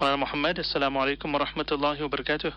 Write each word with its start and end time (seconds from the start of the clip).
Mulana 0.00 0.18
Muhammad, 0.18 0.56
Assalamu 0.56 0.96
alaikum 0.96 1.30
wa 1.30 1.44
rahmatullahi 1.44 2.00
wa 2.00 2.08
barakatuh. 2.08 2.54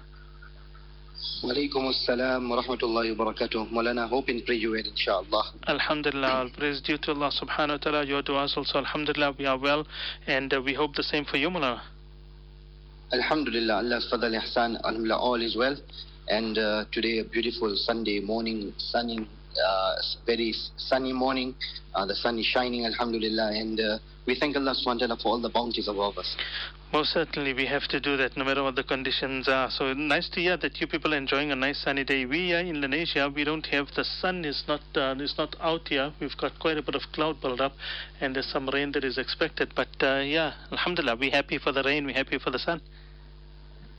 Walaikum 1.43 1.91
assalam 1.91 2.49
wa 2.49 2.63
rahmatullahi 2.63 3.17
wa 3.17 3.25
barakatuh. 3.25 3.69
Maulana, 3.69 4.07
hope 4.07 4.29
and 4.29 4.45
pray 4.45 4.55
you 4.55 4.71
well, 4.71 4.79
inshallah. 4.79 5.51
Alhamdulillah, 5.67 6.27
all 6.29 6.49
praise 6.57 6.79
due 6.79 6.97
to 6.99 7.11
Allah 7.11 7.31
subhanahu 7.37 7.71
wa 7.71 7.77
ta'ala. 7.77 8.05
Your 8.05 8.23
du'as 8.23 8.55
also, 8.55 8.79
Alhamdulillah, 8.79 9.35
we 9.37 9.45
are 9.45 9.57
well, 9.57 9.85
and 10.25 10.53
uh, 10.53 10.61
we 10.61 10.73
hope 10.73 10.95
the 10.95 11.03
same 11.03 11.25
for 11.25 11.35
you, 11.35 11.49
Mulana. 11.49 11.81
Alhamdulillah, 13.11 13.75
Allah's 13.79 14.07
fadal 14.09 14.39
ihsan, 14.39 14.77
alhamdulillah, 14.77 15.17
all 15.17 15.41
is 15.41 15.57
well. 15.57 15.75
And 16.29 16.57
uh, 16.57 16.85
today, 16.93 17.19
a 17.19 17.25
beautiful 17.25 17.75
Sunday 17.75 18.21
morning, 18.21 18.71
sunny, 18.77 19.19
uh, 19.19 19.95
very 20.25 20.53
sunny 20.77 21.11
morning. 21.11 21.55
Uh, 21.93 22.05
the 22.05 22.15
sun 22.15 22.39
is 22.39 22.45
shining, 22.45 22.85
alhamdulillah. 22.85 23.51
And 23.51 23.81
uh, 23.81 23.99
we 24.25 24.39
thank 24.39 24.55
Allah 24.55 24.73
subhanahu 24.79 25.01
wa 25.01 25.07
ta'ala 25.07 25.17
for 25.21 25.27
all 25.27 25.41
the 25.41 25.49
bounties 25.49 25.89
above 25.89 26.17
us. 26.17 26.37
Most 26.93 27.13
certainly, 27.13 27.55
we 27.55 27.65
have 27.65 27.87
to 27.87 27.99
do 27.99 28.15
that 28.17 28.37
no 28.37 28.45
matter 28.45 28.61
what 28.61 28.75
the 28.75 28.83
conditions 28.83 29.47
are. 29.47 29.71
So 29.71 29.93
nice 29.93 30.29
to 30.29 30.39
hear 30.39 30.57
that 30.57 30.79
you 30.79 30.85
people 30.85 31.15
are 31.15 31.17
enjoying 31.17 31.51
a 31.51 31.55
nice 31.55 31.81
sunny 31.83 32.03
day. 32.03 32.23
We 32.27 32.53
are 32.53 32.59
in 32.59 32.67
Indonesia. 32.67 33.33
We 33.35 33.43
don't 33.43 33.65
have 33.65 33.87
the 33.95 34.03
sun 34.03 34.45
is 34.45 34.63
not 34.67 34.81
uh, 34.95 35.15
is 35.17 35.33
not 35.35 35.55
out 35.59 35.87
here. 35.87 36.13
We've 36.21 36.37
got 36.37 36.59
quite 36.59 36.77
a 36.77 36.83
bit 36.83 36.93
of 36.93 37.01
cloud 37.11 37.41
build 37.41 37.61
up, 37.61 37.73
and 38.21 38.35
there's 38.35 38.45
some 38.45 38.69
rain 38.69 38.91
that 38.91 39.03
is 39.03 39.17
expected. 39.17 39.73
But 39.75 39.87
uh, 40.01 40.19
yeah, 40.19 40.53
Alhamdulillah, 40.71 41.15
we're 41.15 41.31
happy 41.31 41.57
for 41.57 41.71
the 41.71 41.81
rain. 41.81 42.05
We're 42.05 42.13
happy 42.13 42.37
for 42.37 42.51
the 42.51 42.59
sun. 42.59 42.79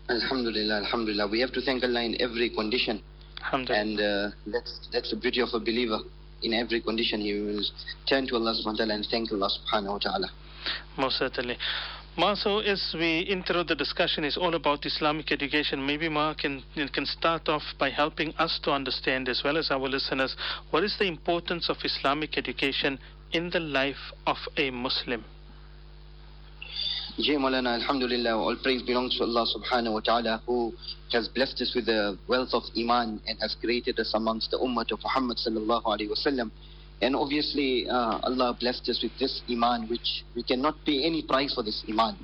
Alhamdulillah, 0.08 0.84
alhamdulillah. 0.84 1.26
We 1.28 1.40
have 1.40 1.52
to 1.54 1.62
thank 1.62 1.82
Allah 1.82 2.04
in 2.04 2.20
every 2.20 2.50
condition. 2.50 3.02
Alhamdulillah. 3.42 3.80
And 3.80 4.00
uh, 4.00 4.36
that's, 4.46 4.88
that's 4.92 5.10
the 5.10 5.16
beauty 5.16 5.40
of 5.40 5.48
a 5.52 5.58
believer. 5.58 5.98
In 6.42 6.52
every 6.52 6.80
condition, 6.80 7.22
he 7.22 7.32
will 7.40 7.64
turn 8.06 8.28
to 8.28 8.36
Allah 8.36 8.54
subhanahu 8.54 8.78
wa 8.78 8.84
ta'ala 8.84 8.94
and 8.94 9.06
thank 9.10 9.32
Allah 9.32 9.50
subhanahu 9.50 9.92
wa 9.94 9.98
ta'ala. 9.98 10.28
Most 10.96 11.18
certainly. 11.18 11.56
Ma, 12.16 12.34
so 12.34 12.60
as 12.60 12.94
we 12.94 13.20
intro 13.20 13.64
the 13.64 13.74
discussion 13.74 14.22
is 14.22 14.36
all 14.36 14.54
about 14.54 14.86
Islamic 14.86 15.32
education. 15.32 15.84
Maybe 15.84 16.08
Ma 16.08 16.32
can 16.34 16.62
can 16.92 17.06
start 17.06 17.48
off 17.48 17.62
by 17.76 17.90
helping 17.90 18.32
us 18.38 18.60
to 18.62 18.70
understand 18.70 19.28
as 19.28 19.42
well 19.42 19.56
as 19.56 19.72
our 19.72 19.88
listeners 19.88 20.36
what 20.70 20.84
is 20.84 20.96
the 20.96 21.06
importance 21.06 21.68
of 21.68 21.76
Islamic 21.82 22.38
education 22.38 23.00
in 23.32 23.50
the 23.50 23.58
life 23.58 24.12
of 24.28 24.36
a 24.56 24.70
Muslim. 24.70 25.24
Jai 27.18 27.34
Maulana, 27.34 27.74
Alhamdulillah, 27.82 28.36
all 28.36 28.56
praise 28.62 28.82
belongs 28.82 29.18
to 29.18 29.24
Allah 29.24 29.46
subhanahu 29.50 29.94
wa 29.94 30.00
ta'ala 30.00 30.42
who 30.46 30.72
has 31.12 31.26
blessed 31.26 31.60
us 31.62 31.72
with 31.74 31.86
the 31.86 32.16
wealth 32.28 32.50
of 32.52 32.62
Iman 32.78 33.20
and 33.26 33.38
has 33.40 33.56
created 33.60 33.98
us 33.98 34.12
amongst 34.14 34.52
the 34.52 34.58
Ummah 34.58 34.90
of 34.92 35.00
Muhammad 35.02 35.38
sallallahu 35.38 35.82
alayhi 35.82 36.10
wa 36.10 36.16
sallam. 36.16 36.52
And 37.04 37.14
obviously, 37.14 37.86
uh, 37.86 38.18
Allah 38.22 38.56
blessed 38.58 38.88
us 38.88 39.02
with 39.02 39.12
this 39.18 39.42
Iman, 39.50 39.88
which 39.90 40.24
we 40.34 40.42
cannot 40.42 40.74
pay 40.86 41.04
any 41.04 41.20
price 41.20 41.52
for 41.52 41.62
this 41.62 41.84
Iman. 41.86 42.16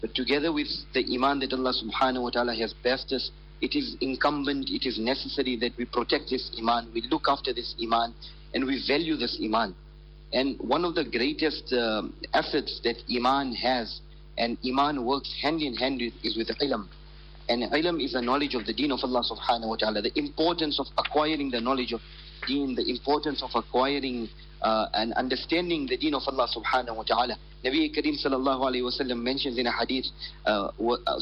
But 0.00 0.14
together 0.14 0.52
with 0.52 0.68
the 0.92 1.04
Iman 1.14 1.40
that 1.40 1.52
Allah 1.52 1.74
subhanahu 1.74 2.22
wa 2.22 2.30
ta'ala 2.30 2.54
has 2.54 2.72
blessed 2.74 3.12
us, 3.12 3.32
it 3.60 3.74
is 3.74 3.96
incumbent, 4.00 4.70
it 4.70 4.86
is 4.86 5.00
necessary 5.00 5.56
that 5.56 5.72
we 5.76 5.84
protect 5.84 6.30
this 6.30 6.48
Iman, 6.56 6.92
we 6.94 7.02
look 7.10 7.24
after 7.26 7.52
this 7.52 7.74
Iman, 7.82 8.14
and 8.54 8.64
we 8.66 8.84
value 8.86 9.16
this 9.16 9.36
Iman. 9.42 9.74
And 10.32 10.60
one 10.60 10.84
of 10.84 10.94
the 10.94 11.04
greatest 11.04 11.72
uh, 11.72 12.02
assets 12.34 12.80
that 12.84 13.02
Iman 13.10 13.52
has, 13.56 14.00
and 14.38 14.56
Iman 14.64 15.04
works 15.04 15.34
hand 15.42 15.60
in 15.60 15.74
hand 15.74 16.00
with, 16.00 16.14
is 16.22 16.36
with 16.36 16.56
ilm. 16.62 16.86
And 17.48 17.64
ilm 17.64 18.00
is 18.00 18.12
the 18.12 18.22
knowledge 18.22 18.54
of 18.54 18.64
the 18.64 18.72
deen 18.72 18.92
of 18.92 19.00
Allah 19.02 19.24
subhanahu 19.28 19.70
wa 19.70 19.76
ta'ala. 19.76 20.02
The 20.02 20.16
importance 20.16 20.78
of 20.78 20.86
acquiring 20.96 21.50
the 21.50 21.60
knowledge 21.60 21.92
of 21.92 22.00
deen, 22.47 22.75
the 22.75 22.89
importance 22.89 23.43
of 23.43 23.49
acquiring 23.55 24.29
uh, 24.61 24.87
and 24.93 25.13
understanding 25.13 25.87
the 25.87 25.97
deen 25.97 26.13
of 26.13 26.23
Allah 26.27 26.47
subhanahu 26.47 26.95
wa 26.97 27.03
ta'ala. 27.03 27.37
Nabi 27.63 27.93
Kareem 27.93 28.15
sallallahu 28.23 28.61
alayhi 28.63 28.83
wa 28.83 28.91
sallam 28.91 29.21
mentions 29.21 29.57
in 29.57 29.67
a 29.67 29.71
hadith, 29.71 30.05
uh, 30.45 30.71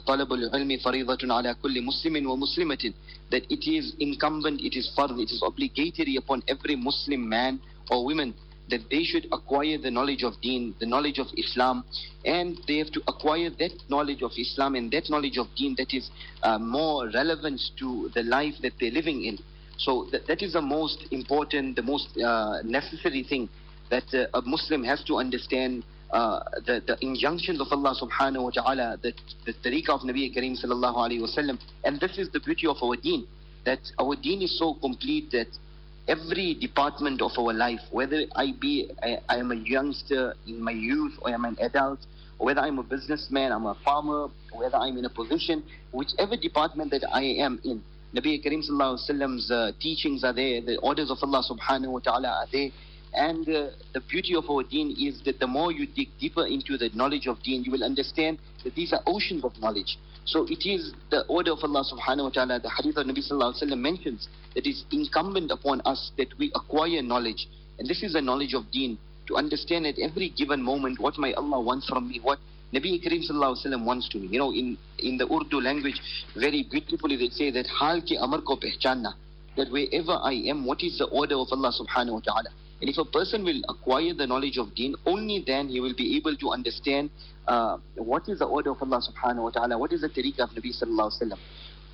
طَلَبُ 0.08 0.30
الْعِلْمِ 0.30 0.84
فَرِيضَةٌ 0.84 1.22
عَلَى 1.26 1.56
كُلِّ 1.62 1.76
مُسْلِمٍ 1.82 2.24
وَمُسْلِمَةٍ 2.26 2.94
That 3.32 3.44
it 3.52 3.70
is 3.70 3.96
incumbent, 4.00 4.62
it 4.62 4.78
is 4.78 4.92
fard, 4.98 5.18
it 5.20 5.32
is 5.32 5.44
obligatory 5.46 6.16
upon 6.18 6.44
every 6.48 6.76
Muslim 6.76 7.28
man 7.28 7.60
or 7.90 8.06
woman 8.06 8.34
that 8.70 8.82
they 8.92 9.04
should 9.04 9.26
acquire 9.32 9.78
the 9.78 9.90
knowledge 9.90 10.24
of 10.24 10.40
deen, 10.42 10.76
the 10.80 10.86
knowledge 10.86 11.20
of 11.20 11.28
Islam, 11.38 11.84
and 12.26 12.58
they 12.68 12.78
have 12.78 12.92
to 12.92 13.02
acquire 13.08 13.50
that 13.50 13.72
knowledge 13.90 14.22
of 14.22 14.32
Islam 14.38 14.76
and 14.76 14.92
that 14.92 15.10
knowledge 15.10 15.38
of 15.38 15.48
deen 15.56 15.74
that 15.78 15.94
is 15.94 16.10
uh, 16.44 16.58
more 16.60 17.10
relevant 17.14 17.62
to 17.80 18.10
the 18.14 18.24
life 18.24 18.56
that 18.62 18.74
they're 18.80 18.92
living 18.92 19.24
in. 19.24 19.38
So 19.79 20.07
that, 20.13 20.27
that 20.27 20.43
is 20.43 20.53
the 20.53 20.63
most 20.63 21.07
important, 21.11 21.77
the 21.77 21.83
most 21.83 22.09
uh, 22.19 22.63
necessary 22.63 23.23
thing 23.23 23.49
that 23.91 24.05
uh, 24.15 24.39
a 24.39 24.43
Muslim 24.43 24.85
has 24.85 25.03
to 25.05 25.17
understand 25.17 25.85
uh, 26.13 26.41
the, 26.67 26.83
the 26.87 26.97
injunctions 27.01 27.61
of 27.61 27.69
Allah 27.71 27.95
subhanahu 28.01 28.45
wa 28.45 28.51
ta'ala, 28.51 28.99
the, 29.03 29.13
the 29.47 29.55
tariqah 29.55 29.91
of 29.91 30.01
Nabi 30.03 30.35
Kareem 30.35 30.63
sallallahu 30.63 30.97
alayhi 30.97 31.21
wa 31.21 31.29
sallam. 31.29 31.59
And 31.85 31.99
this 32.01 32.19
is 32.19 32.29
the 32.31 32.41
beauty 32.41 32.67
of 32.67 32.77
our 32.83 32.97
deen, 32.97 33.27
that 33.65 33.81
our 33.99 34.15
deen 34.17 34.43
is 34.43 34.59
so 34.59 34.75
complete 34.75 35.31
that 35.33 35.49
every 36.09 36.55
department 36.55 37.23
of 37.23 37.31
our 37.39 37.53
life, 37.53 37.81
whether 37.91 38.25
I 38.37 38.53
be 38.61 38.91
I, 39.03 39.19
I 39.29 39.37
am 39.39 39.53
a 39.53 39.57
youngster 39.57 40.35
in 40.47 40.61
my 40.63 40.73
youth 40.73 41.15
or 41.23 41.31
I'm 41.31 41.45
an 41.45 41.57
adult, 41.61 42.01
whether 42.39 42.61
I'm 42.61 42.79
a 42.79 42.83
businessman, 42.83 43.53
I'm 43.53 43.67
a 43.67 43.77
farmer, 43.85 44.29
whether 44.53 44.77
I'm 44.77 44.99
in 44.99 45.05
a 45.05 45.11
position, 45.11 45.63
whichever 45.93 46.37
department 46.37 46.91
that 46.91 47.05
I 47.11 47.23
am 47.23 47.61
in, 47.65 47.83
Nabi 48.15 48.45
Kareem 48.45 48.63
Sallallahu 48.69 49.51
uh, 49.51 49.73
teachings 49.81 50.23
are 50.23 50.35
there, 50.35 50.61
the 50.61 50.79
orders 50.83 51.11
of 51.11 51.17
Allah 51.23 51.43
Subhanahu 51.49 51.93
Wa 51.93 51.99
Ta'ala 52.01 52.29
are 52.29 52.47
there. 52.53 52.69
And 53.15 53.49
uh, 53.49 53.71
the 53.95 54.01
beauty 54.01 54.35
of 54.35 54.45
our 54.51 54.63
deen 54.63 54.95
is 54.99 55.23
that 55.25 55.41
the 55.41 55.47
more 55.47 55.73
you 55.73 55.87
dig 55.87 56.09
deeper 56.21 56.47
into 56.47 56.77
the 56.77 56.91
knowledge 56.95 57.27
of 57.27 57.43
deen, 57.43 57.65
you 57.65 57.73
will 57.73 57.85
understand 57.85 58.39
that 58.65 58.75
these 58.75 58.93
are 58.93 59.01
oceans 59.07 59.45
of 59.45 59.53
knowledge. 59.61 59.99
So 60.25 60.45
it 60.45 60.69
is 60.69 60.93
the 61.11 61.25
order 61.27 61.53
of 61.53 61.59
Allah 61.63 61.85
subhanahu 61.85 62.25
wa 62.25 62.31
ta'ala, 62.31 62.61
the 62.61 62.71
hadith 62.71 62.97
of 62.99 63.07
Nabi 63.07 63.27
sallallahu 63.27 63.63
alayhi 63.63 63.71
wa 63.71 63.77
mentions 63.77 64.29
that 64.55 64.67
it's 64.67 64.85
incumbent 64.93 65.51
upon 65.51 65.81
us 65.87 66.13
that 66.19 66.29
we 66.39 66.53
acquire 66.55 67.01
knowledge. 67.03 67.49
And 67.79 67.89
this 67.89 68.03
is 68.03 68.13
the 68.13 68.21
knowledge 68.21 68.55
of 68.55 68.71
deen, 68.71 68.99
to 69.29 69.37
understand 69.37 69.87
at 69.87 69.99
every 69.99 70.29
given 70.29 70.63
moment 70.63 71.01
what 71.01 71.17
my 71.19 71.33
Allah 71.33 71.61
wants 71.61 71.89
from 71.89 72.09
me, 72.09 72.21
what 72.23 72.39
Nabi 72.73 73.03
Kareem 73.05 73.21
sallallahu 73.29 73.53
alayhi 73.57 73.65
wa 73.65 73.77
sallam 73.77 73.85
wants 73.85 74.09
to 74.09 74.19
me. 74.19 74.29
You 74.29 74.39
know, 74.39 74.51
in, 74.53 74.79
in 74.99 75.19
the 75.19 75.27
Urdu 75.31 75.61
language, 75.61 76.01
very 76.35 76.67
beautifully 76.71 77.17
they 77.17 77.29
say 77.29 77.51
that 77.51 77.67
hal 77.67 78.01
ki 78.01 78.17
amar 78.21 78.41
ko 78.41 78.57
pehchanna, 78.57 79.13
that 79.57 79.71
wherever 79.71 80.13
I 80.13 80.33
am, 80.49 80.65
what 80.65 80.83
is 80.83 80.97
the 80.99 81.07
order 81.07 81.37
of 81.37 81.49
Allah 81.53 81.73
subhanahu 81.79 82.15
wa 82.15 82.21
ta'ala. 82.21 82.49
And 82.81 82.91
if 82.91 82.99
a 82.99 83.05
person 83.05 83.45
will 83.45 83.61
acquire 83.69 84.13
the 84.13 84.27
knowledge 84.27 84.57
of 84.59 84.75
deen, 84.75 84.97
only 85.07 85.45
then 85.47 85.69
he 85.69 85.81
will 85.81 85.95
be 85.95 86.17
able 86.17 86.35
to 86.37 86.51
understand 86.51 87.11
uh, 87.47 87.77
what 87.95 88.29
is 88.29 88.39
the 88.41 88.47
order 88.47 88.71
of 88.71 88.83
Allah 88.83 89.01
subhanahu 89.01 89.43
wa 89.45 89.51
ta'ala, 89.51 89.79
what 89.79 89.93
is 89.93 90.01
the 90.01 90.09
tariqah 90.09 90.41
of 90.41 90.51
Nabi 90.51 90.73
sallallahu 90.75 91.13
alayhi 91.13 91.31
wa 91.31 91.37
sallam. 91.37 91.39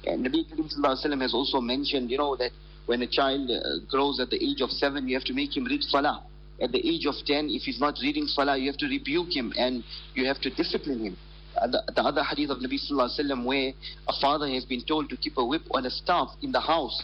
And 0.07 0.25
Nabi 0.25 0.47
sallallahu 0.49 0.79
alayhi 0.79 1.05
wa 1.05 1.11
sallam 1.11 1.21
has 1.23 1.35
also 1.35 1.61
mentioned, 1.61 2.11
you 2.11 2.19
know, 2.19 2.37
that 2.37 2.53
when 2.87 3.03
a 3.03 3.07
child 3.07 3.51
uh, 3.51 3.85
grows 3.91 4.21
at 4.21 4.31
the 4.31 4.37
age 4.43 4.63
of 4.63 4.71
seven, 4.71 5.09
you 5.09 5.15
have 5.15 5.25
to 5.25 5.35
make 5.35 5.55
him 5.57 5.65
read 5.65 5.83
salah. 5.83 6.23
At 6.61 6.73
the 6.73 6.79
age 6.79 7.07
of 7.07 7.15
ten, 7.25 7.49
if 7.51 7.63
he's 7.63 7.81
not 7.81 7.99
reading 8.03 8.27
salah, 8.27 8.57
you 8.57 8.67
have 8.67 8.79
to 8.79 8.87
rebuke 8.87 9.35
him 9.35 9.53
and 9.57 9.85
you 10.15 10.27
have 10.27 10.41
to 10.41 10.51
discipline 10.51 11.05
him. 11.05 11.17
The, 11.55 11.83
the, 11.95 12.03
other 12.03 12.23
hadith 12.23 12.51
of 12.51 12.59
Nabi 12.59 12.79
sallallahu 12.79 13.11
alayhi 13.11 13.31
wa 13.31 13.35
sallam 13.35 13.45
where 13.45 13.73
a 14.07 14.13
father 14.21 14.49
has 14.49 14.65
been 14.65 14.85
told 14.85 15.11
to 15.11 15.17
keep 15.17 15.37
a 15.39 15.45
whip 15.45 15.63
or 15.71 15.81
a 15.81 15.91
staff 15.91 16.29
in 16.41 16.53
the 16.53 16.61
house 16.61 17.03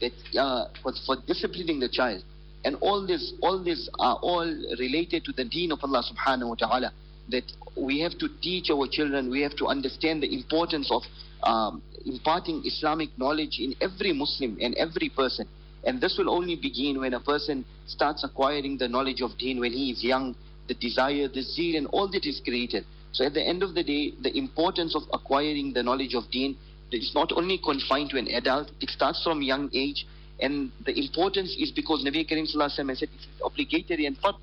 that 0.00 0.12
uh, 0.38 0.66
for, 0.82 0.92
for 1.06 1.16
disciplining 1.26 1.80
the 1.80 1.88
child. 1.88 2.22
And 2.64 2.76
all 2.80 3.06
this, 3.06 3.32
all 3.42 3.62
this 3.62 3.88
are 3.98 4.16
all 4.22 4.46
related 4.78 5.24
to 5.26 5.32
the 5.32 5.44
deen 5.44 5.72
of 5.72 5.80
Allah 5.82 6.02
subhanahu 6.02 6.48
wa 6.48 6.54
ta'ala. 6.54 6.92
That 7.30 7.44
we 7.76 8.00
have 8.00 8.18
to 8.18 8.28
teach 8.42 8.70
our 8.70 8.86
children, 8.90 9.30
we 9.30 9.40
have 9.42 9.56
to 9.56 9.66
understand 9.66 10.22
the 10.22 10.32
importance 10.32 10.90
of 10.90 11.02
um, 11.42 11.82
imparting 12.06 12.62
Islamic 12.64 13.10
knowledge 13.18 13.58
in 13.60 13.74
every 13.80 14.12
Muslim 14.12 14.58
and 14.60 14.74
every 14.74 15.10
person. 15.10 15.46
And 15.86 16.00
this 16.00 16.16
will 16.18 16.30
only 16.30 16.56
begin 16.56 17.00
when 17.00 17.14
a 17.14 17.20
person 17.20 17.64
starts 17.86 18.24
acquiring 18.24 18.78
the 18.78 18.88
knowledge 18.88 19.20
of 19.20 19.36
deen 19.38 19.60
when 19.60 19.72
he 19.72 19.90
is 19.90 20.02
young, 20.02 20.34
the 20.68 20.74
desire, 20.74 21.28
the 21.28 21.42
zeal, 21.42 21.76
and 21.76 21.86
all 21.88 22.08
that 22.10 22.24
is 22.24 22.40
created. 22.42 22.84
So 23.12 23.24
at 23.24 23.34
the 23.34 23.42
end 23.42 23.62
of 23.62 23.74
the 23.74 23.84
day, 23.84 24.12
the 24.22 24.36
importance 24.36 24.96
of 24.96 25.02
acquiring 25.12 25.72
the 25.74 25.82
knowledge 25.82 26.14
of 26.14 26.30
deen 26.30 26.56
is 26.90 27.12
not 27.14 27.32
only 27.32 27.58
confined 27.58 28.10
to 28.10 28.18
an 28.18 28.28
adult, 28.28 28.70
it 28.80 28.88
starts 28.90 29.22
from 29.22 29.42
young 29.42 29.68
age 29.74 30.06
and 30.40 30.72
the 30.84 30.98
importance 30.98 31.56
is 31.58 31.70
because 31.70 32.04
Nabi 32.04 32.28
Karim 32.28 32.46
has 32.46 32.74
said 32.74 32.88
it's 32.88 33.26
obligatory 33.44 34.06
and 34.06 34.18
fard. 34.20 34.34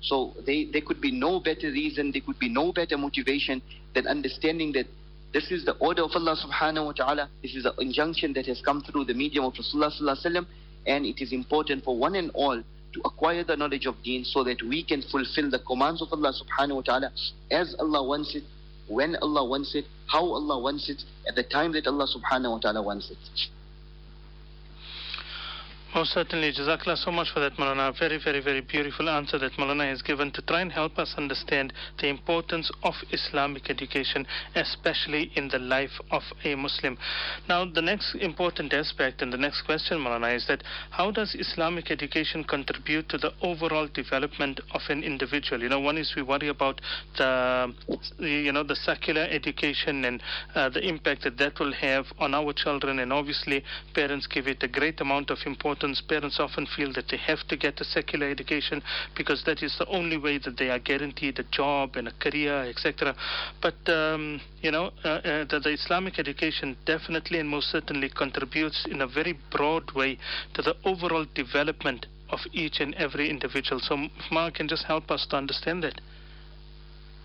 So 0.00 0.34
they, 0.46 0.64
there 0.72 0.82
could 0.82 1.00
be 1.00 1.12
no 1.12 1.40
better 1.40 1.70
reason, 1.70 2.10
there 2.12 2.22
could 2.24 2.38
be 2.38 2.48
no 2.48 2.72
better 2.72 2.96
motivation 2.96 3.62
than 3.94 4.06
understanding 4.06 4.72
that 4.72 4.86
this 5.32 5.50
is 5.50 5.64
the 5.64 5.72
order 5.74 6.02
of 6.02 6.10
Allah 6.14 6.36
subhanahu 6.36 6.86
wa 6.86 6.92
ta'ala, 6.92 7.28
this 7.40 7.54
is 7.54 7.62
the 7.64 7.74
injunction 7.78 8.32
that 8.34 8.46
has 8.46 8.60
come 8.60 8.82
through 8.82 9.04
the 9.04 9.14
medium 9.14 9.44
of 9.44 9.54
Rasulullah 9.54 9.90
sallallahu 9.90 10.18
alaihi 10.18 10.26
wasallam, 10.26 10.46
and 10.86 11.06
it 11.06 11.20
is 11.22 11.32
important 11.32 11.84
for 11.84 11.96
one 11.96 12.14
and 12.14 12.30
all 12.34 12.62
to 12.92 13.00
acquire 13.04 13.42
the 13.44 13.56
knowledge 13.56 13.86
of 13.86 13.94
deen 14.02 14.24
so 14.24 14.44
that 14.44 14.62
we 14.62 14.84
can 14.84 15.02
fulfill 15.02 15.50
the 15.50 15.58
commands 15.60 16.02
of 16.02 16.08
Allah 16.12 16.32
subhanahu 16.32 16.76
wa 16.76 16.82
ta'ala 16.82 17.12
as 17.50 17.74
Allah 17.78 18.02
wants 18.06 18.34
it, 18.34 18.44
when 18.88 19.16
Allah 19.16 19.44
wants 19.48 19.74
it, 19.74 19.86
how 20.06 20.24
Allah 20.24 20.58
wants 20.58 20.88
it, 20.90 21.02
at 21.26 21.34
the 21.34 21.42
time 21.42 21.72
that 21.72 21.86
Allah 21.86 22.06
subhanahu 22.06 22.50
wa 22.52 22.58
ta'ala 22.58 22.82
wants 22.82 23.10
it. 23.10 23.18
Most 25.94 26.14
certainly. 26.14 26.50
Jazakallah 26.50 26.96
so 26.96 27.10
much 27.10 27.28
for 27.34 27.40
that, 27.40 27.52
Malana. 27.58 27.92
Very, 27.98 28.16
very, 28.16 28.40
very 28.40 28.62
beautiful 28.62 29.10
answer 29.10 29.38
that 29.38 29.52
Malana 29.58 29.90
has 29.90 30.00
given 30.00 30.30
to 30.32 30.40
try 30.40 30.62
and 30.62 30.72
help 30.72 30.98
us 30.98 31.12
understand 31.18 31.74
the 32.00 32.08
importance 32.08 32.70
of 32.82 32.94
Islamic 33.10 33.68
education, 33.68 34.26
especially 34.54 35.30
in 35.36 35.48
the 35.48 35.58
life 35.58 36.00
of 36.10 36.22
a 36.44 36.54
Muslim. 36.54 36.96
Now, 37.46 37.66
the 37.66 37.82
next 37.82 38.14
important 38.14 38.72
aspect 38.72 39.20
and 39.20 39.30
the 39.30 39.36
next 39.36 39.62
question, 39.62 39.98
Malana, 39.98 40.34
is 40.34 40.46
that 40.46 40.62
how 40.88 41.10
does 41.10 41.34
Islamic 41.34 41.90
education 41.90 42.42
contribute 42.42 43.10
to 43.10 43.18
the 43.18 43.32
overall 43.42 43.86
development 43.86 44.60
of 44.72 44.80
an 44.88 45.04
individual? 45.04 45.62
You 45.62 45.68
know, 45.68 45.80
one 45.80 45.98
is 45.98 46.14
we 46.16 46.22
worry 46.22 46.48
about 46.48 46.80
the, 47.18 47.74
you 48.18 48.52
know, 48.52 48.62
the 48.62 48.76
secular 48.76 49.26
education 49.30 50.06
and 50.06 50.22
uh, 50.54 50.70
the 50.70 50.80
impact 50.80 51.24
that 51.24 51.36
that 51.36 51.58
will 51.60 51.74
have 51.74 52.06
on 52.18 52.34
our 52.34 52.54
children, 52.54 53.00
and 53.00 53.12
obviously 53.12 53.62
parents 53.92 54.26
give 54.26 54.46
it 54.46 54.62
a 54.62 54.68
great 54.68 54.98
amount 55.02 55.28
of 55.28 55.36
importance 55.44 55.81
parents 56.08 56.38
often 56.38 56.66
feel 56.76 56.92
that 56.94 57.08
they 57.10 57.16
have 57.16 57.46
to 57.48 57.56
get 57.56 57.80
a 57.80 57.84
secular 57.84 58.28
education 58.28 58.82
because 59.16 59.42
that 59.44 59.62
is 59.62 59.76
the 59.78 59.86
only 59.86 60.16
way 60.16 60.38
that 60.38 60.56
they 60.56 60.70
are 60.70 60.78
guaranteed 60.78 61.38
a 61.38 61.44
job 61.44 61.96
and 61.96 62.08
a 62.08 62.12
career, 62.12 62.62
etc. 62.68 63.14
But 63.60 63.76
um, 63.88 64.40
you 64.60 64.70
know, 64.70 64.90
uh, 65.04 65.08
uh, 65.08 65.44
the, 65.44 65.60
the, 65.62 65.70
Islamic 65.70 66.18
education 66.18 66.76
definitely 66.86 67.38
and 67.40 67.48
most 67.48 67.70
certainly 67.70 68.08
contributes 68.08 68.86
in 68.90 69.00
a 69.00 69.06
very 69.06 69.38
broad 69.50 69.90
way 69.92 70.18
to 70.54 70.62
the 70.62 70.76
overall 70.84 71.26
development 71.34 72.06
of 72.30 72.40
each 72.52 72.80
and 72.80 72.94
every 72.94 73.28
individual. 73.28 73.80
So, 73.80 74.08
Mark 74.30 74.54
can 74.54 74.68
just 74.68 74.84
help 74.84 75.10
us 75.10 75.26
to 75.30 75.36
understand 75.36 75.82
that. 75.84 76.00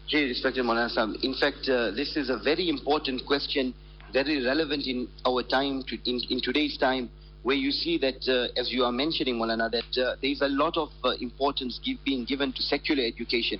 Gee, 0.07 0.23
respected 0.23 0.63
Maulana 0.63 1.15
In 1.23 1.33
fact, 1.33 1.67
uh, 1.69 1.91
this 1.91 2.15
is 2.15 2.29
a 2.29 2.37
very 2.37 2.69
important 2.69 3.25
question, 3.25 3.73
very 4.13 4.43
relevant 4.45 4.87
in 4.87 5.07
our 5.25 5.43
time, 5.43 5.83
to, 5.87 5.97
in, 6.09 6.21
in 6.29 6.41
today's 6.41 6.77
time, 6.77 7.09
where 7.47 7.55
you 7.55 7.71
see 7.71 7.97
that, 7.97 8.27
uh, 8.27 8.59
as 8.59 8.73
you 8.73 8.83
are 8.83 8.91
mentioning, 8.91 9.35
Molana, 9.35 9.71
that 9.71 9.91
uh, 9.97 10.17
there 10.21 10.31
is 10.31 10.41
a 10.41 10.49
lot 10.49 10.75
of 10.75 10.89
uh, 11.05 11.11
importance 11.21 11.79
give, 11.81 11.97
being 12.03 12.25
given 12.25 12.51
to 12.51 12.61
secular 12.61 13.01
education. 13.01 13.57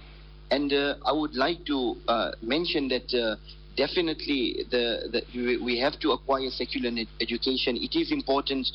And 0.52 0.74
uh, 0.74 0.96
I 1.06 1.14
would 1.14 1.36
like 1.36 1.64
to 1.68 1.96
uh, 2.06 2.32
mention 2.42 2.90
that 2.90 3.08
uh, 3.14 3.38
definitely 3.78 4.66
the, 4.70 5.08
the, 5.14 5.58
we 5.64 5.80
have 5.80 5.98
to 6.02 6.12
acquire 6.12 6.50
secular 6.50 6.92
education. 7.22 7.78
It 7.78 7.96
is 7.98 8.12
important. 8.12 8.68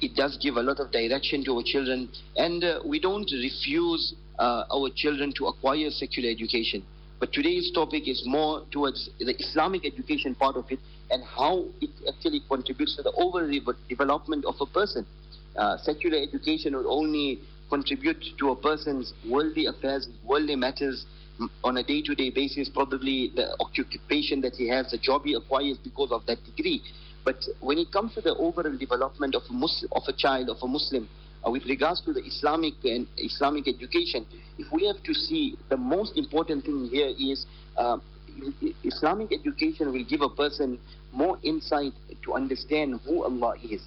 It 0.00 0.16
does 0.16 0.36
give 0.42 0.56
a 0.56 0.62
lot 0.62 0.80
of 0.80 0.90
direction 0.90 1.44
to 1.44 1.58
our 1.58 1.62
children. 1.64 2.08
And 2.34 2.64
we 2.84 2.98
don't 2.98 3.30
refuse 3.30 4.14
our 4.40 4.90
children 4.96 5.32
to 5.36 5.46
acquire 5.46 5.90
secular 5.90 6.28
education. 6.28 6.82
But 7.20 7.32
today's 7.32 7.70
topic 7.70 8.08
is 8.08 8.24
more 8.26 8.64
towards 8.72 9.10
the 9.20 9.36
Islamic 9.38 9.86
education 9.86 10.34
part 10.34 10.56
of 10.56 10.64
it 10.72 10.80
and 11.10 11.22
how 11.24 11.64
it 11.80 11.90
actually 12.08 12.40
contributes 12.48 12.96
to 12.96 13.02
the 13.02 13.12
overall 13.12 13.74
development 13.88 14.44
of 14.44 14.54
a 14.60 14.66
person. 14.66 15.04
Uh, 15.56 15.76
secular 15.78 16.18
education 16.18 16.74
will 16.76 16.90
only 16.90 17.40
contribute 17.68 18.22
to 18.38 18.50
a 18.50 18.56
person's 18.56 19.14
worldly 19.28 19.66
affairs, 19.66 20.08
worldly 20.24 20.56
matters 20.56 21.06
on 21.64 21.78
a 21.78 21.82
day-to-day 21.82 22.30
basis, 22.30 22.68
probably 22.68 23.30
the 23.34 23.56
occupation 23.60 24.40
that 24.42 24.54
he 24.54 24.68
has, 24.68 24.90
the 24.90 24.98
job 24.98 25.22
he 25.24 25.34
acquires 25.34 25.78
because 25.78 26.12
of 26.12 26.26
that 26.26 26.38
degree. 26.44 26.82
But 27.24 27.36
when 27.60 27.78
it 27.78 27.92
comes 27.92 28.14
to 28.14 28.20
the 28.20 28.34
overall 28.36 28.76
development 28.76 29.34
of 29.34 29.42
a, 29.48 29.52
Muslim, 29.52 29.90
of 29.92 30.02
a 30.08 30.12
child, 30.12 30.50
of 30.50 30.56
a 30.62 30.66
Muslim, 30.68 31.08
uh, 31.46 31.50
with 31.50 31.64
regards 31.64 32.02
to 32.02 32.12
the 32.12 32.20
Islamic 32.20 32.74
and 32.84 33.06
Islamic 33.16 33.68
education, 33.68 34.26
if 34.58 34.66
we 34.72 34.86
have 34.86 35.02
to 35.04 35.14
see 35.14 35.56
the 35.68 35.76
most 35.76 36.18
important 36.18 36.64
thing 36.64 36.88
here 36.90 37.12
is 37.18 37.46
uh, 37.78 37.98
Islamic 38.84 39.32
education 39.32 39.92
will 39.92 40.04
give 40.04 40.20
a 40.22 40.28
person 40.28 40.78
more 41.12 41.38
insight 41.42 41.92
to 42.24 42.34
understand 42.34 43.00
who 43.04 43.24
Allah 43.24 43.54
is. 43.62 43.82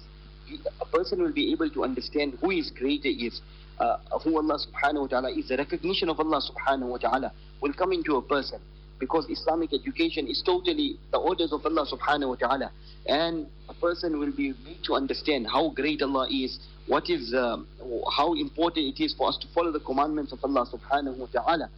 A 0.80 0.84
person 0.86 1.22
will 1.22 1.32
be 1.32 1.52
able 1.52 1.70
to 1.70 1.84
understand 1.84 2.38
who 2.40 2.50
His 2.50 2.70
Creator 2.70 3.08
is, 3.08 3.40
uh, 3.78 3.96
who 4.22 4.36
Allah 4.36 4.58
subhanahu 4.58 5.02
wa 5.02 5.06
ta'ala 5.06 5.30
is. 5.32 5.48
The 5.48 5.56
recognition 5.56 6.08
of 6.08 6.20
Allah 6.20 6.40
subhanahu 6.42 6.88
wa 6.88 6.98
ta'ala 6.98 7.32
will 7.60 7.72
come 7.72 7.92
into 7.92 8.16
a 8.16 8.22
person 8.22 8.60
because 8.98 9.26
Islamic 9.28 9.72
education 9.72 10.26
is 10.26 10.42
totally 10.44 10.96
the 11.10 11.18
orders 11.18 11.52
of 11.52 11.64
Allah 11.66 11.86
subhanahu 11.86 12.28
wa 12.28 12.34
ta'ala. 12.36 12.70
And 13.06 13.46
a 13.68 13.74
person 13.74 14.18
will 14.18 14.32
be 14.32 14.54
made 14.64 14.82
to 14.84 14.94
understand 14.94 15.46
how 15.46 15.70
great 15.70 16.02
Allah 16.02 16.28
is, 16.30 16.58
what 16.86 17.10
is, 17.10 17.34
um, 17.34 17.66
how 18.16 18.34
important 18.34 18.86
it 18.98 19.02
is 19.02 19.14
for 19.14 19.28
us 19.28 19.38
to 19.38 19.46
follow 19.54 19.72
the 19.72 19.80
commandments 19.80 20.32
of 20.32 20.38
Allah 20.44 20.66
subhanahu 20.72 21.16
wa 21.16 21.26
ta'ala. 21.32 21.68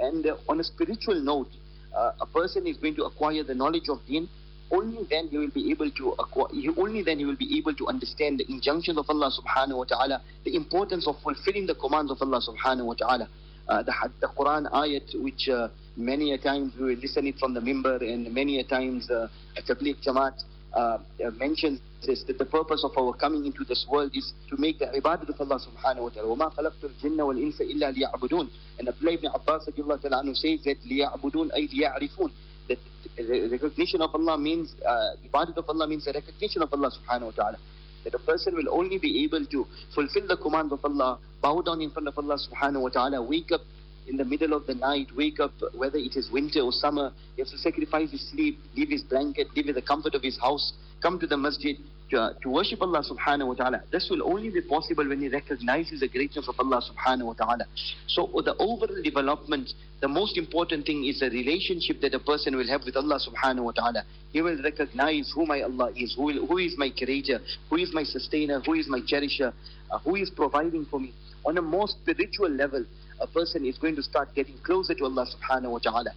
And 0.00 0.26
uh, 0.26 0.36
on 0.48 0.60
a 0.60 0.64
spiritual 0.64 1.20
note, 1.20 1.48
uh, 1.94 2.12
a 2.20 2.26
person 2.26 2.66
is 2.66 2.76
going 2.76 2.94
to 2.96 3.04
acquire 3.04 3.42
the 3.42 3.54
knowledge 3.54 3.88
of 3.88 3.98
deen 4.06 4.28
only 4.72 5.06
then 5.10 5.28
he 5.28 5.36
will 5.38 5.50
be 5.50 5.70
able 5.70 5.90
to 5.90 6.10
acquire, 6.18 6.48
only 6.78 7.02
then 7.02 7.18
he 7.18 7.24
will 7.26 7.36
be 7.36 7.58
able 7.58 7.74
to 7.74 7.86
understand 7.88 8.40
the 8.40 8.50
injunctions 8.50 8.96
of 8.98 9.04
Allah 9.08 9.30
subhanahu 9.30 9.76
wa 9.76 9.84
ta'ala, 9.84 10.22
the 10.44 10.56
importance 10.56 11.06
of 11.06 11.16
fulfilling 11.22 11.66
the 11.66 11.74
commands 11.74 12.10
of 12.10 12.16
Allah 12.22 12.40
subhanahu 12.40 12.86
wa 12.86 12.94
ta'ala. 12.94 13.28
Uh, 13.68 13.82
the, 13.82 13.92
the 14.20 14.26
Quran 14.28 14.70
ayat 14.72 15.22
which 15.22 15.48
uh, 15.48 15.68
many 15.96 16.32
a 16.32 16.38
times 16.38 16.72
we 16.80 16.96
listen 16.96 17.26
it 17.26 17.38
from 17.38 17.54
the 17.54 17.60
mimbar 17.60 18.00
and 18.02 18.32
many 18.34 18.58
a 18.58 18.64
times 18.64 19.08
uh, 19.10 19.28
Tabligh 19.68 20.02
Jamaat 20.02 20.42
uh, 20.73 20.97
mentions 21.37 21.79
this, 22.05 22.23
that 22.27 22.37
the 22.37 22.45
purpose 22.45 22.83
of 22.83 22.91
our 22.97 23.13
coming 23.13 23.45
into 23.45 23.63
this 23.63 23.85
world 23.89 24.11
is 24.13 24.33
to 24.49 24.57
make 24.57 24.79
the 24.79 24.85
ibadah 24.85 25.27
of 25.27 25.41
Allah 25.41 25.59
subhanahu 25.59 26.03
wa 26.03 26.09
ta'ala. 26.09 26.35
وَمَا 26.35 26.55
خَلَقْتُ 26.55 26.83
الْجِنَّ 26.83 27.17
وَالْإِنسَ 27.17 27.61
إِلَّا 27.61 27.95
لِيَعْبُدُونَ 27.97 28.49
And 28.79 28.87
Abdullah 28.89 29.13
ibn 29.13 29.25
Abbas 29.33 29.67
anhu 29.67 30.35
says 30.35 30.59
that 30.65 30.77
لِيَعْبُدُونَ 30.85 31.51
أي 31.53 31.67
لِيَعْرِفُونَ 31.73 32.31
That 32.69 32.77
the 33.17 33.49
recognition 33.51 34.01
of 34.01 34.13
Allah 34.13 34.37
means, 34.37 34.75
uh, 34.85 35.15
ibadah 35.27 35.57
of 35.57 35.65
Allah 35.69 35.87
means 35.87 36.05
the 36.05 36.13
recognition 36.13 36.61
of 36.61 36.71
Allah 36.71 36.91
subhanahu 36.91 37.25
wa 37.25 37.31
ta'ala. 37.31 37.57
That 38.03 38.13
a 38.13 38.19
person 38.19 38.55
will 38.55 38.69
only 38.71 38.99
be 38.99 39.23
able 39.23 39.45
to 39.47 39.65
fulfill 39.95 40.27
the 40.27 40.37
commands 40.37 40.71
of 40.71 40.79
Allah, 40.85 41.17
bow 41.41 41.61
down 41.61 41.81
in 41.81 41.89
front 41.89 42.07
of 42.07 42.17
Allah 42.17 42.37
subhanahu 42.37 42.81
wa 42.81 42.89
ta'ala, 42.89 43.21
wake 43.21 43.51
up 43.51 43.61
in 44.06 44.16
the 44.16 44.24
middle 44.24 44.52
of 44.52 44.66
the 44.66 44.74
night, 44.74 45.08
wake 45.16 45.40
up, 45.40 45.52
whether 45.74 45.98
it 45.98 46.16
is 46.16 46.30
winter 46.30 46.60
or 46.60 46.72
summer, 46.72 47.12
he 47.36 47.42
has 47.42 47.50
to 47.50 47.58
sacrifice 47.58 48.10
his 48.10 48.28
sleep, 48.30 48.58
leave 48.74 48.88
his 48.88 49.02
blanket, 49.02 49.48
leave 49.56 49.72
the 49.74 49.82
comfort 49.82 50.14
of 50.14 50.22
his 50.22 50.38
house, 50.38 50.72
come 51.00 51.18
to 51.18 51.26
the 51.26 51.36
masjid 51.36 51.76
to, 52.12 52.20
uh, 52.20 52.32
to 52.42 52.50
worship 52.50 52.82
Allah 52.82 53.02
subhanahu 53.02 53.48
wa 53.48 53.54
ta'ala. 53.54 53.82
This 53.90 54.08
will 54.10 54.22
only 54.22 54.50
be 54.50 54.60
possible 54.60 55.08
when 55.08 55.20
he 55.20 55.28
recognizes 55.28 56.00
the 56.00 56.08
greatness 56.08 56.46
of 56.46 56.54
Allah 56.58 56.82
subhanahu 56.82 57.26
wa 57.26 57.32
ta'ala. 57.32 57.64
So 58.06 58.30
the 58.44 58.54
overall 58.58 59.02
development, 59.02 59.70
the 60.00 60.08
most 60.08 60.36
important 60.36 60.86
thing 60.86 61.04
is 61.06 61.20
the 61.20 61.30
relationship 61.30 62.00
that 62.02 62.14
a 62.14 62.18
person 62.18 62.56
will 62.56 62.68
have 62.68 62.82
with 62.84 62.96
Allah 62.96 63.18
subhanahu 63.18 63.64
wa 63.64 63.72
ta'ala. 63.72 64.04
He 64.32 64.42
will 64.42 64.62
recognize 64.62 65.32
who 65.34 65.46
my 65.46 65.62
Allah 65.62 65.90
is, 65.96 66.14
who, 66.14 66.24
will, 66.24 66.46
who 66.46 66.58
is 66.58 66.74
my 66.76 66.90
creator, 66.90 67.40
who 67.70 67.76
is 67.76 67.92
my 67.92 68.04
sustainer, 68.04 68.60
who 68.60 68.74
is 68.74 68.86
my 68.88 69.00
cherisher, 69.06 69.52
uh, 69.90 69.98
who 70.00 70.16
is 70.16 70.30
providing 70.30 70.86
for 70.86 71.00
me. 71.00 71.14
On 71.44 71.58
a 71.58 71.62
more 71.62 71.88
spiritual 71.88 72.50
level, 72.50 72.84
a 73.22 73.26
person 73.26 73.64
is 73.64 73.78
going 73.78 73.96
to 73.96 74.02
start 74.02 74.34
getting 74.34 74.58
closer 74.58 74.94
to 74.94 75.04
Allah 75.04 75.26
subhanahu 75.26 75.70
wa 75.70 75.78
ta'ala. 75.78 76.10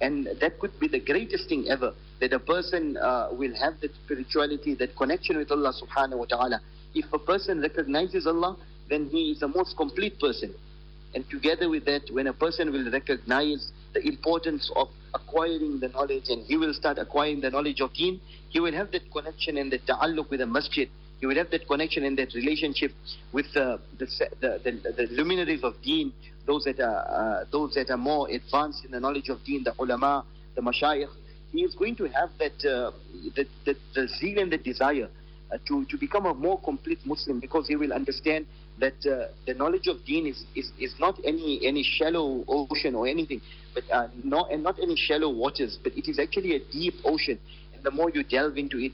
And 0.00 0.28
that 0.40 0.58
could 0.60 0.78
be 0.78 0.88
the 0.88 1.00
greatest 1.00 1.48
thing 1.48 1.68
ever, 1.68 1.94
that 2.20 2.32
a 2.32 2.38
person 2.38 2.96
uh, 2.96 3.28
will 3.32 3.54
have 3.56 3.80
that 3.80 3.94
spirituality, 4.04 4.74
that 4.74 4.96
connection 4.96 5.36
with 5.36 5.50
Allah 5.50 5.72
subhanahu 5.72 6.18
wa 6.18 6.24
ta'ala. 6.24 6.60
If 6.94 7.12
a 7.12 7.18
person 7.18 7.60
recognizes 7.60 8.26
Allah, 8.26 8.56
then 8.88 9.08
he 9.10 9.32
is 9.32 9.40
the 9.40 9.48
most 9.48 9.76
complete 9.76 10.18
person. 10.18 10.54
And 11.14 11.28
together 11.30 11.68
with 11.68 11.84
that, 11.86 12.02
when 12.10 12.26
a 12.26 12.32
person 12.32 12.70
will 12.70 12.90
recognize 12.90 13.72
the 13.94 14.06
importance 14.06 14.70
of 14.76 14.88
acquiring 15.14 15.80
the 15.80 15.88
knowledge 15.88 16.28
and 16.28 16.44
he 16.44 16.56
will 16.56 16.74
start 16.74 16.98
acquiring 16.98 17.40
the 17.40 17.50
knowledge 17.50 17.80
of 17.80 17.92
deen, 17.94 18.20
he 18.50 18.60
will 18.60 18.72
have 18.72 18.92
that 18.92 19.10
connection 19.10 19.56
and 19.56 19.72
that 19.72 19.86
ta'alluq 19.86 20.30
with 20.30 20.40
the 20.40 20.46
masjid. 20.46 20.88
He 21.20 21.26
will 21.26 21.36
have 21.36 21.50
that 21.50 21.66
connection 21.66 22.04
and 22.04 22.16
that 22.18 22.34
relationship 22.34 22.92
with 23.32 23.46
uh, 23.56 23.78
the, 23.98 24.06
the, 24.40 24.60
the, 24.64 24.92
the 24.92 25.06
luminaries 25.10 25.64
of 25.64 25.80
deen, 25.82 26.12
those 26.48 26.64
that 26.64 26.80
are 26.80 27.42
uh, 27.42 27.44
those 27.52 27.74
that 27.74 27.90
are 27.90 27.98
more 27.98 28.28
advanced 28.30 28.84
in 28.84 28.90
the 28.90 28.98
knowledge 28.98 29.28
of 29.28 29.44
Deen, 29.44 29.62
the 29.62 29.74
ulama, 29.78 30.24
the 30.56 30.62
mashayikh, 30.62 31.10
he 31.52 31.62
is 31.62 31.74
going 31.74 31.94
to 31.96 32.04
have 32.06 32.30
that 32.38 32.56
uh, 32.64 32.90
the, 33.36 33.44
the, 33.66 33.76
the 33.94 34.08
zeal 34.18 34.38
and 34.38 34.50
the 34.50 34.56
desire 34.56 35.08
uh, 35.52 35.58
to 35.68 35.84
to 35.84 35.98
become 35.98 36.24
a 36.26 36.34
more 36.34 36.58
complete 36.60 36.98
Muslim 37.04 37.38
because 37.38 37.68
he 37.68 37.76
will 37.76 37.92
understand 37.92 38.46
that 38.80 38.94
uh, 39.06 39.28
the 39.46 39.54
knowledge 39.54 39.88
of 39.88 40.04
Deen 40.06 40.26
is, 40.26 40.44
is, 40.54 40.70
is 40.78 40.94
not 40.98 41.18
any 41.24 41.60
any 41.64 41.84
shallow 41.84 42.44
ocean 42.48 42.94
or 42.94 43.06
anything, 43.06 43.42
but 43.74 43.84
uh, 43.92 44.08
not 44.24 44.50
and 44.50 44.62
not 44.62 44.76
any 44.82 44.96
shallow 44.96 45.28
waters, 45.30 45.78
but 45.82 45.92
it 45.96 46.08
is 46.08 46.18
actually 46.18 46.56
a 46.56 46.60
deep 46.72 46.94
ocean. 47.04 47.38
And 47.74 47.84
the 47.84 47.90
more 47.90 48.10
you 48.10 48.24
delve 48.24 48.56
into 48.56 48.78
it, 48.78 48.92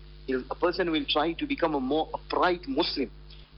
a 0.50 0.54
person 0.56 0.90
will 0.90 1.04
try 1.08 1.32
to 1.34 1.46
become 1.46 1.74
a 1.74 1.80
more 1.80 2.08
upright 2.12 2.66
Muslim, 2.66 3.10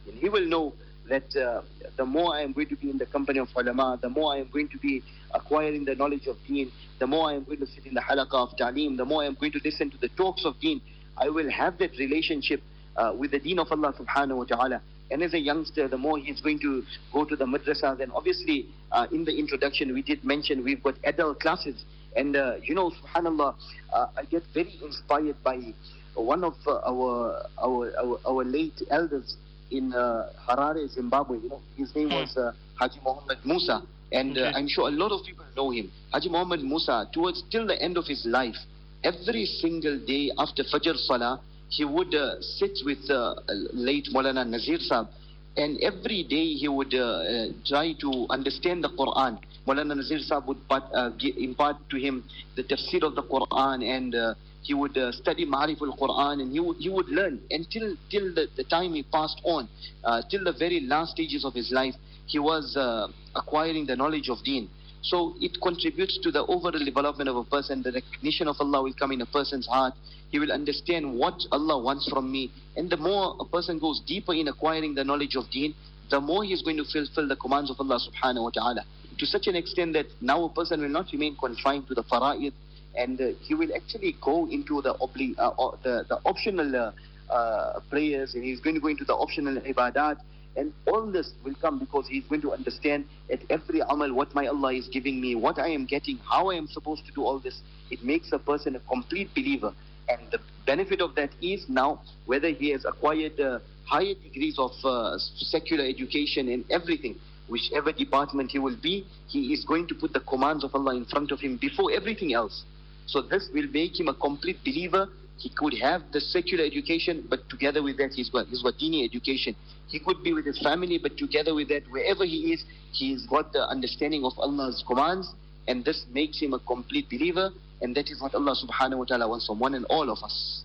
and 0.06 0.18
he 0.18 0.28
will 0.28 0.46
know 0.46 0.74
that 1.08 1.36
uh, 1.36 1.62
the 1.96 2.04
more 2.04 2.34
I 2.34 2.42
am 2.42 2.52
going 2.52 2.68
to 2.68 2.76
be 2.76 2.90
in 2.90 2.98
the 2.98 3.06
company 3.06 3.38
of 3.38 3.48
ulama, 3.56 3.98
the 4.00 4.08
more 4.08 4.34
I 4.34 4.38
am 4.38 4.48
going 4.52 4.68
to 4.68 4.78
be 4.78 5.02
acquiring 5.34 5.84
the 5.84 5.94
knowledge 5.94 6.26
of 6.26 6.36
deen, 6.46 6.70
the 6.98 7.06
more 7.06 7.30
I 7.30 7.34
am 7.34 7.44
going 7.44 7.58
to 7.58 7.66
sit 7.66 7.86
in 7.86 7.94
the 7.94 8.00
halaqah 8.00 8.34
of 8.34 8.56
ta'lim, 8.56 8.96
the 8.96 9.04
more 9.04 9.22
I 9.22 9.26
am 9.26 9.36
going 9.38 9.52
to 9.52 9.60
listen 9.64 9.90
to 9.90 9.98
the 9.98 10.08
talks 10.10 10.44
of 10.44 10.58
deen, 10.60 10.80
I 11.16 11.28
will 11.28 11.50
have 11.50 11.78
that 11.78 11.92
relationship 11.98 12.62
uh, 12.96 13.12
with 13.16 13.30
the 13.30 13.38
deen 13.38 13.58
of 13.58 13.68
Allah 13.70 13.94
subhanahu 13.98 14.36
wa 14.36 14.44
ta'ala. 14.44 14.82
And 15.10 15.22
as 15.22 15.34
a 15.34 15.38
youngster, 15.38 15.86
the 15.86 15.98
more 15.98 16.18
he's 16.18 16.40
going 16.40 16.58
to 16.60 16.82
go 17.12 17.24
to 17.24 17.36
the 17.36 17.44
madrasa, 17.44 17.96
then 17.96 18.10
obviously 18.10 18.66
uh, 18.90 19.06
in 19.12 19.24
the 19.24 19.38
introduction 19.38 19.94
we 19.94 20.02
did 20.02 20.24
mention 20.24 20.64
we've 20.64 20.82
got 20.82 20.96
adult 21.04 21.40
classes. 21.40 21.84
And 22.16 22.34
uh, 22.34 22.56
you 22.62 22.74
know, 22.74 22.90
subhanAllah, 22.90 23.54
uh, 23.92 24.06
I 24.16 24.24
get 24.24 24.42
very 24.52 24.78
inspired 24.82 25.36
by 25.44 25.74
one 26.14 26.42
of 26.42 26.54
uh, 26.66 26.78
our, 26.78 27.46
our, 27.62 27.92
our, 27.98 28.18
our 28.26 28.44
late 28.44 28.82
elders, 28.90 29.36
in 29.70 29.92
uh, 29.92 30.30
Harare, 30.48 30.88
Zimbabwe. 30.88 31.38
You 31.42 31.48
know, 31.48 31.60
his 31.76 31.94
name 31.94 32.08
Hmm. 32.08 32.14
was 32.22 32.36
uh, 32.36 32.52
Haji 32.76 33.00
Muhammad 33.04 33.38
Musa, 33.44 33.82
and 34.12 34.36
uh, 34.38 34.52
I'm 34.54 34.68
sure 34.68 34.88
a 34.88 34.90
lot 34.92 35.12
of 35.12 35.24
people 35.24 35.44
know 35.56 35.70
him. 35.70 35.90
Haji 36.12 36.28
Muhammad 36.28 36.62
Musa, 36.62 37.08
towards 37.12 37.42
till 37.50 37.66
the 37.66 37.80
end 37.82 37.96
of 37.96 38.06
his 38.06 38.24
life, 38.26 38.56
every 39.02 39.46
single 39.46 39.98
day 40.06 40.30
after 40.38 40.62
Fajr 40.64 40.96
Salah, 40.96 41.40
he 41.68 41.84
would 41.84 42.14
uh, 42.14 42.40
sit 42.40 42.78
with 42.84 43.10
uh, 43.10 43.34
late 43.72 44.06
Maulana 44.14 44.46
Nazir 44.48 44.78
Sahib, 44.78 45.08
and 45.56 45.78
every 45.82 46.22
day 46.22 46.52
he 46.54 46.68
would 46.68 46.94
uh, 46.94 47.46
try 47.66 47.92
to 48.00 48.26
understand 48.30 48.84
the 48.84 48.88
Quran. 48.90 49.38
Maulana 49.66 49.96
Nazir 49.96 50.20
Sahib 50.20 50.46
would 50.46 50.58
uh, 50.70 51.10
impart 51.38 51.76
to 51.90 51.96
him 51.98 52.22
the 52.54 52.62
tafsir 52.62 53.02
of 53.02 53.14
the 53.16 53.22
Quran, 53.22 53.82
and 53.82 54.14
uh, 54.14 54.34
he 54.66 54.74
would 54.74 54.96
uh, 54.98 55.12
study 55.12 55.46
Ma'ariful 55.46 55.96
Quran, 55.96 56.42
and 56.42 56.52
he 56.52 56.60
would, 56.60 56.76
he 56.78 56.88
would 56.88 57.08
learn 57.08 57.40
until 57.50 57.94
till 58.10 58.34
the, 58.34 58.48
the 58.56 58.64
time 58.64 58.94
he 58.94 59.02
passed 59.04 59.40
on, 59.44 59.68
uh, 60.04 60.22
till 60.30 60.42
the 60.42 60.52
very 60.52 60.80
last 60.80 61.12
stages 61.12 61.44
of 61.44 61.54
his 61.54 61.70
life, 61.70 61.94
he 62.26 62.40
was 62.40 62.76
uh, 62.76 63.06
acquiring 63.36 63.86
the 63.86 63.94
knowledge 63.94 64.28
of 64.28 64.38
Deen. 64.44 64.68
So 65.02 65.34
it 65.40 65.56
contributes 65.62 66.18
to 66.24 66.32
the 66.32 66.44
overall 66.46 66.84
development 66.84 67.28
of 67.28 67.36
a 67.36 67.44
person. 67.44 67.80
The 67.80 67.92
recognition 67.92 68.48
of 68.48 68.56
Allah 68.58 68.82
will 68.82 68.94
come 68.94 69.12
in 69.12 69.20
a 69.20 69.26
person's 69.26 69.68
heart. 69.68 69.94
He 70.30 70.40
will 70.40 70.50
understand 70.50 71.16
what 71.16 71.34
Allah 71.52 71.80
wants 71.80 72.08
from 72.10 72.32
me. 72.32 72.50
And 72.76 72.90
the 72.90 72.96
more 72.96 73.36
a 73.38 73.44
person 73.44 73.78
goes 73.78 74.02
deeper 74.04 74.34
in 74.34 74.48
acquiring 74.48 74.96
the 74.96 75.04
knowledge 75.04 75.36
of 75.36 75.48
Deen, 75.52 75.74
the 76.10 76.20
more 76.20 76.42
he 76.42 76.52
is 76.52 76.62
going 76.62 76.78
to 76.78 76.84
fulfill 76.84 77.28
the 77.28 77.36
commands 77.36 77.70
of 77.70 77.76
Allah 77.78 78.00
subhanahu 78.02 78.42
wa 78.42 78.50
ta'ala. 78.50 78.84
To 79.18 79.26
such 79.26 79.46
an 79.46 79.54
extent 79.54 79.92
that 79.92 80.06
now 80.20 80.42
a 80.44 80.52
person 80.52 80.80
will 80.80 80.88
not 80.88 81.06
remain 81.12 81.36
confined 81.36 81.86
to 81.86 81.94
the 81.94 82.02
fara'id 82.02 82.52
and 82.96 83.20
uh, 83.20 83.28
he 83.40 83.54
will 83.54 83.74
actually 83.74 84.16
go 84.20 84.48
into 84.48 84.82
the, 84.82 84.94
obli- 84.94 85.34
uh, 85.38 85.50
the, 85.82 86.04
the 86.08 86.18
optional 86.24 86.92
uh, 87.30 87.80
prayers 87.90 88.34
and 88.34 88.44
he's 88.44 88.60
going 88.60 88.74
to 88.74 88.80
go 88.80 88.88
into 88.88 89.04
the 89.04 89.14
optional 89.14 89.56
ibadat 89.62 90.18
and 90.56 90.72
all 90.86 91.06
this 91.06 91.32
will 91.44 91.54
come 91.60 91.78
because 91.78 92.08
he's 92.08 92.24
going 92.24 92.40
to 92.40 92.52
understand 92.52 93.04
at 93.30 93.40
every 93.50 93.80
amal 93.88 94.12
what 94.14 94.34
my 94.34 94.46
Allah 94.46 94.72
is 94.72 94.88
giving 94.88 95.20
me, 95.20 95.34
what 95.34 95.58
I 95.58 95.68
am 95.68 95.84
getting, 95.84 96.18
how 96.18 96.50
I 96.50 96.54
am 96.54 96.66
supposed 96.66 97.04
to 97.06 97.12
do 97.12 97.24
all 97.24 97.38
this. 97.38 97.60
It 97.90 98.02
makes 98.02 98.32
a 98.32 98.38
person 98.38 98.74
a 98.76 98.80
complete 98.80 99.34
believer. 99.34 99.74
And 100.08 100.20
the 100.30 100.38
benefit 100.64 101.00
of 101.00 101.14
that 101.16 101.30
is 101.42 101.68
now 101.68 102.00
whether 102.26 102.48
he 102.48 102.70
has 102.70 102.84
acquired 102.84 103.38
uh, 103.40 103.58
higher 103.84 104.14
degrees 104.14 104.58
of 104.58 104.72
uh, 104.84 105.18
secular 105.18 105.84
education 105.84 106.48
and 106.48 106.64
everything, 106.70 107.16
whichever 107.48 107.92
department 107.92 108.50
he 108.50 108.58
will 108.58 108.76
be, 108.80 109.06
he 109.28 109.52
is 109.52 109.64
going 109.64 109.86
to 109.88 109.94
put 109.94 110.12
the 110.12 110.20
commands 110.20 110.64
of 110.64 110.74
Allah 110.74 110.96
in 110.96 111.04
front 111.04 111.32
of 111.32 111.40
him 111.40 111.56
before 111.56 111.92
everything 111.92 112.32
else. 112.32 112.64
So 113.06 113.22
this 113.22 113.48
will 113.54 113.68
make 113.72 113.98
him 113.98 114.08
a 114.08 114.14
complete 114.14 114.58
believer. 114.64 115.08
He 115.38 115.50
could 115.50 115.74
have 115.82 116.02
the 116.12 116.20
secular 116.20 116.64
education, 116.64 117.26
but 117.28 117.48
together 117.48 117.82
with 117.82 117.98
that, 117.98 118.12
he's 118.12 118.30
got 118.30 118.46
he's 118.48 118.62
dini 118.62 119.04
education. 119.04 119.54
He 119.88 120.00
could 120.00 120.22
be 120.22 120.32
with 120.32 120.46
his 120.46 120.58
family, 120.62 120.98
but 120.98 121.16
together 121.16 121.54
with 121.54 121.68
that, 121.68 121.82
wherever 121.90 122.24
he 122.24 122.52
is, 122.52 122.64
he's 122.92 123.26
got 123.26 123.52
the 123.52 123.68
understanding 123.68 124.24
of 124.24 124.32
Allah's 124.38 124.82
commands, 124.86 125.32
and 125.68 125.84
this 125.84 126.04
makes 126.10 126.40
him 126.40 126.54
a 126.54 126.58
complete 126.58 127.08
believer. 127.10 127.50
And 127.82 127.94
that 127.94 128.08
is 128.08 128.22
what 128.22 128.34
Allah 128.34 128.56
Subhanahu 128.56 128.98
wa 128.98 129.04
Taala 129.04 129.28
wants 129.28 129.46
from 129.46 129.58
one 129.58 129.74
and 129.74 129.84
all 129.90 130.10
of 130.10 130.22
us. 130.22 130.64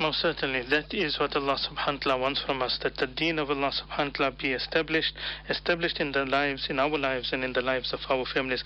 Most 0.00 0.20
certainly, 0.20 0.62
that 0.70 0.92
is 0.92 1.20
what 1.20 1.36
Allah 1.36 1.56
subhanahu 1.56 1.98
wa 1.98 2.02
ta'ala 2.02 2.20
wants 2.20 2.42
from 2.42 2.62
us, 2.62 2.78
that 2.82 2.96
the 2.96 3.06
deen 3.06 3.38
of 3.38 3.48
Allah 3.48 3.70
subhanahu 3.70 4.18
wa 4.18 4.30
ta'ala 4.30 4.36
be 4.40 4.52
established, 4.52 5.14
established 5.48 6.00
in 6.00 6.10
the 6.10 6.24
lives, 6.24 6.66
in 6.68 6.80
our 6.80 6.98
lives 6.98 7.32
and 7.32 7.44
in 7.44 7.52
the 7.52 7.60
lives 7.60 7.92
of 7.92 8.00
our 8.10 8.24
families. 8.26 8.64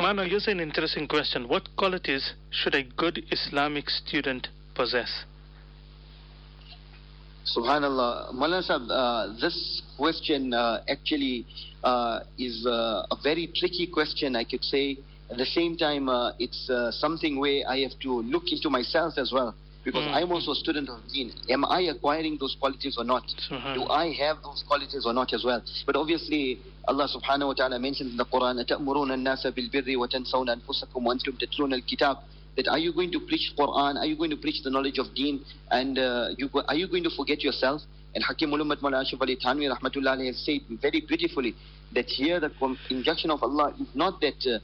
Mano, 0.00 0.24
here's 0.24 0.46
an 0.46 0.60
interesting 0.60 1.08
question. 1.08 1.48
What 1.48 1.68
qualities 1.76 2.34
should 2.50 2.74
a 2.74 2.82
good 2.84 3.24
Islamic 3.30 3.90
student 3.90 4.48
possess? 4.74 5.24
Subhanallah. 7.56 8.34
Malana 8.34 8.62
Sahib, 8.62 8.90
uh, 8.90 9.40
this 9.40 9.82
question 9.96 10.52
uh, 10.52 10.82
actually 10.88 11.46
uh, 11.82 12.20
is 12.38 12.66
uh, 12.66 13.06
a 13.10 13.16
very 13.22 13.50
tricky 13.56 13.86
question, 13.86 14.36
I 14.36 14.44
could 14.44 14.62
say. 14.62 14.98
At 15.30 15.36
the 15.36 15.46
same 15.46 15.76
time, 15.76 16.08
uh, 16.08 16.32
it's 16.38 16.68
uh, 16.70 16.90
something 16.92 17.38
where 17.38 17.62
I 17.68 17.78
have 17.80 17.98
to 18.00 18.22
look 18.22 18.44
into 18.50 18.70
myself 18.70 19.14
as 19.18 19.32
well 19.32 19.54
because 19.88 20.04
mm. 20.04 20.12
I'm 20.12 20.30
also 20.30 20.52
a 20.52 20.54
student 20.54 20.90
of 20.90 21.00
Deen. 21.10 21.32
Am 21.48 21.64
I 21.64 21.80
acquiring 21.88 22.36
those 22.38 22.54
qualities 22.60 22.96
or 22.98 23.04
not? 23.04 23.24
Mm-hmm. 23.50 23.72
Do 23.72 23.88
I 23.88 24.12
have 24.20 24.36
those 24.42 24.62
qualities 24.68 25.06
or 25.06 25.14
not 25.14 25.32
as 25.32 25.44
well? 25.44 25.62
But 25.86 25.96
obviously, 25.96 26.58
Allah 26.86 27.08
subhanahu 27.08 27.46
wa 27.48 27.54
ta'ala 27.54 27.78
mentions 27.78 28.10
in 28.12 28.18
the 28.18 28.26
Quran, 28.26 28.60
أَتَأْمُرُونَ 28.60 29.08
النَّاسَ 29.16 29.46
بِالْبِرِّ 29.48 29.88
وَتَنْسَوْنَ 29.96 30.60
أَنفُسَكُمْ 30.60 31.00
وَأَنْتُمْ 31.00 31.40
تَتْلُونَ 31.40 31.72
الْكِتَابَ 31.80 32.16
that 32.56 32.68
are 32.68 32.78
you 32.78 32.92
going 32.92 33.10
to 33.12 33.20
preach 33.20 33.52
Quran? 33.56 33.96
Are 33.96 34.04
you 34.04 34.16
going 34.16 34.30
to 34.30 34.36
preach 34.36 34.62
the 34.64 34.70
knowledge 34.70 34.98
of 34.98 35.14
Deen? 35.14 35.44
And 35.70 35.96
uh, 35.96 36.30
you 36.36 36.48
go, 36.48 36.62
are 36.66 36.74
you 36.74 36.88
going 36.88 37.04
to 37.04 37.10
forget 37.16 37.42
yourself? 37.42 37.80
And 38.14 38.24
Hakim 38.24 38.52
ul-Ummat 38.52 38.82
Mullah 38.82 39.04
Ali 39.20 39.38
Thanwi 39.38 39.70
Rahmatullah 39.70 40.26
has 40.26 40.44
said 40.44 40.60
very 40.82 41.00
beautifully 41.00 41.54
that 41.92 42.06
here 42.06 42.38
the 42.40 42.50
injunction 42.90 43.30
of 43.30 43.42
Allah 43.42 43.74
is 43.80 43.88
not 43.94 44.20
that 44.20 44.38
uh, 44.46 44.58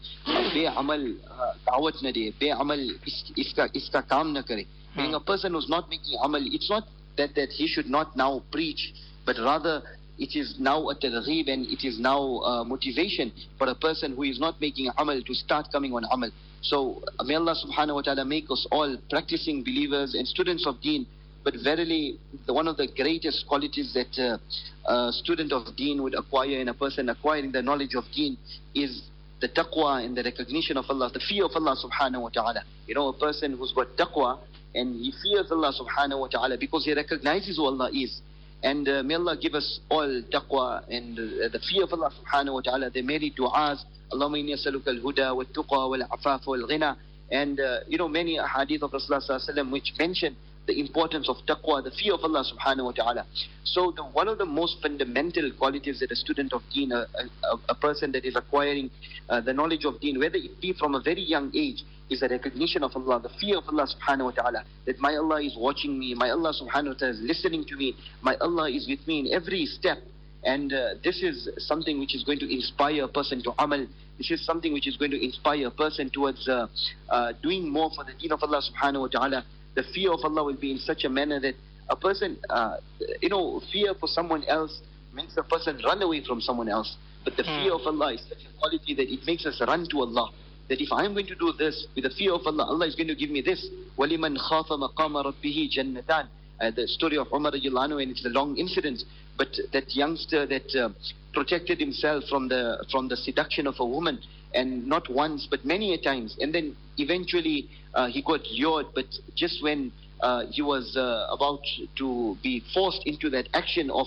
be 0.52 0.66
amal 0.66 1.00
uh, 1.30 1.52
dawat 1.66 2.02
na 2.02 2.10
de, 2.12 2.32
be 2.38 2.50
amal 2.50 2.78
is- 3.06 3.32
iska, 3.36 3.68
iska 3.74 4.06
kaam 4.08 4.32
na 4.32 4.42
kare. 4.42 4.64
Meaning 4.96 5.14
a 5.14 5.20
person 5.20 5.52
who's 5.54 5.68
not 5.68 5.88
making 5.90 6.16
amal, 6.22 6.40
it's 6.44 6.70
not 6.70 6.84
that, 7.16 7.34
that 7.34 7.48
he 7.50 7.66
should 7.66 7.86
not 7.88 8.16
now 8.16 8.42
preach, 8.52 8.92
but 9.26 9.36
rather 9.38 9.82
it 10.18 10.36
is 10.36 10.54
now 10.60 10.88
a 10.90 10.94
targheeb 10.94 11.48
and 11.48 11.66
it 11.66 11.84
is 11.84 11.98
now 11.98 12.38
uh, 12.44 12.62
motivation 12.62 13.32
for 13.58 13.68
a 13.68 13.74
person 13.74 14.14
who 14.14 14.22
is 14.22 14.38
not 14.38 14.60
making 14.60 14.88
amal 14.98 15.20
to 15.22 15.34
start 15.34 15.66
coming 15.72 15.92
on 15.94 16.04
amal. 16.12 16.30
So 16.62 17.02
uh, 17.18 17.24
may 17.24 17.34
Allah 17.34 17.56
subhanahu 17.56 17.96
wa 17.96 18.02
ta'ala 18.02 18.24
make 18.24 18.44
us 18.50 18.66
all 18.70 18.96
practicing 19.10 19.64
believers 19.64 20.14
and 20.14 20.28
students 20.28 20.66
of 20.66 20.80
deen. 20.80 21.06
But 21.44 21.54
verily, 21.62 22.18
the, 22.46 22.54
one 22.54 22.66
of 22.66 22.78
the 22.78 22.88
greatest 22.88 23.44
qualities 23.46 23.92
that 23.92 24.18
uh, 24.18 24.90
a 24.90 25.12
student 25.12 25.52
of 25.52 25.76
deen 25.76 26.02
would 26.02 26.14
acquire 26.14 26.58
in 26.58 26.68
a 26.68 26.74
person 26.74 27.10
acquiring 27.10 27.52
the 27.52 27.60
knowledge 27.60 27.94
of 27.94 28.04
deen 28.14 28.38
is 28.74 29.02
the 29.40 29.48
taqwa 29.48 30.02
and 30.02 30.16
the 30.16 30.22
recognition 30.22 30.78
of 30.78 30.86
Allah, 30.88 31.10
the 31.12 31.20
fear 31.20 31.44
of 31.44 31.50
Allah 31.54 31.76
subhanahu 31.76 32.22
wa 32.22 32.28
ta'ala. 32.30 32.62
You 32.86 32.94
know, 32.94 33.08
a 33.08 33.12
person 33.12 33.58
who's 33.58 33.72
got 33.72 33.88
taqwa 33.96 34.38
and 34.74 34.96
he 34.96 35.12
fears 35.22 35.50
Allah 35.50 35.72
subhanahu 35.78 36.20
wa 36.20 36.28
ta'ala 36.28 36.56
because 36.58 36.86
he 36.86 36.94
recognizes 36.94 37.56
who 37.56 37.64
Allah 37.64 37.90
is. 37.92 38.20
And 38.62 38.88
uh, 38.88 39.02
may 39.02 39.14
Allah 39.14 39.36
give 39.36 39.52
us 39.52 39.80
all 39.90 40.22
taqwa 40.32 40.82
and 40.88 41.18
uh, 41.18 41.48
the 41.52 41.60
fear 41.70 41.84
of 41.84 41.92
Allah 41.92 42.10
subhanahu 42.24 42.54
wa 42.54 42.60
ta'ala. 42.62 42.88
They 42.88 43.02
many 43.02 43.30
du'as. 43.38 43.84
Allahumma 44.12 44.40
inni 44.40 44.54
as'aluka 44.54 44.88
al-huda 44.88 45.36
wal-tuqa 45.36 45.90
wal-afaf 45.90 46.46
wal-ghina. 46.46 46.96
And, 47.30 47.60
uh, 47.60 47.80
you 47.86 47.98
know, 47.98 48.08
many 48.08 48.38
hadith 48.38 48.82
of 48.82 48.92
Rasulullah 48.92 49.20
sallallahu 49.20 49.72
which 49.72 49.92
mention 49.98 50.36
the 50.66 50.80
importance 50.80 51.28
of 51.28 51.36
taqwa, 51.46 51.82
the 51.82 51.90
fear 51.90 52.14
of 52.14 52.20
Allah 52.24 52.44
subhanahu 52.44 52.84
wa 52.84 52.92
ta'ala. 52.92 53.26
So 53.64 53.92
the, 53.94 54.02
one 54.04 54.28
of 54.28 54.38
the 54.38 54.46
most 54.46 54.78
fundamental 54.82 55.50
qualities 55.58 56.00
that 56.00 56.10
a 56.10 56.16
student 56.16 56.52
of 56.52 56.62
deen, 56.72 56.92
a, 56.92 57.06
a, 57.44 57.58
a 57.68 57.74
person 57.74 58.12
that 58.12 58.24
is 58.24 58.36
acquiring 58.36 58.90
uh, 59.28 59.40
the 59.40 59.52
knowledge 59.52 59.84
of 59.84 60.00
deen, 60.00 60.18
whether 60.18 60.36
it 60.36 60.60
be 60.60 60.72
from 60.72 60.94
a 60.94 61.00
very 61.00 61.22
young 61.22 61.50
age, 61.54 61.84
is 62.10 62.22
a 62.22 62.28
recognition 62.28 62.82
of 62.82 62.92
Allah, 62.94 63.20
the 63.20 63.30
fear 63.40 63.58
of 63.58 63.64
Allah 63.68 63.86
subhanahu 63.88 64.24
wa 64.24 64.30
ta'ala, 64.30 64.64
that 64.86 64.98
my 65.00 65.14
Allah 65.16 65.42
is 65.42 65.56
watching 65.56 65.98
me, 65.98 66.14
my 66.14 66.30
Allah 66.30 66.52
subhanahu 66.52 66.88
wa 66.88 66.94
ta'ala 66.94 67.14
is 67.14 67.20
listening 67.20 67.64
to 67.66 67.76
me, 67.76 67.94
my 68.22 68.36
Allah 68.36 68.70
is 68.70 68.86
with 68.88 69.06
me 69.06 69.20
in 69.20 69.32
every 69.32 69.66
step. 69.66 69.98
And 70.44 70.74
uh, 70.74 70.94
this 71.02 71.22
is 71.22 71.48
something 71.56 71.98
which 71.98 72.14
is 72.14 72.22
going 72.22 72.38
to 72.40 72.52
inspire 72.52 73.04
a 73.04 73.08
person 73.08 73.42
to 73.44 73.52
amal. 73.58 73.86
This 74.18 74.30
is 74.30 74.44
something 74.44 74.74
which 74.74 74.86
is 74.86 74.96
going 74.98 75.10
to 75.12 75.24
inspire 75.24 75.68
a 75.68 75.70
person 75.70 76.10
towards 76.10 76.46
uh, 76.46 76.66
uh, 77.08 77.32
doing 77.42 77.70
more 77.70 77.90
for 77.96 78.04
the 78.04 78.12
deen 78.12 78.30
of 78.32 78.42
Allah 78.42 78.60
subhanahu 78.60 79.00
wa 79.00 79.08
ta'ala 79.08 79.44
The 79.75 79.83
fear 79.83 80.11
of 80.11 80.19
Allah 80.23 80.43
will 80.43 80.57
be 80.57 80.71
in 80.71 80.77
such 80.77 81.03
a 81.05 81.09
manner 81.09 81.39
that 81.39 81.55
a 81.89 81.95
person, 81.95 82.37
uh, 82.49 82.77
you 83.21 83.29
know, 83.29 83.61
fear 83.71 83.93
for 83.93 84.07
someone 84.07 84.43
else 84.45 84.81
makes 85.13 85.37
a 85.37 85.43
person 85.43 85.79
run 85.83 86.01
away 86.01 86.23
from 86.23 86.41
someone 86.41 86.69
else. 86.69 86.95
But 87.23 87.37
the 87.37 87.43
Hmm. 87.43 87.63
fear 87.63 87.73
of 87.73 87.81
Allah 87.85 88.13
is 88.13 88.21
such 88.27 88.45
a 88.45 88.59
quality 88.59 88.93
that 88.95 89.11
it 89.11 89.25
makes 89.25 89.45
us 89.45 89.61
run 89.67 89.87
to 89.89 90.01
Allah. 90.01 90.31
That 90.69 90.81
if 90.81 90.91
I'm 90.91 91.13
going 91.13 91.27
to 91.27 91.35
do 91.35 91.51
this 91.57 91.87
with 91.95 92.03
the 92.03 92.11
fear 92.11 92.33
of 92.33 92.45
Allah, 92.45 92.65
Allah 92.65 92.87
is 92.87 92.95
going 92.95 93.07
to 93.07 93.15
give 93.15 93.29
me 93.31 93.41
this. 93.41 93.65
وَلِمَنْ 93.97 94.37
خَافَ 94.37 94.67
مَقَامَ 94.69 95.13
رَبِّهِ 95.25 95.69
جَنَّتَانِ 95.75 96.27
uh, 96.61 96.71
the 96.71 96.87
story 96.87 97.17
of 97.17 97.27
Umar 97.33 97.51
radiallahu 97.51 97.89
anhu, 97.89 98.01
and 98.01 98.11
it's 98.11 98.25
a 98.25 98.29
long 98.29 98.57
incident, 98.57 99.03
but 99.37 99.47
that 99.71 99.95
youngster 99.95 100.45
that 100.45 100.75
uh, 100.75 100.89
protected 101.33 101.79
himself 101.79 102.23
from 102.29 102.47
the 102.49 102.85
from 102.91 103.07
the 103.07 103.15
seduction 103.15 103.67
of 103.67 103.75
a 103.79 103.85
woman, 103.85 104.19
and 104.53 104.85
not 104.85 105.09
once 105.09 105.47
but 105.49 105.63
many 105.63 105.93
a 105.93 105.97
times, 105.97 106.35
and 106.41 106.53
then 106.53 106.75
eventually 106.98 107.68
uh, 107.94 108.06
he 108.08 108.22
got 108.22 108.40
lured, 108.50 108.86
but 108.94 109.06
just 109.34 109.62
when 109.62 109.92
uh, 110.20 110.44
he 110.50 110.62
was 110.62 110.96
uh, 110.96 111.26
about 111.30 111.60
to 111.96 112.36
be 112.42 112.62
forced 112.72 113.02
into 113.06 113.30
that 113.30 113.48
action 113.54 113.90
of 113.90 114.06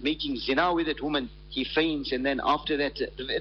making 0.00 0.36
zina 0.36 0.72
with 0.74 0.86
that 0.86 1.02
woman, 1.02 1.30
he 1.48 1.64
faints, 1.74 2.12
and 2.12 2.24
then 2.24 2.40
after 2.44 2.76
that, 2.76 2.98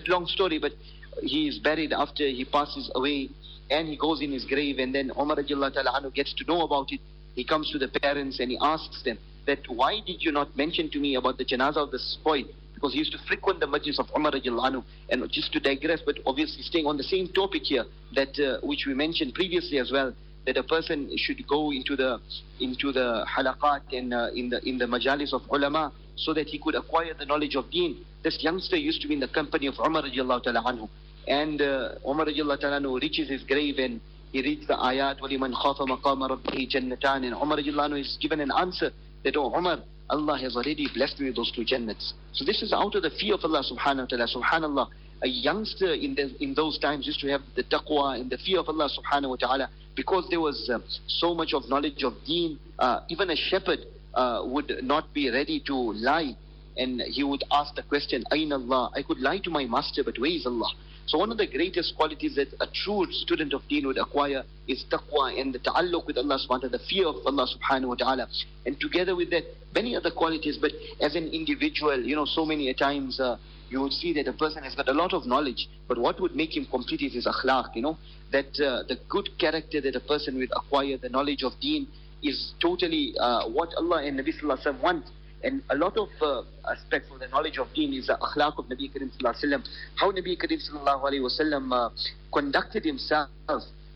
long 0.07 0.25
story, 0.27 0.59
but 0.59 0.73
he 1.21 1.47
is 1.47 1.59
buried 1.59 1.93
after 1.93 2.27
he 2.27 2.45
passes 2.45 2.91
away, 2.95 3.29
and 3.69 3.87
he 3.87 3.97
goes 3.97 4.21
in 4.21 4.31
his 4.31 4.45
grave, 4.45 4.79
and 4.79 4.93
then 4.93 5.11
Umar 5.17 5.37
anhu 5.37 6.13
gets 6.13 6.33
to 6.33 6.43
know 6.45 6.61
about 6.61 6.91
it. 6.91 6.99
He 7.35 7.43
comes 7.45 7.71
to 7.71 7.77
the 7.79 7.87
parents 7.87 8.39
and 8.39 8.51
he 8.51 8.57
asks 8.61 9.03
them 9.03 9.17
that 9.45 9.59
why 9.69 10.01
did 10.05 10.21
you 10.21 10.31
not 10.31 10.55
mention 10.55 10.89
to 10.91 10.99
me 10.99 11.15
about 11.15 11.37
the 11.37 11.45
janazah 11.45 11.77
of 11.77 11.91
the 11.91 11.99
boy? 12.23 12.43
Because 12.80 12.92
he 12.92 12.98
used 12.98 13.12
to 13.12 13.18
frequent 13.26 13.60
the 13.60 13.66
majlis 13.66 13.98
of 13.98 14.06
Umar 14.14 14.32
radiallahu 14.32 14.70
anhu. 14.70 14.84
And 15.08 15.30
just 15.30 15.52
to 15.52 15.60
digress, 15.60 16.00
but 16.04 16.18
obviously 16.26 16.62
staying 16.62 16.86
on 16.86 16.96
the 16.96 17.04
same 17.04 17.28
topic 17.28 17.62
here, 17.64 17.84
that 18.14 18.38
uh, 18.38 18.64
which 18.66 18.84
we 18.86 18.94
mentioned 18.94 19.34
previously 19.34 19.78
as 19.78 19.90
well, 19.90 20.14
that 20.46 20.56
a 20.56 20.62
person 20.62 21.10
should 21.16 21.46
go 21.48 21.72
into 21.72 21.96
the 21.96 22.20
into 22.60 22.92
the 22.92 23.26
halaqat 23.28 23.82
and 23.92 24.14
uh, 24.14 24.28
in 24.34 24.48
the 24.48 24.60
in 24.68 24.78
the 24.78 24.84
majalis 24.84 25.32
of 25.32 25.42
ulama 25.50 25.92
so 26.16 26.32
that 26.32 26.46
he 26.46 26.58
could 26.58 26.74
acquire 26.74 27.14
the 27.18 27.26
knowledge 27.26 27.56
of 27.56 27.70
deen. 27.70 28.04
This 28.22 28.38
youngster 28.42 28.76
used 28.76 29.02
to 29.02 29.08
be 29.08 29.14
in 29.14 29.20
the 29.20 29.28
company 29.28 29.66
of 29.66 29.74
Umar 29.78 30.02
radiallahu 30.02 30.44
ta'ala 30.44 30.62
anhu. 30.62 30.88
And 31.28 31.60
uh, 31.60 31.94
Umar 32.08 32.26
radiallahu 32.26 32.60
ta'ala 32.60 32.80
anhu 32.80 33.00
reaches 33.00 33.28
his 33.28 33.42
grave 33.42 33.78
and 33.78 34.00
he 34.32 34.42
reads 34.42 34.66
the 34.66 34.74
ayat, 34.74 35.20
وَلِمَنْ 35.20 35.54
خَافَ 35.54 35.78
مَقَامَ 35.78 36.28
رَبِّهِ 36.30 36.70
جَنَّتَانِ 36.70 37.24
And 37.24 37.34
Umar 37.34 37.58
radiallahu 37.58 37.90
anhu 37.92 38.00
is 38.00 38.18
given 38.20 38.40
an 38.40 38.50
answer 38.56 38.90
that, 39.24 39.36
oh 39.36 39.52
Umar, 39.54 39.80
Allah 40.11 40.37
has 40.37 40.55
already 40.55 40.87
blessed 40.93 41.19
me 41.19 41.27
with 41.27 41.37
those 41.37 41.51
two 41.51 41.63
jannats. 41.63 42.13
So 42.33 42.43
this 42.45 42.61
is 42.61 42.73
out 42.73 42.93
of 42.95 43.01
the 43.01 43.09
fear 43.09 43.33
of 43.33 43.39
Allah 43.43 43.63
subhanahu 43.63 44.01
wa 44.01 44.05
ta'ala. 44.05 44.27
Subhanallah, 44.27 44.87
a 45.23 45.27
youngster 45.27 45.93
in, 45.93 46.15
the, 46.15 46.35
in 46.43 46.53
those 46.53 46.77
times 46.79 47.07
used 47.07 47.21
to 47.21 47.29
have 47.29 47.41
the 47.55 47.63
taqwa 47.63 48.19
and 48.19 48.29
the 48.29 48.37
fear 48.37 48.59
of 48.59 48.67
Allah 48.67 48.89
subhanahu 48.89 49.29
wa 49.29 49.35
ta'ala 49.37 49.69
because 49.95 50.27
there 50.29 50.41
was 50.41 50.69
uh, 50.69 50.79
so 51.07 51.33
much 51.33 51.53
of 51.53 51.67
knowledge 51.69 52.03
of 52.03 52.13
deen. 52.25 52.59
Uh, 52.77 52.99
even 53.09 53.29
a 53.29 53.35
shepherd 53.35 53.79
uh, 54.13 54.41
would 54.45 54.79
not 54.83 55.13
be 55.13 55.29
ready 55.31 55.61
to 55.67 55.73
lie 55.75 56.35
and 56.77 57.01
he 57.01 57.23
would 57.23 57.43
ask 57.51 57.75
the 57.75 57.83
question, 57.83 58.23
Ain 58.33 58.51
Allah? 58.51 58.91
I 58.95 59.03
could 59.03 59.19
lie 59.19 59.39
to 59.39 59.49
my 59.49 59.65
master, 59.65 60.03
but 60.03 60.17
where 60.19 60.31
is 60.31 60.45
Allah? 60.45 60.71
So 61.11 61.17
one 61.17 61.29
of 61.29 61.37
the 61.37 61.45
greatest 61.45 61.97
qualities 61.97 62.35
that 62.35 62.47
a 62.61 62.67
true 62.67 63.05
student 63.11 63.51
of 63.53 63.67
deen 63.67 63.85
would 63.85 63.97
acquire 63.97 64.45
is 64.65 64.85
taqwa 64.89 65.37
and 65.37 65.53
the 65.53 65.59
ta'alluq 65.59 66.07
with 66.07 66.17
Allah 66.17 66.39
subhanahu 66.39 66.49
wa 66.49 66.57
ta'ala, 66.59 66.69
the 66.69 66.85
fear 66.89 67.05
of 67.05 67.17
Allah 67.25 67.47
subhanahu 67.53 67.87
wa 67.89 67.95
ta'ala. 67.95 68.27
And 68.65 68.79
together 68.79 69.13
with 69.13 69.29
that, 69.31 69.43
many 69.75 69.93
other 69.93 70.09
qualities, 70.09 70.57
but 70.57 70.71
as 71.01 71.15
an 71.15 71.27
individual, 71.27 72.01
you 72.01 72.15
know, 72.15 72.23
so 72.23 72.45
many 72.45 72.73
times 72.73 73.19
uh, 73.19 73.35
you 73.67 73.81
would 73.81 73.91
see 73.91 74.13
that 74.13 74.29
a 74.29 74.31
person 74.31 74.63
has 74.63 74.73
got 74.73 74.87
a 74.87 74.93
lot 74.93 75.13
of 75.13 75.25
knowledge, 75.25 75.67
but 75.89 75.97
what 75.97 76.21
would 76.21 76.33
make 76.33 76.55
him 76.55 76.65
complete 76.71 77.01
is 77.01 77.13
his 77.13 77.27
akhlaq, 77.27 77.75
you 77.75 77.81
know, 77.81 77.97
that 78.31 78.57
uh, 78.61 78.83
the 78.87 78.97
good 79.09 79.37
character 79.37 79.81
that 79.81 79.97
a 79.97 79.99
person 79.99 80.37
will 80.37 80.47
acquire, 80.55 80.95
the 80.97 81.09
knowledge 81.09 81.43
of 81.43 81.51
deen, 81.59 81.87
is 82.23 82.53
totally 82.61 83.13
uh, 83.19 83.49
what 83.49 83.73
Allah 83.75 84.05
and 84.05 84.17
Nabi 84.17 84.29
Sallallahu 84.39 84.63
Alaihi 84.63 84.79
Wasallam 84.79 84.81
want. 84.81 85.05
And 85.43 85.63
a 85.69 85.75
lot 85.75 85.97
of 85.97 86.09
uh, 86.21 86.43
aspects 86.69 87.11
of 87.11 87.19
the 87.19 87.27
knowledge 87.27 87.57
of 87.57 87.73
deen 87.73 87.93
is 87.93 88.07
the 88.07 88.17
akhlaq 88.21 88.59
of 88.59 88.65
Nabi 88.65 88.91
Karim 88.93 89.09
Sallallahu 89.09 89.35
Alaihi 89.35 89.53
Wasallam. 89.53 89.67
How 89.95 90.11
Nabi 90.11 90.39
Karim 90.39 90.59
Sallallahu 90.59 91.01
Alaihi 91.01 91.21
Wasallam 91.21 91.73
uh, 91.73 91.89
conducted 92.31 92.85
himself 92.85 93.29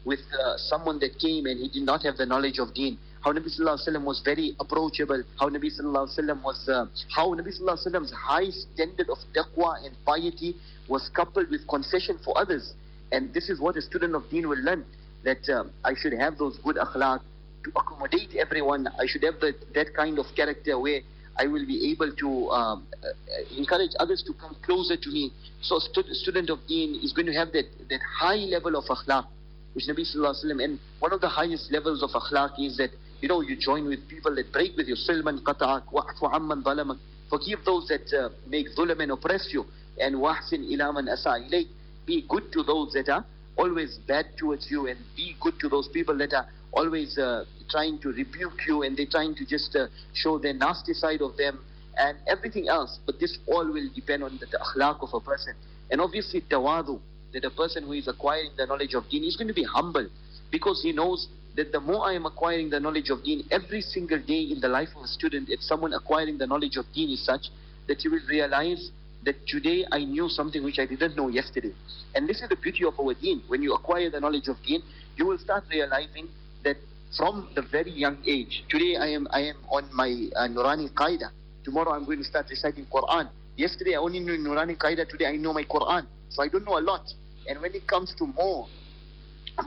with 0.06 0.22
uh, 0.44 0.58
someone 0.58 1.00
that 1.00 1.20
came 1.20 1.46
and 1.46 1.60
he 1.60 1.70
did 1.70 1.86
not 1.86 2.04
have 2.04 2.18
the 2.18 2.26
knowledge 2.26 2.58
of 2.58 2.74
deen. 2.74 2.98
How 3.24 3.32
Nabi 3.32 3.46
Sallallahu 3.46 3.78
Alaihi 3.78 3.90
Wasallam 3.90 4.04
was 4.06 4.22
very 4.26 4.56
approachable. 4.60 5.24
How 5.40 5.50
Nabi 5.50 5.70
Sallallahu 5.70 6.10
Alaihi 6.10 6.20
Wasallam 6.20 6.44
was, 6.44 6.70
uh, 6.70 6.86
how 7.16 7.28
Nabi 7.36 7.54
Sallallahu 7.54 7.78
Alaihi 7.78 7.94
Wasallam's 7.94 8.12
high 8.12 8.50
standard 8.50 9.10
of 9.10 9.18
taqwa 9.36 9.86
and 9.86 9.96
piety 10.06 10.56
was 10.88 11.10
coupled 11.14 11.50
with 11.50 11.68
concession 11.68 12.20
for 12.24 12.38
others. 12.38 12.74
And 13.12 13.34
this 13.34 13.50
is 13.50 13.60
what 13.60 13.78
a 13.78 13.82
student 13.82 14.16
of 14.16 14.30
deen 14.32 14.50
will 14.50 14.62
learn, 14.62 14.84
that 15.24 15.48
uh, 15.50 15.66
I 15.84 15.94
should 15.96 16.14
have 16.14 16.38
those 16.38 16.58
good 16.64 16.78
akhlaq 16.78 17.22
to 17.64 17.72
accommodate 17.76 18.36
everyone. 18.36 18.88
I 19.00 19.06
should 19.08 19.24
have 19.24 19.40
the, 19.40 19.54
that 19.74 19.94
kind 19.96 20.20
of 20.20 20.26
character 20.36 20.78
where 20.80 21.02
I 21.38 21.48
will 21.48 21.66
be 21.66 21.92
able 21.92 22.12
to 22.16 22.50
um, 22.50 22.88
uh, 23.04 23.58
encourage 23.58 23.92
others 24.00 24.24
to 24.28 24.34
come 24.34 24.56
closer 24.66 24.96
to 24.96 25.10
me. 25.10 25.32
So, 25.62 25.80
stu- 25.80 26.14
student 26.14 26.50
of 26.50 26.60
Deen 26.68 27.00
is 27.04 27.12
going 27.14 27.26
to 27.26 27.34
have 27.34 27.52
that, 27.52 27.66
that 27.90 28.00
high 28.20 28.36
level 28.36 28.76
of 28.76 28.86
akhlaq, 28.86 29.26
which 29.74 29.86
Nabi 29.86 30.08
Sallallahu 30.08 30.32
Alaihi 30.32 30.46
Wasallam, 30.46 30.64
and 30.64 30.80
one 31.00 31.14
of 31.14 31.22
the 31.22 31.28
highest 31.30 31.72
levels 31.72 32.02
of 32.04 32.12
akhlaq 32.12 32.54
is 32.60 32.78
that, 32.78 32.92
you 33.22 33.28
know, 33.28 33.42
you 33.42 33.56
join 33.56 33.88
with 33.88 34.08
people 34.08 34.34
that 34.36 34.52
break 34.54 34.78
with 34.78 34.88
you. 34.88 34.96
Silman 34.96 35.42
qata'ak, 35.42 35.92
wa'fu 35.92 36.34
amman 36.34 36.64
zalamak. 36.64 36.98
Forgive 37.30 37.60
those 37.66 37.88
that 37.88 38.08
uh, 38.18 38.30
make 38.48 38.68
dhulam 38.78 39.02
and 39.02 39.12
oppress 39.12 39.50
you. 39.52 39.66
And 40.00 40.16
wahsin 40.16 40.64
ila 40.72 40.94
man 40.94 41.10
asa 41.10 41.30
ilayk. 41.30 41.68
Be 42.06 42.26
good 42.30 42.52
to 42.54 42.64
those 42.64 42.94
that 42.94 43.10
are 43.10 43.26
always 43.58 43.98
bad 44.08 44.26
towards 44.38 44.70
you 44.70 44.88
and 44.88 45.00
be 45.16 45.36
good 45.42 45.60
to 45.60 45.70
those 45.70 45.88
people 45.88 46.18
that 46.18 46.34
are 46.34 46.46
always 46.74 47.18
uh, 47.18 47.46
trying 47.70 48.00
to 48.00 48.10
rebuke 48.10 48.62
you 48.68 48.84
and 48.84 48.98
they're 48.98 49.06
trying 49.10 49.36
to 49.36 49.46
just 49.46 49.76
uh, 49.76 49.88
show 50.14 50.38
their 50.38 50.54
nasty 50.54 50.94
side 50.94 51.22
of 51.22 51.38
them 51.38 51.60
and 51.98 52.18
everything 52.28 52.68
else. 52.68 53.00
But 53.06 53.20
this 53.20 53.38
all 53.48 53.66
will 53.66 53.90
depend 53.94 54.24
on 54.24 54.38
the, 54.40 54.46
the 54.46 54.60
akhlaq 54.60 55.02
of 55.02 55.14
a 55.14 55.20
person. 55.20 55.54
And 55.92 56.02
obviously, 56.02 56.42
tawadu, 56.42 57.00
that 57.34 57.46
a 57.46 57.50
person 57.50 57.84
who 57.84 57.94
is 57.94 58.08
acquiring 58.08 58.52
the 58.58 58.66
knowledge 58.66 58.94
of 58.94 59.10
deen 59.10 59.24
is 59.24 59.36
going 59.36 59.48
to 59.48 59.54
be 59.54 59.64
humble 59.64 60.08
because 60.52 60.82
he 60.82 60.92
knows 60.92 61.28
that 61.56 61.72
the 61.72 61.80
more 61.80 62.06
I 62.06 62.14
am 62.14 62.26
acquiring 62.26 62.70
the 62.70 62.80
knowledge 62.80 63.10
of 63.10 63.24
deen, 63.24 63.44
every 63.52 63.82
single 63.82 64.20
day 64.20 64.42
in 64.52 64.60
the 64.60 64.68
life 64.68 64.90
of 64.96 65.04
a 65.04 65.08
student, 65.08 65.50
if 65.50 65.62
someone 65.62 65.94
acquiring 65.94 66.38
the 66.38 66.48
knowledge 66.48 66.76
of 66.78 66.86
deen 66.94 67.10
is 67.10 67.26
such 67.26 67.48
that 67.88 68.04
you 68.04 68.12
will 68.12 68.26
realize 68.30 68.92
that 69.24 69.36
today 69.48 69.86
I 69.92 70.06
knew 70.06 70.30
something 70.30 70.64
which 70.64 70.80
I 70.80 70.86
didn't 70.86 71.16
know 71.16 71.30
yesterday. 71.30 71.74
And 72.14 72.28
this 72.28 72.42
is 72.42 72.50
the 72.50 72.56
beauty 72.56 72.86
of 72.86 73.00
our 73.00 73.14
deen. 73.14 73.42
When 73.48 73.62
you 73.62 73.74
acquire 73.74 74.10
the 74.10 74.20
knowledge 74.20 74.48
of 74.48 74.58
deen, 74.66 74.84
you 75.16 75.26
will 75.26 75.40
start 75.40 75.64
realizing 75.70 76.28
that 76.64 76.78
from 77.18 77.50
the 77.56 77.62
very 77.62 77.92
young 77.92 78.18
age. 78.26 78.64
Today 78.70 78.96
I 78.98 79.08
am 79.08 79.28
I 79.32 79.42
am 79.42 79.58
on 79.70 79.90
my 79.94 80.10
uh, 80.36 80.48
Nurani 80.48 80.92
Qaida. 80.92 81.30
Tomorrow 81.64 81.92
I'm 81.92 82.06
going 82.06 82.20
to 82.20 82.24
start 82.24 82.48
reciting 82.50 82.86
Quran. 82.86 83.30
Yesterday 83.58 83.96
I 83.96 83.98
only 83.98 84.20
knew 84.20 84.38
Nurani 84.38 84.78
Qaida. 84.78 85.08
Today 85.08 85.26
I 85.28 85.38
know 85.38 85.54
my 85.54 85.64
Quran. 85.64 86.06
So 86.30 86.44
I 86.44 86.48
don't 86.48 86.66
know 86.66 86.78
a 86.78 86.82
lot. 86.82 87.06
And 87.48 87.62
when 87.62 87.74
it 87.74 87.88
comes 87.88 88.14
to 88.18 88.26
more, 88.28 88.68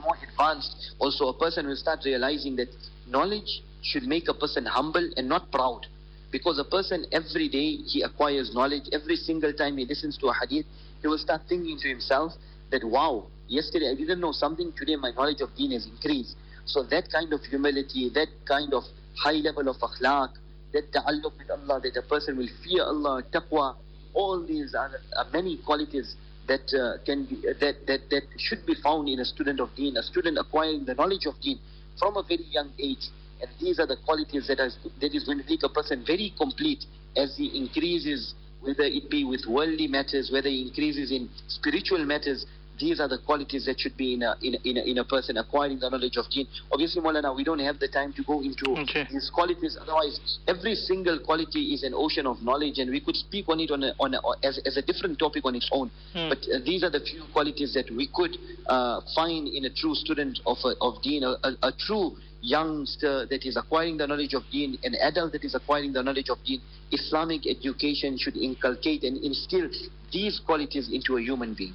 more 0.03 0.17
advanced, 0.21 0.91
also 0.99 1.29
a 1.29 1.37
person 1.37 1.67
will 1.67 1.75
start 1.75 1.99
realizing 2.05 2.55
that 2.57 2.69
knowledge 3.07 3.61
should 3.81 4.03
make 4.03 4.27
a 4.27 4.33
person 4.33 4.65
humble 4.65 5.09
and 5.17 5.27
not 5.27 5.51
proud. 5.51 5.87
Because 6.31 6.59
a 6.59 6.63
person 6.63 7.05
every 7.11 7.49
day 7.49 7.77
he 7.87 8.03
acquires 8.03 8.53
knowledge, 8.53 8.83
every 8.93 9.15
single 9.15 9.51
time 9.51 9.77
he 9.77 9.85
listens 9.85 10.17
to 10.19 10.27
a 10.27 10.33
hadith, 10.33 10.65
he 11.01 11.07
will 11.07 11.17
start 11.17 11.41
thinking 11.49 11.79
to 11.79 11.87
himself 11.87 12.33
that 12.69 12.83
wow, 12.83 13.25
yesterday 13.47 13.89
I 13.89 13.95
didn't 13.95 14.19
know 14.19 14.31
something, 14.31 14.71
today 14.77 14.95
my 14.95 15.11
knowledge 15.11 15.41
of 15.41 15.55
deen 15.55 15.71
has 15.71 15.87
increased. 15.87 16.35
So 16.69 16.83
that 16.83 17.11
kind 17.11 17.33
of 17.33 17.41
humility, 17.43 18.09
that 18.13 18.29
kind 18.45 18.73
of 18.73 18.83
high 19.17 19.41
level 19.41 19.67
of 19.69 19.77
akhlaq, 19.77 20.29
that 20.71 20.93
ta'alluq 20.93 21.33
with 21.37 21.49
Allah, 21.49 21.81
that 21.81 21.97
a 21.97 22.03
person 22.03 22.37
will 22.37 22.49
fear 22.63 22.83
Allah, 22.83 23.23
taqwa, 23.33 23.75
all 24.13 24.45
these 24.45 24.75
are, 24.75 24.91
are 25.17 25.25
many 25.33 25.57
qualities 25.65 26.15
that 26.47 26.71
uh, 26.73 27.03
can 27.05 27.25
be, 27.25 27.41
that, 27.59 27.87
that, 27.87 28.01
that 28.11 28.23
should 28.37 28.65
be 28.67 28.75
found 28.83 29.09
in 29.09 29.19
a 29.19 29.25
student 29.25 29.59
of 29.59 29.73
deen, 29.75 29.97
a 29.97 30.03
student 30.03 30.37
acquiring 30.37 30.85
the 30.85 30.93
knowledge 30.93 31.25
of 31.25 31.39
deen 31.41 31.59
from 31.97 32.17
a 32.17 32.23
very 32.23 32.45
young 32.51 32.71
age. 32.77 33.09
And 33.41 33.49
these 33.59 33.79
are 33.79 33.87
the 33.87 33.97
qualities 34.05 34.47
that, 34.47 34.59
is, 34.59 34.77
that 35.01 35.15
is 35.15 35.23
going 35.23 35.39
to 35.39 35.49
make 35.49 35.63
a 35.63 35.69
person 35.69 36.03
very 36.05 36.33
complete 36.37 36.85
as 37.15 37.35
he 37.37 37.57
increases, 37.57 38.35
whether 38.61 38.83
it 38.83 39.09
be 39.09 39.23
with 39.23 39.45
worldly 39.47 39.87
matters, 39.87 40.29
whether 40.31 40.49
he 40.49 40.67
increases 40.67 41.11
in 41.11 41.29
spiritual 41.47 42.05
matters, 42.05 42.45
these 42.79 42.99
are 42.99 43.07
the 43.07 43.17
qualities 43.17 43.65
that 43.65 43.79
should 43.79 43.97
be 43.97 44.13
in 44.13 44.23
a, 44.23 44.35
in 44.41 44.55
a, 44.55 44.69
in 44.69 44.77
a, 44.77 44.81
in 44.91 44.97
a 44.99 45.03
person 45.03 45.37
acquiring 45.37 45.79
the 45.79 45.89
knowledge 45.89 46.17
of 46.17 46.29
deen. 46.29 46.47
Obviously, 46.71 47.01
Maulana, 47.01 47.35
we 47.35 47.43
don't 47.43 47.59
have 47.59 47.79
the 47.79 47.87
time 47.87 48.13
to 48.13 48.23
go 48.23 48.41
into 48.41 48.71
Okay. 48.81 49.05
these 49.11 49.29
qualities. 49.33 49.77
Otherwise, 49.79 50.39
every 50.47 50.75
single 50.75 51.19
quality 51.19 51.73
is 51.73 51.83
an 51.83 51.93
ocean 51.93 52.25
of 52.25 52.41
knowledge, 52.41 52.79
and 52.79 52.89
we 52.89 52.99
could 52.99 53.15
speak 53.15 53.45
on 53.49 53.59
it 53.59 53.71
on 53.71 53.83
a, 53.83 53.93
on 53.99 54.13
a, 54.13 54.19
as, 54.47 54.59
as 54.65 54.77
a 54.77 54.81
different 54.81 55.19
topic 55.19 55.45
on 55.45 55.55
its 55.55 55.69
own. 55.71 55.91
Hmm. 56.13 56.29
But 56.29 56.39
uh, 56.53 56.59
these 56.65 56.83
are 56.83 56.89
the 56.89 57.01
few 57.01 57.23
qualities 57.33 57.73
that 57.73 57.89
we 57.91 58.09
could 58.13 58.37
uh, 58.67 59.01
find 59.15 59.47
in 59.47 59.65
a 59.65 59.69
true 59.69 59.95
student 59.95 60.39
of, 60.45 60.57
a, 60.63 60.73
of 60.81 61.01
deen, 61.01 61.23
a, 61.23 61.35
a, 61.43 61.51
a 61.63 61.71
true 61.77 62.15
youngster 62.41 63.25
that 63.25 63.45
is 63.45 63.57
acquiring 63.57 63.97
the 63.97 64.07
knowledge 64.07 64.33
of 64.33 64.43
deen, 64.51 64.77
an 64.83 64.95
adult 65.01 65.33
that 65.33 65.43
is 65.43 65.55
acquiring 65.55 65.91
the 65.91 66.01
knowledge 66.01 66.29
of 66.29 66.37
deen. 66.45 66.61
Islamic 66.91 67.45
education 67.45 68.17
should 68.17 68.37
inculcate 68.37 69.03
and 69.03 69.17
instill 69.23 69.69
these 70.11 70.39
qualities 70.45 70.89
into 70.91 71.17
a 71.17 71.21
human 71.21 71.53
being. 71.53 71.73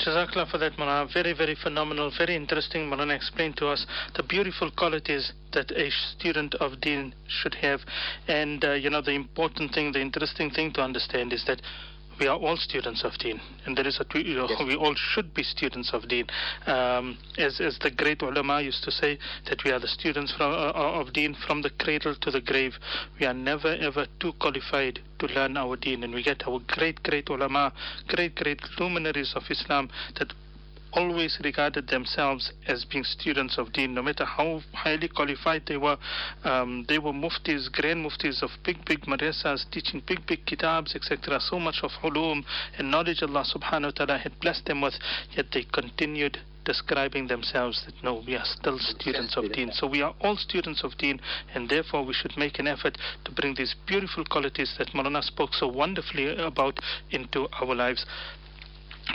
Jazakallah 0.00 0.50
for 0.50 0.58
that, 0.58 0.78
Marana. 0.78 1.08
Very, 1.12 1.32
very 1.32 1.54
phenomenal, 1.54 2.10
very 2.16 2.34
interesting. 2.36 2.88
Marana 2.88 3.14
explained 3.14 3.56
to 3.58 3.68
us 3.68 3.84
the 4.16 4.22
beautiful 4.22 4.70
qualities 4.70 5.32
that 5.52 5.70
a 5.72 5.90
student 5.90 6.54
of 6.56 6.80
Deen 6.80 7.14
should 7.26 7.54
have. 7.54 7.80
And, 8.26 8.64
uh, 8.64 8.72
you 8.72 8.90
know, 8.90 9.02
the 9.02 9.12
important 9.12 9.74
thing, 9.74 9.92
the 9.92 10.00
interesting 10.00 10.50
thing 10.50 10.72
to 10.74 10.82
understand 10.82 11.32
is 11.32 11.44
that 11.46 11.60
we 12.20 12.26
are 12.26 12.36
all 12.36 12.56
students 12.56 13.04
of 13.04 13.12
Deen, 13.18 13.40
and 13.64 13.76
there 13.76 13.86
is 13.86 14.00
a 14.00 14.18
you 14.18 14.34
know, 14.34 14.48
Yes. 14.48 14.62
we 14.66 14.74
all 14.74 14.94
should 14.94 15.34
be 15.34 15.42
students 15.42 15.92
of 15.92 16.08
Deen. 16.08 16.26
Um, 16.66 17.18
as 17.36 17.60
as 17.60 17.78
the 17.78 17.90
great 17.90 18.22
ulama 18.22 18.60
used 18.60 18.82
to 18.84 18.90
say, 18.90 19.18
that 19.48 19.62
we 19.64 19.70
are 19.70 19.78
the 19.78 19.88
students 19.88 20.32
from, 20.32 20.52
uh, 20.52 20.72
of 21.00 21.12
Deen 21.12 21.34
from 21.34 21.62
the 21.62 21.70
cradle 21.70 22.14
to 22.14 22.30
the 22.30 22.40
grave. 22.40 22.78
We 23.20 23.26
are 23.26 23.34
never 23.34 23.74
ever 23.80 24.06
too 24.20 24.32
qualified 24.34 25.00
to 25.18 25.26
learn 25.26 25.56
our 25.56 25.76
Deen, 25.76 26.04
and 26.04 26.14
we 26.14 26.22
get 26.22 26.46
our 26.46 26.60
great 26.60 27.02
great 27.02 27.28
ulama, 27.28 27.72
great 28.08 28.34
great 28.34 28.60
luminaries 28.78 29.32
of 29.34 29.44
Islam 29.50 29.90
that 30.18 30.32
always 30.98 31.38
regarded 31.44 31.86
themselves 31.86 32.50
as 32.66 32.84
being 32.84 33.04
students 33.04 33.56
of 33.56 33.72
deen, 33.72 33.94
no 33.94 34.02
matter 34.02 34.24
how 34.24 34.60
highly 34.74 35.06
qualified 35.06 35.62
they 35.66 35.76
were. 35.76 35.96
Um, 36.42 36.84
they 36.88 36.98
were 36.98 37.12
muftis, 37.12 37.70
grand 37.70 38.04
muftis 38.04 38.42
of 38.42 38.50
big, 38.64 38.84
big 38.84 39.02
madrasas, 39.02 39.64
teaching 39.70 40.02
big, 40.04 40.26
big 40.26 40.44
kitabs, 40.44 40.96
etc. 40.96 41.38
So 41.40 41.60
much 41.60 41.80
of 41.84 41.92
ulum 42.02 42.42
and 42.76 42.90
knowledge 42.90 43.22
Allah 43.22 43.44
subhanahu 43.44 43.84
wa 43.84 43.90
ta'ala 43.90 44.18
had 44.18 44.40
blessed 44.40 44.66
them 44.66 44.80
with, 44.80 44.94
yet 45.36 45.46
they 45.52 45.62
continued 45.62 46.38
describing 46.68 47.26
themselves 47.28 47.82
that 47.86 47.94
no, 48.04 48.22
we 48.26 48.36
are 48.36 48.44
still 48.44 48.78
students 48.78 49.38
of 49.38 49.50
deen. 49.52 49.70
So 49.72 49.86
we 49.86 50.02
are 50.02 50.14
all 50.20 50.36
students 50.36 50.84
of 50.84 50.98
deen, 50.98 51.18
and 51.54 51.66
therefore 51.66 52.04
we 52.04 52.12
should 52.12 52.36
make 52.36 52.58
an 52.58 52.68
effort 52.68 52.98
to 53.24 53.32
bring 53.32 53.54
these 53.54 53.74
beautiful 53.86 54.22
qualities 54.26 54.74
that 54.76 54.94
Marana 54.94 55.22
spoke 55.22 55.54
so 55.54 55.66
wonderfully 55.66 56.36
about 56.36 56.78
into 57.10 57.48
our 57.58 57.74
lives. 57.74 58.04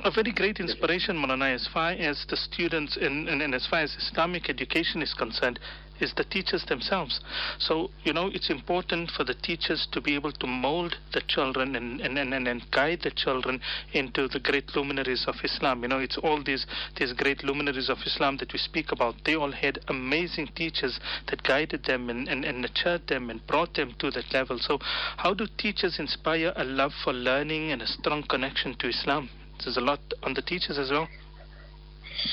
A 0.04 0.12
very 0.12 0.32
great 0.32 0.60
inspiration, 0.60 1.16
Molana, 1.18 1.54
as 1.54 1.68
far 1.72 1.92
as 1.92 2.26
the 2.30 2.38
students 2.38 2.98
and, 2.98 3.30
and, 3.30 3.42
and, 3.42 3.54
as 3.54 3.68
far 3.68 3.82
as 3.82 3.96
Islamic 3.96 4.50
education 4.50 5.02
is 5.02 5.14
concerned, 5.14 5.60
is 6.00 6.14
the 6.16 6.24
teachers 6.24 6.66
themselves. 6.66 7.20
So, 7.60 7.92
you 8.04 8.12
know, 8.12 8.30
it's 8.34 8.50
important 8.50 9.12
for 9.12 9.24
the 9.24 9.36
teachers 9.36 9.88
to 9.92 10.02
be 10.02 10.16
able 10.16 10.32
to 10.32 10.48
mold 10.48 10.96
the 11.14 11.22
children 11.28 11.76
and, 11.76 12.02
and, 12.02 12.18
and, 12.18 12.34
and 12.48 12.72
guide 12.72 13.02
the 13.04 13.12
children 13.12 13.62
into 13.94 14.28
the 14.28 14.40
great 14.40 14.76
luminaries 14.76 15.26
of 15.28 15.36
Islam. 15.44 15.84
You 15.84 15.90
know, 15.90 16.00
it's 16.00 16.18
all 16.18 16.44
these, 16.44 16.66
these 16.98 17.14
great 17.14 17.44
luminaries 17.44 17.90
of 17.90 18.00
Islam 18.06 18.38
that 18.38 18.52
we 18.52 18.60
speak 18.60 18.92
about. 18.92 19.16
They 19.26 19.36
all 19.36 19.52
had 19.52 19.80
amazing 19.88 20.50
teachers 20.56 21.00
that 21.30 21.44
guided 21.44 21.86
them 21.86 22.10
and, 22.10 22.28
and, 22.28 22.44
and 22.44 22.62
nurtured 22.62 23.08
them 23.08 23.30
and 23.30 23.46
brought 23.48 23.76
them 23.76 23.96
to 24.00 24.12
that 24.12 24.34
level. 24.34 24.58
So, 24.60 24.80
how 25.18 25.34
do 25.34 25.46
teachers 25.58 26.00
inspire 26.00 26.52
a 26.56 26.64
love 26.64 26.94
for 27.04 27.14
learning 27.14 27.72
and 27.72 27.82
a 27.82 27.88
strong 27.88 28.24
connection 28.24 28.76
to 28.80 28.90
Islam? 28.90 29.30
There's 29.64 29.78
a 29.78 29.82
lot 29.82 30.00
on 30.24 30.34
the 30.34 30.42
teachers 30.42 30.78
as 30.78 30.90
well. 30.92 31.08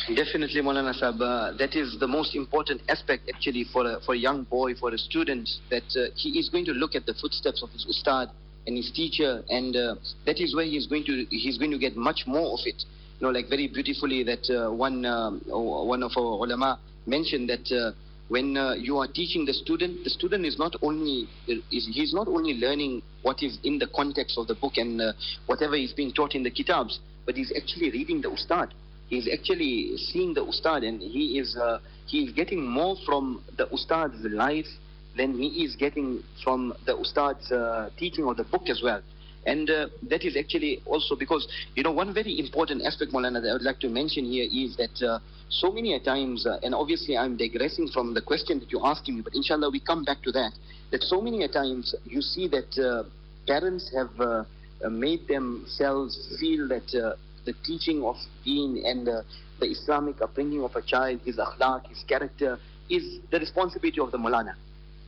Definitely, 0.08 0.60
Maulana 0.60 0.94
Sahib. 0.94 1.20
Uh, 1.20 1.52
that 1.56 1.74
is 1.74 1.96
the 1.98 2.06
most 2.06 2.34
important 2.36 2.82
aspect 2.88 3.30
actually 3.32 3.64
for 3.72 3.86
a, 3.86 4.00
for 4.04 4.14
a 4.14 4.18
young 4.18 4.44
boy, 4.44 4.74
for 4.74 4.92
a 4.92 4.98
student, 4.98 5.48
that 5.70 5.84
uh, 5.96 6.12
he 6.16 6.38
is 6.38 6.48
going 6.48 6.64
to 6.66 6.72
look 6.72 6.94
at 6.94 7.06
the 7.06 7.14
footsteps 7.14 7.62
of 7.62 7.70
his 7.70 7.86
ustad 7.88 8.28
and 8.66 8.76
his 8.76 8.90
teacher, 8.92 9.42
and 9.48 9.74
uh, 9.74 9.94
that 10.26 10.38
is 10.38 10.54
where 10.54 10.64
he 10.64 10.76
is 10.76 10.86
going 10.86 11.04
to 11.04 11.24
he's 11.30 11.58
going 11.58 11.70
to 11.70 11.78
get 11.78 11.96
much 11.96 12.24
more 12.26 12.52
of 12.52 12.60
it. 12.66 12.84
You 13.18 13.26
know, 13.26 13.30
like 13.32 13.48
very 13.48 13.68
beautifully 13.68 14.22
that 14.24 14.48
uh, 14.50 14.70
one 14.72 15.04
um, 15.06 15.40
one 15.48 16.02
of 16.02 16.12
our 16.16 16.44
ulama 16.44 16.78
mentioned 17.06 17.48
that 17.48 17.66
uh, 17.72 17.92
when 18.28 18.56
uh, 18.56 18.74
you 18.74 18.98
are 18.98 19.08
teaching 19.08 19.44
the 19.44 19.52
student, 19.52 20.04
the 20.04 20.10
student 20.10 20.44
is 20.44 20.58
not 20.58 20.76
only 20.82 21.26
is 21.48 21.88
he's 21.90 22.12
not 22.12 22.28
only 22.28 22.54
learning 22.54 23.02
what 23.22 23.42
is 23.42 23.58
in 23.64 23.78
the 23.78 23.88
context 23.88 24.38
of 24.38 24.46
the 24.46 24.54
book 24.54 24.74
and 24.76 25.00
whatever 25.46 25.74
is 25.74 25.92
being 25.92 26.12
taught 26.12 26.34
in 26.34 26.42
the 26.42 26.50
kitabs, 26.50 27.00
but 27.30 27.36
he's 27.36 27.52
actually 27.56 27.90
reading 27.92 28.20
the 28.20 28.28
ustad 28.28 28.74
he's 29.06 29.28
actually 29.32 29.96
seeing 29.96 30.34
the 30.34 30.44
ustad 30.52 30.82
and 30.82 31.00
he 31.00 31.38
is 31.38 31.56
uh, 31.56 31.78
he 32.06 32.24
is 32.24 32.32
getting 32.32 32.66
more 32.66 32.96
from 33.06 33.40
the 33.56 33.66
ustad's 33.72 34.20
life 34.44 34.70
than 35.16 35.38
he 35.38 35.48
is 35.64 35.76
getting 35.76 36.08
from 36.42 36.74
the 36.86 36.94
ustad's 37.04 37.52
uh, 37.52 37.88
teaching 37.96 38.24
or 38.24 38.34
the 38.34 38.42
book 38.42 38.68
as 38.68 38.80
well. 38.82 39.00
And 39.46 39.70
uh, 39.70 39.88
that 40.10 40.22
is 40.24 40.36
actually 40.36 40.82
also 40.86 41.16
because, 41.16 41.48
you 41.76 41.82
know, 41.82 41.92
one 41.92 42.12
very 42.12 42.38
important 42.38 42.82
aspect, 42.84 43.10
Molana, 43.12 43.40
that 43.40 43.48
I 43.48 43.52
would 43.54 43.62
like 43.70 43.80
to 43.80 43.88
mention 43.88 44.24
here 44.24 44.44
is 44.44 44.76
that 44.76 44.96
uh, 45.02 45.18
so 45.48 45.72
many 45.72 45.98
times, 46.00 46.46
uh, 46.46 46.58
and 46.62 46.74
obviously 46.74 47.16
I'm 47.16 47.36
digressing 47.36 47.88
from 47.88 48.12
the 48.12 48.20
question 48.20 48.60
that 48.60 48.70
you're 48.70 48.86
asking 48.86 49.16
me, 49.16 49.22
but 49.22 49.34
inshallah 49.34 49.70
we 49.70 49.80
come 49.80 50.04
back 50.04 50.20
to 50.24 50.32
that, 50.32 50.52
that 50.90 51.02
so 51.02 51.22
many 51.22 51.46
times 51.48 51.94
you 52.04 52.20
see 52.20 52.48
that 52.48 52.70
uh, 52.78 53.04
parents 53.46 53.90
have 53.96 54.10
uh, 54.20 54.44
made 54.88 55.26
themselves 55.28 56.36
feel 56.40 56.68
that 56.68 57.16
the 57.44 57.54
teaching 57.64 58.02
of 58.04 58.16
deen 58.44 58.82
and 58.84 59.08
uh, 59.08 59.22
the 59.60 59.66
Islamic 59.66 60.20
upbringing 60.22 60.62
of 60.62 60.74
a 60.76 60.82
child, 60.82 61.20
his 61.24 61.36
akhlaq, 61.36 61.86
his 61.88 62.02
character, 62.08 62.58
is 62.88 63.18
the 63.30 63.38
responsibility 63.38 64.00
of 64.00 64.10
the 64.10 64.18
Malana. 64.18 64.54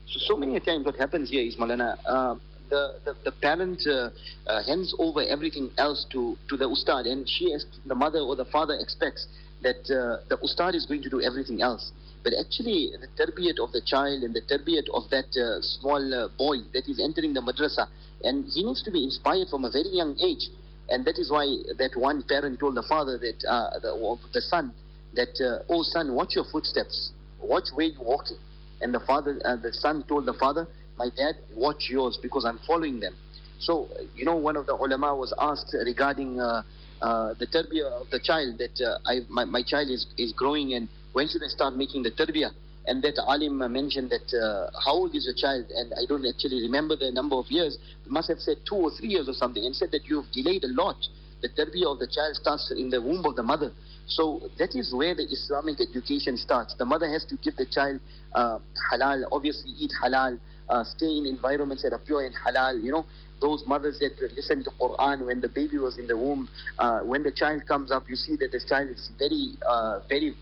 So, 0.06 0.18
so 0.18 0.36
many 0.36 0.58
times 0.60 0.84
what 0.84 0.96
happens 0.96 1.30
here 1.30 1.42
is 1.42 1.56
Malana, 1.56 1.96
uh, 2.06 2.34
the, 2.68 2.94
the, 3.04 3.16
the, 3.24 3.32
parent 3.32 3.82
uh, 3.86 4.10
uh, 4.46 4.62
hands 4.64 4.94
over 4.98 5.22
everything 5.22 5.70
else 5.78 6.06
to, 6.12 6.36
to 6.48 6.56
the 6.56 6.68
ustad, 6.68 7.06
and 7.06 7.28
she, 7.28 7.54
the 7.86 7.94
mother 7.94 8.20
or 8.20 8.36
the 8.36 8.46
father, 8.46 8.74
expects 8.80 9.26
that 9.62 9.82
uh, 9.90 10.24
the 10.28 10.38
ustad 10.42 10.74
is 10.74 10.86
going 10.86 11.02
to 11.02 11.10
do 11.10 11.20
everything 11.20 11.60
else. 11.60 11.92
But 12.24 12.34
actually, 12.38 12.92
the 13.00 13.08
tarbiyat 13.18 13.58
of 13.62 13.72
the 13.72 13.82
child 13.84 14.22
and 14.22 14.32
the 14.32 14.42
tarbiyat 14.42 14.88
of 14.94 15.10
that 15.10 15.36
uh, 15.36 15.60
small 15.60 16.02
uh, 16.14 16.28
boy 16.38 16.58
that 16.72 16.88
is 16.88 17.00
entering 17.02 17.34
the 17.34 17.40
madrasa, 17.40 17.88
and 18.24 18.46
he 18.52 18.62
needs 18.64 18.82
to 18.82 18.90
be 18.90 19.04
inspired 19.04 19.48
from 19.48 19.64
a 19.64 19.70
very 19.70 19.88
young 19.90 20.18
age. 20.20 20.48
And 20.88 21.04
that 21.04 21.18
is 21.18 21.30
why 21.30 21.46
that 21.78 21.92
one 21.96 22.22
parent 22.22 22.60
told 22.60 22.74
the 22.74 22.82
father 22.82 23.18
that 23.18 23.44
uh, 23.48 23.78
the, 23.80 24.18
the, 24.32 24.40
son 24.40 24.72
that, 25.14 25.34
uh, 25.40 25.64
oh 25.72 25.82
son, 25.82 26.14
watch 26.14 26.34
your 26.34 26.44
footsteps, 26.50 27.12
watch 27.40 27.68
where 27.74 27.86
you're 27.86 28.02
walking. 28.02 28.36
And 28.80 28.92
the 28.92 29.00
father, 29.00 29.40
uh, 29.44 29.56
the 29.56 29.72
son 29.72 30.04
told 30.08 30.26
the 30.26 30.34
father, 30.34 30.66
my 30.98 31.08
dad, 31.16 31.36
watch 31.54 31.88
yours 31.88 32.18
because 32.20 32.44
I'm 32.44 32.58
following 32.66 33.00
them. 33.00 33.14
So 33.58 33.88
you 34.16 34.24
know, 34.24 34.36
one 34.36 34.56
of 34.56 34.66
the 34.66 34.74
ulama 34.74 35.14
was 35.14 35.32
asked 35.40 35.74
regarding 35.86 36.40
uh, 36.40 36.62
uh, 37.00 37.34
the 37.38 37.46
tarbiyah 37.46 38.02
of 38.02 38.10
the 38.10 38.18
child 38.18 38.58
that 38.58 38.80
uh, 38.80 38.98
I, 39.06 39.20
my, 39.28 39.44
my 39.44 39.62
child 39.62 39.88
is 39.88 40.06
is 40.18 40.32
growing 40.32 40.74
and 40.74 40.88
when 41.12 41.28
should 41.28 41.42
I 41.42 41.48
start 41.48 41.76
making 41.76 42.02
the 42.02 42.10
tarbiyah? 42.10 42.50
And 42.86 43.02
that 43.02 43.18
alim 43.26 43.58
mentioned 43.58 44.10
that 44.10 44.26
uh, 44.34 44.70
how 44.84 44.92
old 44.92 45.14
is 45.14 45.24
your 45.24 45.34
child? 45.34 45.66
And 45.70 45.92
I 45.94 46.04
don't 46.08 46.26
actually 46.26 46.62
remember 46.62 46.96
the 46.96 47.10
number 47.10 47.36
of 47.36 47.46
years. 47.48 47.78
Must 48.06 48.28
have 48.28 48.38
said 48.40 48.56
two 48.68 48.76
or 48.76 48.90
three 48.90 49.08
years 49.08 49.28
or 49.28 49.34
something 49.34 49.64
and 49.64 49.74
said 49.74 49.90
that 49.92 50.06
you've 50.06 50.30
delayed 50.32 50.64
a 50.64 50.68
lot. 50.68 50.96
The 51.42 51.48
tarbiyah 51.48 51.92
of 51.92 51.98
the 51.98 52.06
child 52.06 52.36
starts 52.36 52.72
in 52.76 52.90
the 52.90 53.00
womb 53.00 53.24
of 53.24 53.36
the 53.36 53.42
mother. 53.42 53.72
So 54.06 54.42
that 54.58 54.74
is 54.74 54.92
where 54.94 55.14
the 55.14 55.24
Islamic 55.24 55.80
education 55.80 56.36
starts. 56.36 56.74
The 56.74 56.84
mother 56.84 57.08
has 57.08 57.24
to 57.26 57.36
give 57.36 57.56
the 57.56 57.66
child 57.66 58.00
uh, 58.34 58.58
halal. 58.92 59.24
Obviously 59.32 59.70
eat 59.78 59.92
halal 60.02 60.38
uh, 60.68 60.84
stay 60.84 61.18
in 61.18 61.26
environments 61.26 61.82
that 61.82 61.92
are 61.92 61.98
pure 61.98 62.24
and 62.24 62.34
halal 62.34 62.82
you 62.82 62.90
know 62.90 63.04
those 63.42 63.62
mothers 63.66 63.98
that 63.98 64.12
listen 64.34 64.64
to 64.64 64.70
Quran 64.80 65.26
when 65.26 65.40
the 65.40 65.48
baby 65.48 65.76
was 65.76 65.98
in 65.98 66.06
the 66.06 66.16
womb, 66.16 66.48
uh, 66.78 67.00
when 67.00 67.22
the 67.22 67.32
child 67.32 67.66
comes 67.66 67.90
up, 67.92 68.08
you 68.08 68.16
see 68.16 68.36
that 68.36 68.52
the 68.52 68.60
child 68.66 68.88
is 68.88 69.10
very, 69.18 69.54
uh, 69.68 70.00
very, 70.08 70.34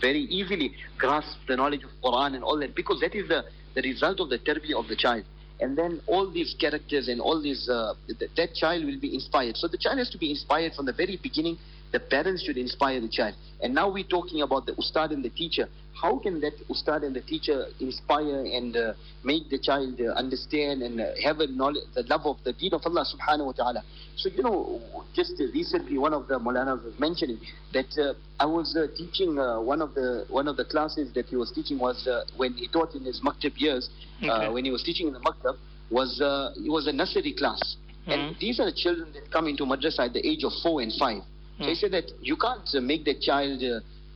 very 0.00 0.20
easily 0.38 0.74
grasp 0.98 1.38
the 1.48 1.56
knowledge 1.56 1.82
of 1.82 1.90
Quran 2.04 2.34
and 2.36 2.44
all 2.44 2.58
that 2.60 2.74
because 2.76 3.00
that 3.00 3.14
is 3.14 3.26
the, 3.28 3.42
the 3.74 3.82
result 3.82 4.20
of 4.20 4.28
the 4.28 4.38
tarbiyah 4.38 4.78
of 4.78 4.86
the 4.86 4.96
child. 4.96 5.24
And 5.58 5.76
then 5.76 6.02
all 6.06 6.30
these 6.30 6.54
characters 6.60 7.08
and 7.08 7.18
all 7.18 7.40
these, 7.40 7.66
uh, 7.68 7.94
th- 8.06 8.30
that 8.36 8.54
child 8.54 8.84
will 8.84 9.00
be 9.00 9.14
inspired. 9.14 9.56
So 9.56 9.66
the 9.68 9.78
child 9.78 9.98
has 9.98 10.10
to 10.10 10.18
be 10.18 10.30
inspired 10.30 10.74
from 10.74 10.84
the 10.84 10.92
very 10.92 11.18
beginning 11.20 11.58
the 11.92 12.00
parents 12.00 12.44
should 12.44 12.58
inspire 12.58 13.00
the 13.00 13.08
child. 13.08 13.34
And 13.62 13.74
now 13.74 13.90
we're 13.90 14.04
talking 14.04 14.42
about 14.42 14.66
the 14.66 14.74
ustad 14.78 15.12
and 15.12 15.24
the 15.24 15.30
teacher. 15.30 15.68
How 16.00 16.18
can 16.18 16.40
that 16.40 16.52
ustad 16.68 17.04
and 17.04 17.16
the 17.16 17.22
teacher 17.22 17.66
inspire 17.80 18.44
and 18.44 18.76
uh, 18.76 18.92
make 19.24 19.48
the 19.48 19.58
child 19.58 19.98
uh, 20.00 20.12
understand 20.12 20.82
and 20.82 21.00
uh, 21.00 21.06
have 21.24 21.40
a 21.40 21.46
knowledge, 21.46 21.84
the 21.94 22.02
love 22.02 22.26
of 22.26 22.36
the 22.44 22.52
deen 22.52 22.74
of 22.74 22.82
Allah 22.84 23.04
subhanahu 23.04 23.46
wa 23.46 23.52
ta'ala? 23.52 23.82
So, 24.16 24.28
you 24.28 24.42
know, 24.42 24.82
just 25.14 25.40
recently 25.54 25.96
one 25.96 26.12
of 26.12 26.28
the 26.28 26.38
Maulanas 26.38 26.84
was 26.84 26.94
mentioning 26.98 27.40
that 27.72 27.86
uh, 27.98 28.12
I 28.38 28.46
was 28.46 28.76
uh, 28.76 28.88
teaching 28.94 29.38
uh, 29.38 29.60
one 29.60 29.80
of 29.80 29.94
the 29.94 30.26
one 30.28 30.48
of 30.48 30.56
the 30.58 30.64
classes 30.66 31.14
that 31.14 31.26
he 31.26 31.36
was 31.36 31.50
teaching 31.52 31.78
was 31.78 32.06
when 32.36 32.52
he 32.54 32.68
taught 32.68 32.94
in 32.94 33.04
his 33.04 33.22
maktab 33.24 33.52
years, 33.56 33.88
okay. 34.22 34.52
when 34.52 34.64
he 34.64 34.70
was 34.70 34.82
teaching 34.82 35.06
in 35.06 35.14
the 35.14 35.20
maktab, 35.20 35.56
was 35.90 36.20
it 36.56 36.70
was 36.70 36.86
a 36.86 36.92
nursery 36.92 37.32
class. 37.32 37.76
Mm-hmm. 38.02 38.10
And 38.12 38.36
these 38.38 38.60
are 38.60 38.66
the 38.66 38.76
children 38.76 39.12
that 39.14 39.32
come 39.32 39.48
into 39.48 39.64
madrasa 39.64 40.00
at 40.06 40.12
the 40.12 40.24
age 40.26 40.44
of 40.44 40.52
four 40.62 40.82
and 40.82 40.92
five. 40.98 41.22
So 41.58 41.64
he 41.64 41.74
said 41.74 41.92
that 41.92 42.12
you 42.20 42.36
can't 42.36 42.68
uh, 42.74 42.80
make 42.80 43.04
the 43.04 43.14
child 43.18 43.62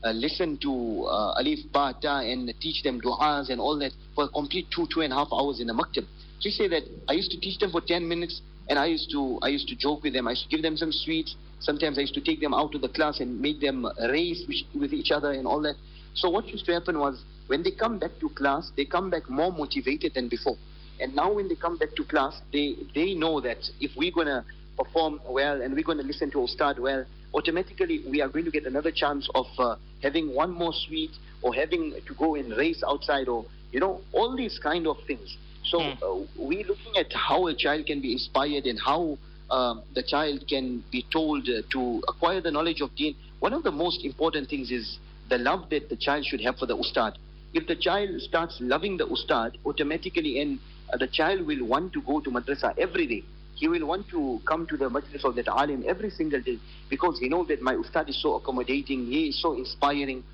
uh, 0.04 0.12
listen 0.12 0.58
to 0.58 1.04
uh, 1.06 1.40
Alif, 1.40 1.60
Ba, 1.72 1.94
Ta 2.00 2.20
and 2.20 2.52
teach 2.60 2.82
them 2.82 3.00
du'as 3.00 3.50
and 3.50 3.60
all 3.60 3.78
that 3.78 3.92
for 4.14 4.24
a 4.24 4.28
complete 4.28 4.66
two, 4.74 4.86
two 4.92 5.00
and 5.00 5.12
a 5.12 5.16
half 5.16 5.28
hours 5.32 5.60
in 5.60 5.66
the 5.66 5.72
maktab. 5.72 6.06
So 6.40 6.48
he 6.48 6.50
said 6.50 6.70
that 6.72 6.82
I 7.08 7.12
used 7.12 7.30
to 7.32 7.40
teach 7.40 7.58
them 7.58 7.70
for 7.70 7.80
10 7.80 8.08
minutes 8.08 8.40
and 8.68 8.78
I 8.78 8.86
used 8.86 9.10
to 9.10 9.38
I 9.42 9.48
used 9.48 9.68
to 9.68 9.76
joke 9.76 10.02
with 10.02 10.14
them. 10.14 10.26
I 10.26 10.30
used 10.30 10.44
to 10.44 10.48
give 10.48 10.62
them 10.62 10.76
some 10.76 10.92
sweets. 10.92 11.36
Sometimes 11.58 11.98
I 11.98 12.02
used 12.02 12.14
to 12.14 12.20
take 12.20 12.40
them 12.40 12.54
out 12.54 12.74
of 12.74 12.80
the 12.80 12.88
class 12.88 13.20
and 13.20 13.40
make 13.40 13.60
them 13.60 13.86
race 14.08 14.42
with 14.74 14.94
each 14.94 15.10
other 15.10 15.32
and 15.32 15.46
all 15.46 15.60
that. 15.62 15.74
So 16.14 16.30
what 16.30 16.46
used 16.48 16.64
to 16.66 16.72
happen 16.72 16.98
was 16.98 17.22
when 17.48 17.62
they 17.62 17.72
come 17.72 17.98
back 17.98 18.12
to 18.20 18.28
class, 18.30 18.70
they 18.76 18.84
come 18.84 19.10
back 19.10 19.28
more 19.28 19.52
motivated 19.52 20.14
than 20.14 20.28
before. 20.28 20.56
And 21.00 21.14
now 21.14 21.32
when 21.32 21.48
they 21.48 21.56
come 21.56 21.78
back 21.78 21.94
to 21.96 22.04
class, 22.04 22.40
they, 22.52 22.76
they 22.94 23.14
know 23.14 23.40
that 23.40 23.58
if 23.80 23.90
we're 23.96 24.12
going 24.12 24.26
to 24.26 24.44
perform 24.78 25.20
well 25.28 25.60
and 25.60 25.74
we're 25.74 25.84
going 25.84 25.98
to 25.98 26.04
listen 26.04 26.30
to 26.32 26.42
Ustad 26.42 26.78
well, 26.78 27.04
automatically 27.34 28.02
we 28.08 28.20
are 28.20 28.28
going 28.28 28.44
to 28.44 28.50
get 28.50 28.66
another 28.66 28.90
chance 28.90 29.28
of 29.34 29.46
uh, 29.58 29.76
having 30.02 30.34
one 30.34 30.50
more 30.50 30.72
sweet 30.72 31.10
or 31.42 31.54
having 31.54 31.94
to 32.06 32.14
go 32.14 32.34
and 32.34 32.56
race 32.56 32.82
outside 32.86 33.28
or, 33.28 33.44
you 33.72 33.80
know, 33.80 34.00
all 34.12 34.36
these 34.36 34.58
kind 34.58 34.86
of 34.86 34.96
things. 35.06 35.36
So 35.64 35.78
mm. 35.78 36.02
uh, 36.02 36.26
we're 36.36 36.66
looking 36.66 36.96
at 36.98 37.12
how 37.12 37.46
a 37.46 37.54
child 37.54 37.86
can 37.86 38.00
be 38.00 38.12
inspired 38.12 38.64
and 38.64 38.78
how 38.78 39.18
um, 39.50 39.82
the 39.94 40.02
child 40.02 40.44
can 40.48 40.84
be 40.90 41.04
told 41.12 41.48
uh, 41.48 41.62
to 41.72 42.02
acquire 42.08 42.40
the 42.40 42.50
knowledge 42.50 42.80
of 42.80 42.94
deen. 42.96 43.16
One 43.40 43.52
of 43.52 43.62
the 43.62 43.70
most 43.70 44.04
important 44.04 44.48
things 44.48 44.70
is 44.70 44.98
the 45.28 45.38
love 45.38 45.70
that 45.70 45.88
the 45.88 45.96
child 45.96 46.24
should 46.24 46.40
have 46.40 46.56
for 46.56 46.66
the 46.66 46.76
ustad. 46.76 47.16
If 47.52 47.66
the 47.66 47.76
child 47.76 48.20
starts 48.20 48.58
loving 48.60 48.96
the 48.96 49.06
ustad, 49.06 49.58
automatically 49.64 50.40
and 50.40 50.58
uh, 50.92 50.96
the 50.96 51.06
child 51.06 51.46
will 51.46 51.64
want 51.64 51.92
to 51.92 52.02
go 52.02 52.20
to 52.20 52.30
madrasa 52.30 52.76
every 52.78 53.06
day 53.06 53.24
he 53.60 53.68
will 53.68 53.86
want 53.86 54.08
to 54.08 54.40
come 54.48 54.66
to 54.66 54.76
the 54.78 54.88
majlis 54.88 55.22
of 55.22 55.34
that 55.34 55.46
alim 55.46 55.84
every 55.86 56.08
single 56.08 56.40
day 56.40 56.58
because 56.88 57.18
he 57.20 57.28
knows 57.28 57.46
that 57.48 57.60
my 57.60 57.74
ustad 57.74 58.08
is 58.08 58.20
so 58.20 58.34
accommodating, 58.36 59.04
he 59.06 59.28
is 59.28 59.40
so 59.40 59.52
inspiring. 59.52 60.24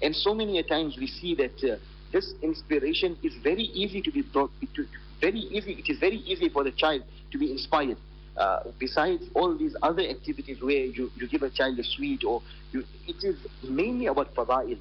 And 0.00 0.14
so 0.14 0.32
many 0.32 0.62
times 0.62 0.96
we 0.96 1.08
see 1.08 1.34
that 1.34 1.56
uh, 1.64 1.78
this 2.12 2.32
inspiration 2.42 3.16
is 3.24 3.34
very 3.42 3.64
easy 3.64 4.00
to 4.02 4.12
be 4.12 4.22
brought, 4.22 4.52
to, 4.76 4.86
very 5.20 5.40
easy, 5.40 5.72
it 5.72 5.90
is 5.90 5.98
very 5.98 6.18
easy 6.18 6.48
for 6.48 6.62
the 6.62 6.70
child 6.70 7.02
to 7.32 7.38
be 7.38 7.50
inspired. 7.50 7.96
Uh, 8.36 8.70
besides 8.78 9.24
all 9.34 9.56
these 9.58 9.74
other 9.82 10.02
activities 10.02 10.62
where 10.62 10.84
you, 10.84 11.10
you 11.16 11.26
give 11.26 11.42
a 11.42 11.50
child 11.50 11.76
a 11.80 11.84
sweet 11.84 12.22
or 12.22 12.40
you, 12.70 12.84
it 13.08 13.16
is 13.24 13.36
mainly 13.64 14.06
about 14.06 14.32
fada'il. 14.36 14.78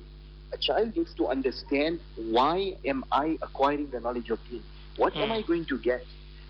A 0.54 0.58
child 0.60 0.96
needs 0.96 1.14
to 1.16 1.26
understand 1.28 2.00
why 2.18 2.76
am 2.86 3.04
I 3.12 3.40
acquiring 3.42 3.90
the 3.90 4.00
knowledge 4.00 4.30
of 4.30 4.38
deen? 4.48 4.62
What 4.98 5.14
mm. 5.14 5.24
am 5.24 5.30
hmm. 5.30 5.34
I 5.34 5.42
going 5.42 5.66
to 5.66 5.80
get? 5.80 6.04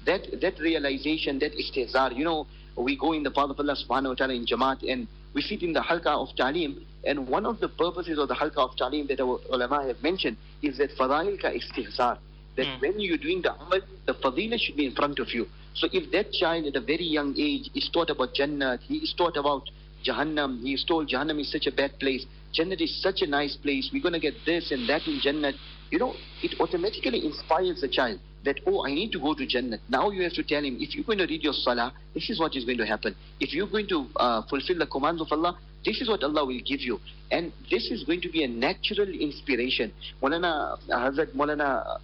That 0.05 0.21
that 0.41 0.59
realization, 0.59 1.39
that 1.39 1.53
istihzar, 1.53 2.15
you 2.15 2.23
know, 2.23 2.47
we 2.77 2.97
go 2.97 3.13
in 3.13 3.23
the 3.23 3.31
path 3.31 3.49
of 3.49 3.59
Allah 3.59 3.75
subhanahu 3.75 4.09
wa 4.09 4.15
ta'ala 4.15 4.33
in 4.33 4.45
Jamaat 4.45 4.89
and 4.91 5.07
we 5.33 5.41
sit 5.41 5.63
in 5.63 5.73
the 5.73 5.81
halqa 5.81 6.07
of 6.07 6.35
ta'lim 6.35 6.85
and 7.05 7.27
one 7.27 7.45
of 7.45 7.59
the 7.59 7.67
purposes 7.67 8.17
of 8.19 8.27
the 8.27 8.35
halqa 8.35 8.57
of 8.57 8.75
ta'lim 8.77 9.07
that 9.07 9.19
our 9.19 9.39
ulama 9.51 9.85
have 9.87 10.01
mentioned 10.01 10.37
is 10.61 10.77
that 10.77 10.89
fadail 10.97 11.39
ka 11.41 11.49
istihzar 11.49 12.17
that 12.55 12.67
Mm. 12.67 12.81
when 12.81 12.99
you're 12.99 13.17
doing 13.17 13.41
the 13.41 13.53
amal, 13.53 13.81
the 14.05 14.13
fadila 14.13 14.57
should 14.57 14.77
be 14.77 14.85
in 14.85 14.93
front 14.95 15.19
of 15.19 15.33
you. 15.33 15.45
So 15.73 15.87
if 15.91 16.09
that 16.11 16.31
child 16.31 16.65
at 16.67 16.75
a 16.75 16.79
very 16.79 17.03
young 17.03 17.35
age 17.37 17.69
is 17.75 17.89
taught 17.91 18.09
about 18.09 18.33
Jannah, 18.33 18.79
he 18.87 18.97
is 18.97 19.13
taught 19.17 19.35
about 19.35 19.69
Jahannam, 20.05 20.61
he 20.63 20.73
is 20.73 20.85
told 20.85 21.09
Jahannam 21.09 21.39
is 21.41 21.51
such 21.51 21.67
a 21.67 21.71
bad 21.71 21.99
place, 21.99 22.25
Jannah 22.53 22.77
is 22.79 23.01
such 23.01 23.21
a 23.21 23.27
nice 23.27 23.57
place, 23.57 23.89
we're 23.91 24.01
going 24.01 24.13
to 24.13 24.19
get 24.19 24.35
this 24.45 24.71
and 24.71 24.87
that 24.87 25.05
in 25.05 25.19
Jannah, 25.21 25.51
you 25.91 25.99
know, 25.99 26.13
it 26.41 26.55
automatically 26.59 27.25
inspires 27.25 27.81
the 27.81 27.89
child 27.89 28.19
that, 28.45 28.59
oh, 28.65 28.85
I 28.85 28.93
need 28.93 29.11
to 29.11 29.19
go 29.19 29.33
to 29.33 29.45
Jannah. 29.45 29.79
Now 29.89 30.09
you 30.11 30.23
have 30.23 30.33
to 30.33 30.43
tell 30.43 30.63
him, 30.63 30.77
if 30.79 30.95
you're 30.95 31.03
going 31.03 31.17
to 31.17 31.25
read 31.25 31.43
your 31.43 31.53
salah, 31.53 31.93
this 32.13 32.29
is 32.29 32.39
what 32.39 32.55
is 32.55 32.65
going 32.65 32.77
to 32.77 32.85
happen. 32.85 33.15
If 33.39 33.53
you're 33.53 33.67
going 33.67 33.87
to 33.89 34.07
uh, 34.15 34.41
fulfill 34.49 34.79
the 34.79 34.87
commands 34.87 35.21
of 35.21 35.27
Allah, 35.31 35.57
this 35.83 36.01
is 36.01 36.09
what 36.09 36.23
Allah 36.23 36.45
will 36.45 36.61
give 36.65 36.81
you. 36.81 36.99
And 37.31 37.51
this 37.69 37.91
is 37.91 38.03
going 38.03 38.21
to 38.21 38.29
be 38.29 38.43
a 38.43 38.47
natural 38.47 39.09
inspiration. 39.09 39.91
Maulana 40.21 40.77
Hazrat 40.89 41.33
Maulana 41.35 41.99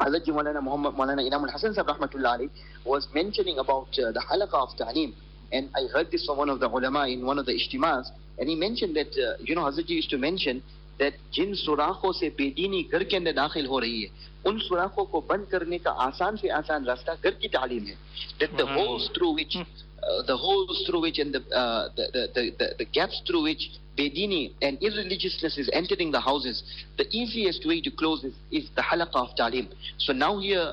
Hazrat 0.00 0.26
Maulana 0.28 0.62
Muhammad 0.62 0.94
Maulana 0.94 1.22
Inam 1.28 1.44
al-Hasan 1.44 1.74
Sahib 1.74 1.88
Rahmatullah 1.88 2.38
alayhi 2.38 2.50
was 2.84 3.06
mentioning 3.14 3.58
about 3.58 3.88
uh, 3.98 4.10
the 4.12 4.22
halaqa 4.30 4.54
of 4.54 4.76
ta'lim. 4.76 5.14
And 5.52 5.70
I 5.74 5.86
heard 5.92 6.10
this 6.10 6.26
from 6.26 6.38
one 6.38 6.50
of 6.50 6.60
the 6.60 6.68
ulama 6.68 7.08
in 7.08 7.24
one 7.24 7.38
of 7.38 7.46
the 7.46 7.52
ijtimas. 7.52 8.10
And 8.38 8.48
he 8.48 8.54
mentioned 8.54 8.94
that, 8.96 9.08
uh, 9.18 9.36
you 9.40 9.54
know, 9.54 9.62
Hazrat 9.62 9.88
used 9.88 10.10
to 10.10 10.18
mention 10.18 10.62
that 11.00 11.18
جن 11.32 11.54
سوراخوں 11.54 12.12
سے 12.12 12.28
بے 12.36 12.50
دینی 12.50 12.82
گھر 12.90 13.02
کے 13.02 13.16
اندر 13.16 13.32
داخل 13.32 13.66
ہو 13.66 13.80
رہی 13.80 14.02
ہے 14.02 14.08
ان 14.44 14.58
سوراخوں 14.58 15.04
کو 15.04 15.20
بند 15.26 15.44
کرنے 15.50 15.78
کا 15.78 15.92
آسان 16.06 16.36
سے 16.36 16.50
آسان 16.52 16.84
راستہ 16.84 17.10
گھر 17.22 17.30
کی 17.30 17.48
تعلیم 17.48 17.86
ہے۔ 17.86 17.94
That 18.40 18.56
the 18.58 18.66
ہاں۔ 18.68 18.76
holes 18.76 19.10
through 19.14 19.34
which 19.34 19.56
uh, 19.56 20.22
the 20.22 20.36
holes 20.36 20.78
through 20.86 21.02
which 21.02 21.18
and 21.18 21.34
the, 21.34 21.42
uh, 21.52 21.88
the, 21.96 22.04
the, 22.34 22.42
the, 22.58 22.66
the, 22.78 22.86
gaps 22.92 23.20
through 23.26 23.42
which 23.42 23.68
bedini 24.08 24.46
and 24.60 24.76
irreligiousness 24.92 25.58
is 25.58 25.68
entering 25.72 26.12
the 26.12 26.18
houses 26.18 26.62
the 26.98 27.04
easiest 27.10 27.66
way 27.66 27.80
to 27.80 27.90
close 27.98 28.24
is 28.24 28.34
is 28.52 28.68
the 28.76 28.82
halqa 28.92 29.18
of 29.18 29.34
taleem 29.36 29.64
so 29.98 30.12
now 30.12 30.38
here 30.40 30.66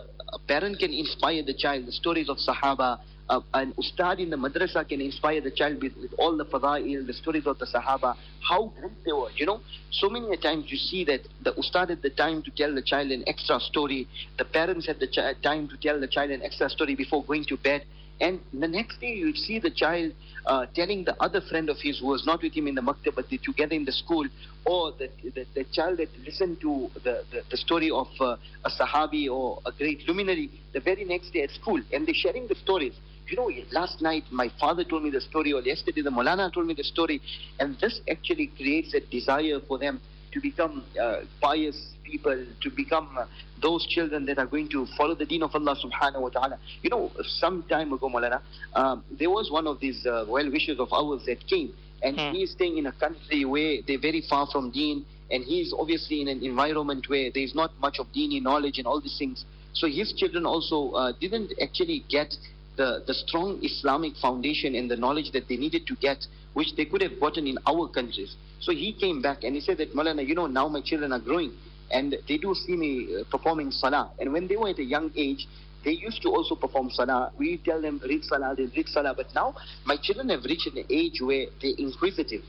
parent 0.48 0.80
can 0.80 0.94
inspire 0.94 1.42
the 1.44 1.54
child 1.54 1.86
the 1.86 1.94
stories 1.94 2.30
of 2.30 2.40
Sahaba 2.40 2.94
uh, 3.30 3.42
an 3.54 3.74
ustad 3.78 4.20
in 4.20 4.30
the 4.30 4.38
madrasa 4.38 4.88
can 4.88 5.02
inspire 5.02 5.42
the 5.42 5.52
child 5.52 5.82
with, 5.82 5.96
with 5.98 6.14
all 6.18 6.38
the 6.38 6.46
fadail, 6.46 7.06
the 7.06 7.14
stories 7.14 7.46
of 7.48 7.58
the 7.60 7.66
Sahaba, 7.66 8.16
how 8.48 8.72
great 8.80 8.92
they 9.06 9.12
were, 9.12 9.30
you 9.36 9.46
know. 9.46 9.62
So 9.92 10.10
many 10.10 10.32
a 10.34 10.38
times 10.38 10.66
you 10.70 10.78
see 10.78 11.04
that 11.06 11.22
the 11.44 11.58
ustad 11.58 11.90
had 11.90 12.02
the 12.02 12.10
time 12.10 12.44
to 12.44 12.52
tell 12.52 12.74
the 12.74 12.82
child 12.82 13.12
an 13.12 13.24
extra 13.28 13.60
story, 13.60 14.08
the 14.38 14.46
parents 14.46 14.86
had 14.88 15.00
the 15.00 15.08
chi- 15.08 15.34
time 15.42 15.68
to 15.70 15.78
tell 15.78 16.00
the 16.00 16.08
child 16.08 16.32
an 16.32 16.42
extra 16.44 16.70
story 16.70 16.96
before 16.96 17.24
going 17.24 17.46
to 17.46 17.58
bed. 17.58 17.84
And 18.22 18.40
the 18.54 18.68
next 18.68 19.02
day 19.02 19.14
you'd 19.14 19.36
see 19.36 19.60
the 19.60 19.70
child 19.70 20.14
uh, 20.46 20.68
telling 20.74 21.04
the 21.04 21.22
other 21.22 21.42
friend 21.42 21.70
of 21.70 21.78
his 21.82 22.00
who 22.00 22.08
was 22.08 22.26
not 22.26 22.42
with 22.42 22.54
him 22.54 22.68
in 22.68 22.76
the 22.76 22.82
maktab 22.82 23.16
but 23.16 23.30
they 23.30 23.38
together 23.38 23.76
in 23.76 23.84
the 23.84 23.92
school, 23.92 24.26
or 24.66 24.94
the, 24.94 25.10
the, 25.24 25.46
the 25.54 25.66
child 25.74 25.98
that 25.98 26.08
listened 26.26 26.62
to 26.62 26.90
the, 27.04 27.26
the, 27.32 27.42
the 27.52 27.58
story 27.58 27.92
of 27.92 28.08
uh, 28.22 28.38
a 28.64 28.70
sahabi 28.70 29.30
or 29.30 29.60
a 29.66 29.72
great 29.72 30.08
luminary 30.08 30.50
the 30.74 30.80
very 30.80 31.04
next 31.04 31.32
day 31.32 31.42
at 31.42 31.50
school, 31.52 31.82
and 31.92 32.08
they're 32.08 32.16
sharing 32.16 32.48
the 32.48 32.56
stories. 32.56 32.94
You 33.28 33.38
know, 33.38 33.50
last 33.72 34.02
night 34.02 34.24
my 34.30 34.50
father 34.60 34.84
told 34.84 35.04
me 35.04 35.10
the 35.10 35.22
story, 35.22 35.52
or 35.52 35.62
yesterday 35.62 36.02
the 36.02 36.12
Molana 36.12 36.54
told 36.54 36.68
me 36.68 36.74
the 36.76 36.84
story, 36.84 37.22
and 37.60 37.76
this 37.80 38.00
actually 38.10 38.48
creates 38.48 38.94
a 38.94 39.00
desire 39.00 39.60
for 39.68 39.80
them 39.80 40.00
to 40.32 40.40
become 40.42 40.84
uh, 41.02 41.22
pious 41.42 41.76
people, 42.04 42.46
to 42.62 42.70
become 42.70 43.10
uh, 43.18 43.26
those 43.62 43.88
children 43.88 44.26
that 44.28 44.38
are 44.38 44.46
going 44.46 44.70
to 44.70 44.86
follow 44.98 45.16
the 45.16 45.26
deen 45.26 45.42
of 45.42 45.56
Allah 45.56 45.76
subhanahu 45.76 46.22
wa 46.22 46.30
ta'ala. 46.30 46.60
You 46.84 46.90
know, 46.92 47.12
some 47.24 47.64
time 47.64 47.94
ago, 47.94 48.10
Malana, 48.10 48.42
um, 48.76 49.04
there 49.18 49.30
was 49.32 49.50
one 49.50 49.66
of 49.66 49.80
these 49.80 50.06
uh, 50.06 50.26
well 50.28 50.50
wishers 50.52 50.80
of 50.80 50.94
ours 50.94 51.24
that 51.26 51.48
came, 51.48 51.74
and 52.04 52.20
Hmm. 52.20 52.32
he 52.32 52.44
is 52.44 52.52
staying 52.52 52.78
in 52.78 52.86
a 52.86 52.92
country 52.92 53.44
where 53.46 53.82
they're 53.88 53.98
very 54.00 54.22
far 54.30 54.46
from 54.52 54.70
deen, 54.70 55.04
and 55.32 55.44
he's 55.44 55.74
obviously 55.74 56.22
in 56.22 56.28
an 56.28 56.44
environment 56.44 57.10
where 57.10 57.32
there's 57.34 57.56
not 57.56 57.72
much 57.80 57.98
of 57.98 58.06
deeni 58.14 58.40
knowledge 58.40 58.78
and 58.78 58.86
all 58.86 59.02
these 59.02 59.18
things. 59.18 59.46
So 59.74 59.88
his 59.88 60.14
children 60.14 60.46
also 60.46 60.92
uh, 60.92 61.14
didn't 61.20 61.54
actually 61.62 62.06
get 62.08 62.36
the, 62.78 63.04
the 63.08 63.14
strong 63.14 63.60
Islamic 63.64 64.16
foundation 64.18 64.76
and 64.76 64.90
the 64.90 64.98
knowledge 64.98 65.32
that 65.32 65.48
they 65.48 65.58
needed 65.58 65.88
to 65.88 65.96
get, 65.96 66.26
which 66.54 66.76
they 66.76 66.86
could 66.86 67.02
have 67.02 67.20
gotten 67.20 67.48
in 67.48 67.58
our 67.68 67.88
countries. 67.88 68.36
So 68.60 68.72
he 68.72 68.94
came 68.94 69.22
back 69.22 69.44
and 69.44 69.56
he 69.56 69.62
said 69.62 69.78
that, 69.78 69.94
Malana, 69.94 70.28
you 70.28 70.36
know, 70.36 70.48
now 70.48 70.68
my 70.68 70.82
children 70.82 71.12
are 71.12 71.20
growing 71.20 71.54
and 71.92 72.16
they 72.28 72.38
do 72.38 72.56
see 72.56 72.76
me 72.76 73.16
uh, 73.16 73.24
performing 73.30 73.72
salah. 73.72 74.12
And 74.20 74.34
when 74.34 74.48
they 74.48 74.56
were 74.56 74.70
at 74.70 74.80
a 74.80 74.84
young 74.84 75.12
age, 75.16 75.48
they 75.84 75.92
used 75.92 76.22
to 76.24 76.30
also 76.30 76.56
perform 76.56 76.90
salah. 76.90 77.32
We 77.38 77.58
tell 77.64 77.82
them, 77.82 78.02
read 78.04 78.24
salah, 78.24 78.56
they 78.58 78.66
read 78.76 78.88
salah. 78.88 79.14
But 79.16 79.28
now 79.36 79.56
my 79.86 79.98
children 80.02 80.30
have 80.30 80.44
reached 80.44 80.68
an 80.68 80.84
age 80.90 81.22
where 81.22 81.46
they're 81.62 81.76
inquisitive 81.78 82.42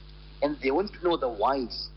and 0.42 0.56
they 0.62 0.70
want 0.70 0.92
to 0.94 1.04
know 1.04 1.16
the 1.16 1.28
whys. 1.28 1.88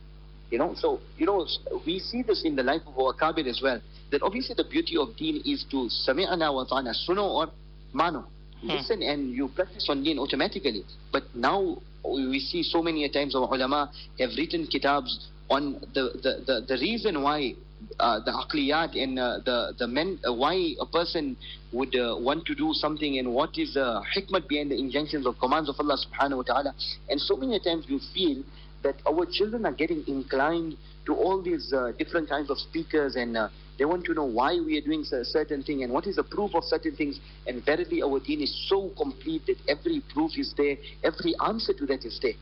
You 0.51 0.57
know, 0.57 0.73
so, 0.75 0.99
you 1.17 1.25
know, 1.25 1.47
we 1.85 1.99
see 1.99 2.23
this 2.23 2.43
in 2.43 2.55
the 2.55 2.63
life 2.63 2.81
of 2.87 2.97
our 2.97 3.13
Kabir 3.13 3.47
as 3.47 3.61
well. 3.63 3.79
That 4.11 4.23
obviously 4.23 4.55
the 4.55 4.63
beauty 4.63 4.97
of 4.97 5.15
deen 5.15 5.43
is 5.45 5.63
to 5.69 5.89
sami'ana 6.07 6.51
wa 6.51 6.65
ta'ana, 6.65 6.93
suno 7.07 7.23
or 7.23 7.51
mano. 7.93 8.25
Hmm. 8.61 8.69
Listen 8.69 9.01
and 9.01 9.31
you 9.31 9.47
practice 9.49 9.87
on 9.89 10.03
deen 10.03 10.19
automatically. 10.19 10.83
But 11.11 11.23
now 11.35 11.77
we 12.03 12.39
see 12.39 12.63
so 12.63 12.81
many 12.81 13.07
times 13.09 13.35
our 13.35 13.47
ulama 13.53 13.91
have 14.19 14.29
written 14.37 14.67
kitabs 14.67 15.27
on 15.49 15.81
the, 15.93 16.11
the, 16.21 16.43
the, 16.45 16.65
the 16.67 16.77
reason 16.81 17.21
why 17.23 17.53
uh, 17.99 18.19
the 18.23 18.31
aqliyat 18.31 19.01
and 19.01 19.17
uh, 19.17 19.39
the, 19.45 19.73
the 19.79 19.87
men, 19.87 20.19
uh, 20.27 20.33
why 20.33 20.73
a 20.79 20.85
person 20.85 21.35
would 21.71 21.95
uh, 21.95 22.15
want 22.19 22.45
to 22.45 22.55
do 22.55 22.71
something 22.73 23.17
and 23.19 23.33
what 23.33 23.57
is 23.57 23.73
the 23.73 24.01
hikmat 24.15 24.47
behind 24.47 24.71
the 24.71 24.77
injunctions 24.77 25.25
of 25.25 25.39
commands 25.39 25.69
of 25.69 25.75
Allah 25.79 25.97
subhanahu 25.97 26.37
wa 26.37 26.43
ta'ala. 26.43 26.75
And 27.09 27.19
so 27.19 27.35
many 27.35 27.59
times 27.59 27.85
you 27.87 27.99
feel 28.13 28.43
that 28.83 28.95
our 29.07 29.25
children 29.31 29.65
are 29.65 29.73
getting 29.73 30.03
inclined 30.07 30.75
to 31.05 31.15
all 31.15 31.41
these 31.41 31.73
uh, 31.73 31.91
different 31.97 32.29
kinds 32.29 32.49
of 32.49 32.57
speakers 32.57 33.15
and 33.15 33.35
uh, 33.37 33.49
they 33.79 33.85
want 33.85 34.03
to 34.05 34.13
know 34.13 34.25
why 34.25 34.59
we 34.59 34.77
are 34.77 34.81
doing 34.81 35.05
a 35.13 35.23
certain 35.23 35.63
thing 35.63 35.83
and 35.83 35.91
what 35.91 36.05
is 36.05 36.17
the 36.17 36.23
proof 36.23 36.53
of 36.53 36.65
certain 36.65 36.95
things. 36.95 37.19
And 37.47 37.65
verily 37.65 38.03
our 38.03 38.19
deen 38.19 38.41
is 38.41 38.53
so 38.67 38.91
complete 38.97 39.43
that 39.47 39.55
every 39.69 40.03
proof 40.13 40.31
is 40.37 40.53
there, 40.57 40.75
every 41.01 41.33
answer 41.47 41.73
to 41.73 41.85
that 41.85 42.03
is 42.03 42.19
there. 42.21 42.33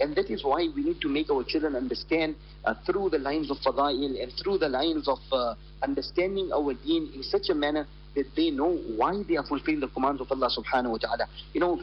And 0.00 0.16
that 0.16 0.30
is 0.30 0.42
why 0.42 0.68
we 0.74 0.82
need 0.82 1.00
to 1.02 1.08
make 1.08 1.30
our 1.30 1.44
children 1.44 1.76
understand 1.76 2.34
uh, 2.64 2.74
through 2.86 3.10
the 3.10 3.18
lines 3.18 3.50
of 3.50 3.58
fadail 3.58 4.22
and 4.22 4.32
through 4.42 4.58
the 4.58 4.68
lines 4.68 5.06
of 5.06 5.18
uh, 5.32 5.54
understanding 5.82 6.50
our 6.52 6.74
deen 6.74 7.10
in 7.14 7.22
such 7.22 7.48
a 7.50 7.54
manner 7.54 7.86
that 8.14 8.26
they 8.34 8.50
know 8.50 8.76
why 8.96 9.22
they 9.28 9.36
are 9.36 9.44
fulfilling 9.46 9.80
the 9.80 9.88
commands 9.88 10.22
of 10.22 10.32
Allah 10.32 10.48
subhanahu 10.48 10.92
wa 10.92 10.98
ta'ala. 10.98 11.28
You 11.52 11.60
know, 11.60 11.80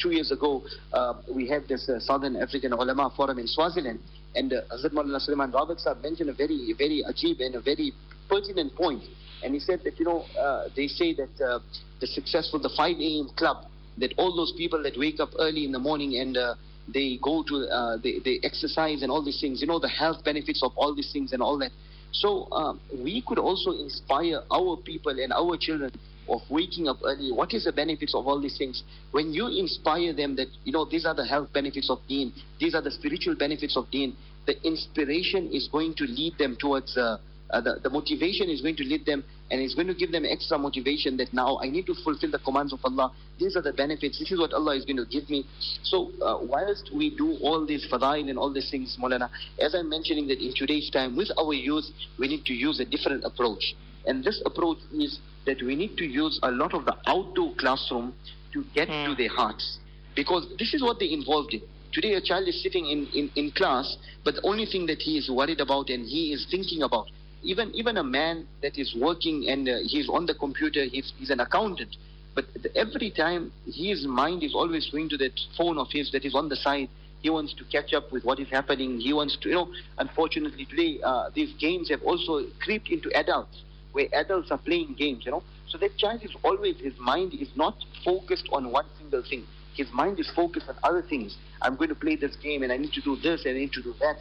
two 0.00 0.10
years 0.10 0.32
ago, 0.32 0.62
uh, 0.94 1.14
we 1.30 1.46
had 1.46 1.68
this 1.68 1.88
uh, 1.88 2.00
Southern 2.00 2.36
African 2.36 2.72
Ulama 2.72 3.12
Forum 3.14 3.38
in 3.38 3.46
Swaziland, 3.46 4.00
and 4.34 4.52
uh, 4.52 4.62
Hazrat 4.72 4.92
Maulana 4.92 5.20
Sulaiman 5.20 5.50
Roberts 5.50 5.86
mentioned 6.02 6.30
a 6.30 6.32
very, 6.32 6.74
very 6.76 7.04
ajib 7.06 7.40
and 7.40 7.54
a 7.54 7.60
very 7.60 7.92
pertinent 8.32 8.74
point. 8.74 9.02
And 9.42 9.52
he 9.54 9.60
said 9.60 9.80
that, 9.84 9.98
you 9.98 10.06
know, 10.06 10.26
uh, 10.38 10.68
they 10.74 10.86
say 10.86 11.14
that 11.14 11.44
uh, 11.44 11.58
the 12.00 12.06
successful, 12.06 12.58
the 12.60 12.72
5 12.74 12.96
a.m. 12.96 13.28
club, 13.36 13.66
that 13.98 14.14
all 14.16 14.34
those 14.34 14.52
people 14.56 14.82
that 14.84 14.96
wake 14.96 15.20
up 15.20 15.30
early 15.38 15.64
in 15.64 15.72
the 15.72 15.78
morning 15.78 16.16
and 16.16 16.36
uh, 16.36 16.54
they 16.88 17.18
go 17.22 17.44
to, 17.48 17.56
uh, 17.68 17.96
they, 18.02 18.20
they 18.24 18.40
exercise 18.42 19.02
and 19.02 19.10
all 19.10 19.22
these 19.22 19.40
things, 19.40 19.60
you 19.60 19.66
know, 19.66 19.78
the 19.78 19.88
health 19.88 20.24
benefits 20.24 20.62
of 20.62 20.72
all 20.76 20.94
these 20.94 21.12
things 21.12 21.32
and 21.32 21.42
all 21.42 21.58
that. 21.58 21.72
So 22.12 22.50
um, 22.52 22.80
we 22.94 23.22
could 23.26 23.38
also 23.38 23.72
inspire 23.72 24.40
our 24.50 24.76
people 24.76 25.12
and 25.18 25.32
our 25.32 25.56
children 25.58 25.90
of 26.28 26.40
waking 26.48 26.88
up 26.88 26.98
early. 27.04 27.32
What 27.32 27.52
is 27.52 27.64
the 27.64 27.72
benefits 27.72 28.14
of 28.14 28.26
all 28.26 28.40
these 28.40 28.56
things? 28.56 28.82
When 29.10 29.32
you 29.32 29.48
inspire 29.48 30.12
them 30.12 30.36
that, 30.36 30.48
you 30.64 30.72
know, 30.72 30.84
these 30.84 31.04
are 31.04 31.14
the 31.14 31.26
health 31.26 31.52
benefits 31.52 31.90
of 31.90 31.98
deen, 32.08 32.32
these 32.60 32.74
are 32.74 32.82
the 32.82 32.90
spiritual 32.90 33.34
benefits 33.34 33.76
of 33.76 33.90
deen, 33.90 34.16
the 34.46 34.60
inspiration 34.66 35.50
is 35.52 35.68
going 35.70 35.94
to 35.94 36.04
lead 36.04 36.38
them 36.38 36.56
towards 36.60 36.96
uh, 36.96 37.18
uh, 37.52 37.60
the, 37.60 37.78
the 37.82 37.90
motivation 37.90 38.48
is 38.48 38.60
going 38.60 38.76
to 38.76 38.84
lead 38.84 39.04
them 39.04 39.24
and 39.50 39.60
it's 39.60 39.74
going 39.74 39.86
to 39.86 39.94
give 39.94 40.10
them 40.12 40.24
extra 40.24 40.58
motivation 40.58 41.16
that 41.18 41.32
now 41.32 41.58
I 41.62 41.68
need 41.68 41.86
to 41.86 41.94
fulfill 42.02 42.30
the 42.30 42.38
commands 42.38 42.72
of 42.72 42.80
Allah. 42.84 43.12
These 43.38 43.56
are 43.56 43.62
the 43.62 43.72
benefits. 43.72 44.18
This 44.18 44.32
is 44.32 44.38
what 44.38 44.52
Allah 44.52 44.76
is 44.76 44.84
going 44.84 44.96
to 44.96 45.04
give 45.06 45.28
me. 45.28 45.44
So 45.82 46.10
uh, 46.22 46.38
whilst 46.42 46.90
we 46.94 47.14
do 47.16 47.36
all 47.42 47.64
these 47.66 47.86
fadail 47.92 48.28
and 48.28 48.38
all 48.38 48.52
these 48.52 48.70
things, 48.70 48.96
Maulana, 49.00 49.28
as 49.60 49.74
I'm 49.74 49.88
mentioning 49.88 50.26
that 50.28 50.38
in 50.40 50.52
today's 50.54 50.90
time 50.90 51.16
with 51.16 51.30
our 51.38 51.52
youth, 51.52 51.84
we 52.18 52.28
need 52.28 52.44
to 52.46 52.54
use 52.54 52.80
a 52.80 52.84
different 52.84 53.24
approach. 53.24 53.74
And 54.06 54.24
this 54.24 54.42
approach 54.46 54.78
is 54.92 55.20
that 55.46 55.62
we 55.62 55.76
need 55.76 55.96
to 55.98 56.04
use 56.04 56.38
a 56.42 56.50
lot 56.50 56.74
of 56.74 56.84
the 56.84 56.96
outdoor 57.06 57.52
classroom 57.58 58.14
to 58.52 58.64
get 58.74 58.88
Hmm. 58.88 59.10
to 59.10 59.14
their 59.14 59.28
hearts. 59.30 59.78
Because 60.14 60.46
this 60.58 60.74
is 60.74 60.82
what 60.82 60.98
they're 60.98 61.08
involved 61.08 61.54
in. 61.54 61.62
Today 61.92 62.14
a 62.14 62.20
child 62.20 62.48
is 62.48 62.62
sitting 62.62 62.86
in, 62.86 63.06
in, 63.14 63.30
in 63.36 63.50
class, 63.50 63.96
but 64.24 64.34
the 64.36 64.42
only 64.46 64.64
thing 64.66 64.86
that 64.86 65.00
he 65.02 65.18
is 65.18 65.28
worried 65.30 65.60
about 65.60 65.90
and 65.90 66.06
he 66.06 66.32
is 66.32 66.46
thinking 66.50 66.82
about, 66.82 67.06
even 67.42 67.74
even 67.74 67.96
a 67.96 68.04
man 68.04 68.46
that 68.62 68.78
is 68.78 68.94
working 68.98 69.48
and 69.48 69.68
uh, 69.68 69.78
he's 69.84 70.08
on 70.08 70.26
the 70.26 70.34
computer, 70.34 70.84
he's, 70.84 71.12
he's 71.18 71.30
an 71.30 71.40
accountant, 71.40 71.96
but 72.34 72.44
every 72.74 73.10
time 73.10 73.52
his 73.66 74.06
mind 74.06 74.42
is 74.42 74.54
always 74.54 74.88
going 74.90 75.08
to 75.10 75.16
that 75.18 75.38
phone 75.56 75.78
of 75.78 75.88
his 75.90 76.10
that 76.12 76.24
is 76.24 76.34
on 76.34 76.48
the 76.48 76.56
side. 76.56 76.88
He 77.20 77.30
wants 77.30 77.54
to 77.54 77.64
catch 77.64 77.94
up 77.94 78.10
with 78.10 78.24
what 78.24 78.40
is 78.40 78.48
happening. 78.48 78.98
He 78.98 79.12
wants 79.12 79.36
to, 79.42 79.48
you 79.48 79.54
know, 79.54 79.72
unfortunately 79.98 80.64
today 80.64 80.98
uh, 81.04 81.30
these 81.32 81.52
games 81.60 81.88
have 81.90 82.02
also 82.02 82.46
creeped 82.60 82.90
into 82.90 83.16
adults, 83.16 83.62
where 83.92 84.08
adults 84.12 84.50
are 84.50 84.58
playing 84.58 84.94
games, 84.98 85.24
you 85.24 85.30
know. 85.30 85.44
So 85.68 85.78
that 85.78 85.96
child 85.98 86.22
is 86.24 86.32
always, 86.42 86.78
his 86.80 86.98
mind 86.98 87.32
is 87.34 87.48
not 87.54 87.76
focused 88.04 88.48
on 88.52 88.72
one 88.72 88.86
single 88.98 89.22
thing. 89.22 89.46
His 89.74 89.90
mind 89.92 90.18
is 90.18 90.30
focused 90.34 90.68
on 90.68 90.76
other 90.82 91.00
things. 91.00 91.36
I'm 91.62 91.76
going 91.76 91.88
to 91.88 91.94
play 91.94 92.16
this 92.16 92.36
game 92.36 92.62
and 92.62 92.72
I 92.72 92.76
need 92.76 92.92
to 92.92 93.00
do 93.00 93.16
this 93.16 93.44
and 93.46 93.56
I 93.56 93.60
need 93.60 93.72
to 93.72 93.82
do 93.82 93.94
that. 94.00 94.16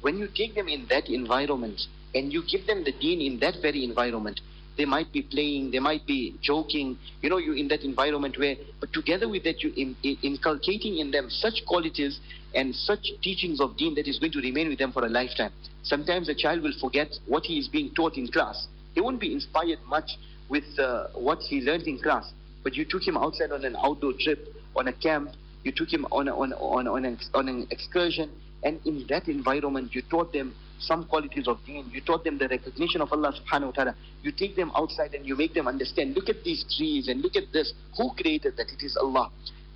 When 0.00 0.18
you 0.18 0.26
take 0.34 0.54
them 0.54 0.66
in 0.66 0.86
that 0.88 1.08
environment 1.08 1.80
and 2.16 2.32
you 2.32 2.42
give 2.50 2.66
them 2.66 2.82
the 2.82 2.92
deen 2.92 3.20
in 3.20 3.38
that 3.40 3.56
very 3.60 3.84
environment, 3.84 4.40
they 4.78 4.84
might 4.84 5.12
be 5.12 5.22
playing, 5.22 5.70
they 5.70 5.78
might 5.78 6.06
be 6.06 6.34
joking, 6.40 6.98
you 7.22 7.30
know, 7.30 7.38
you're 7.38 7.56
in 7.56 7.68
that 7.68 7.82
environment 7.82 8.38
where, 8.38 8.56
but 8.80 8.92
together 8.92 9.28
with 9.28 9.44
that, 9.44 9.62
you 9.62 9.72
in, 9.76 9.96
in, 10.02 10.16
inculcating 10.22 10.98
in 10.98 11.10
them 11.10 11.28
such 11.30 11.62
qualities 11.66 12.18
and 12.54 12.74
such 12.74 13.06
teachings 13.22 13.60
of 13.60 13.76
deen 13.76 13.94
that 13.94 14.06
is 14.06 14.18
going 14.18 14.32
to 14.32 14.40
remain 14.40 14.68
with 14.68 14.78
them 14.78 14.92
for 14.92 15.04
a 15.04 15.08
lifetime. 15.08 15.52
Sometimes 15.82 16.28
a 16.28 16.34
child 16.34 16.62
will 16.62 16.74
forget 16.80 17.08
what 17.26 17.44
he 17.44 17.58
is 17.58 17.68
being 17.68 17.90
taught 17.94 18.16
in 18.16 18.28
class. 18.28 18.66
He 18.94 19.00
won't 19.00 19.20
be 19.20 19.32
inspired 19.32 19.78
much 19.86 20.10
with 20.48 20.64
uh, 20.78 21.08
what 21.14 21.40
he 21.40 21.60
learned 21.60 21.86
in 21.86 21.98
class, 21.98 22.32
but 22.62 22.74
you 22.74 22.84
took 22.84 23.06
him 23.06 23.16
outside 23.16 23.52
on 23.52 23.64
an 23.64 23.76
outdoor 23.76 24.12
trip, 24.18 24.54
on 24.74 24.88
a 24.88 24.92
camp, 24.92 25.30
you 25.64 25.72
took 25.72 25.92
him 25.92 26.06
on, 26.12 26.28
a, 26.28 26.36
on, 26.36 26.52
on, 26.54 26.86
on, 26.86 27.04
an, 27.04 27.18
on 27.34 27.48
an 27.48 27.66
excursion, 27.70 28.30
and 28.62 28.80
in 28.86 29.06
that 29.08 29.28
environment, 29.28 29.94
you 29.94 30.02
taught 30.02 30.32
them 30.32 30.54
some 30.78 31.04
qualities 31.04 31.48
of 31.48 31.58
deen. 31.64 31.90
You 31.92 32.00
taught 32.00 32.24
them 32.24 32.38
the 32.38 32.48
recognition 32.48 33.00
of 33.00 33.12
Allah 33.12 33.32
subhanahu 33.32 33.66
wa 33.66 33.72
ta'ala. 33.72 33.94
You 34.22 34.32
take 34.32 34.56
them 34.56 34.70
outside 34.76 35.14
and 35.14 35.26
you 35.26 35.36
make 35.36 35.54
them 35.54 35.66
understand. 35.66 36.14
Look 36.14 36.28
at 36.28 36.44
these 36.44 36.64
trees 36.76 37.08
and 37.08 37.22
look 37.22 37.36
at 37.36 37.52
this. 37.52 37.72
Who 37.96 38.10
created 38.14 38.56
that? 38.56 38.72
It 38.72 38.84
is 38.84 38.96
Allah. 38.96 39.30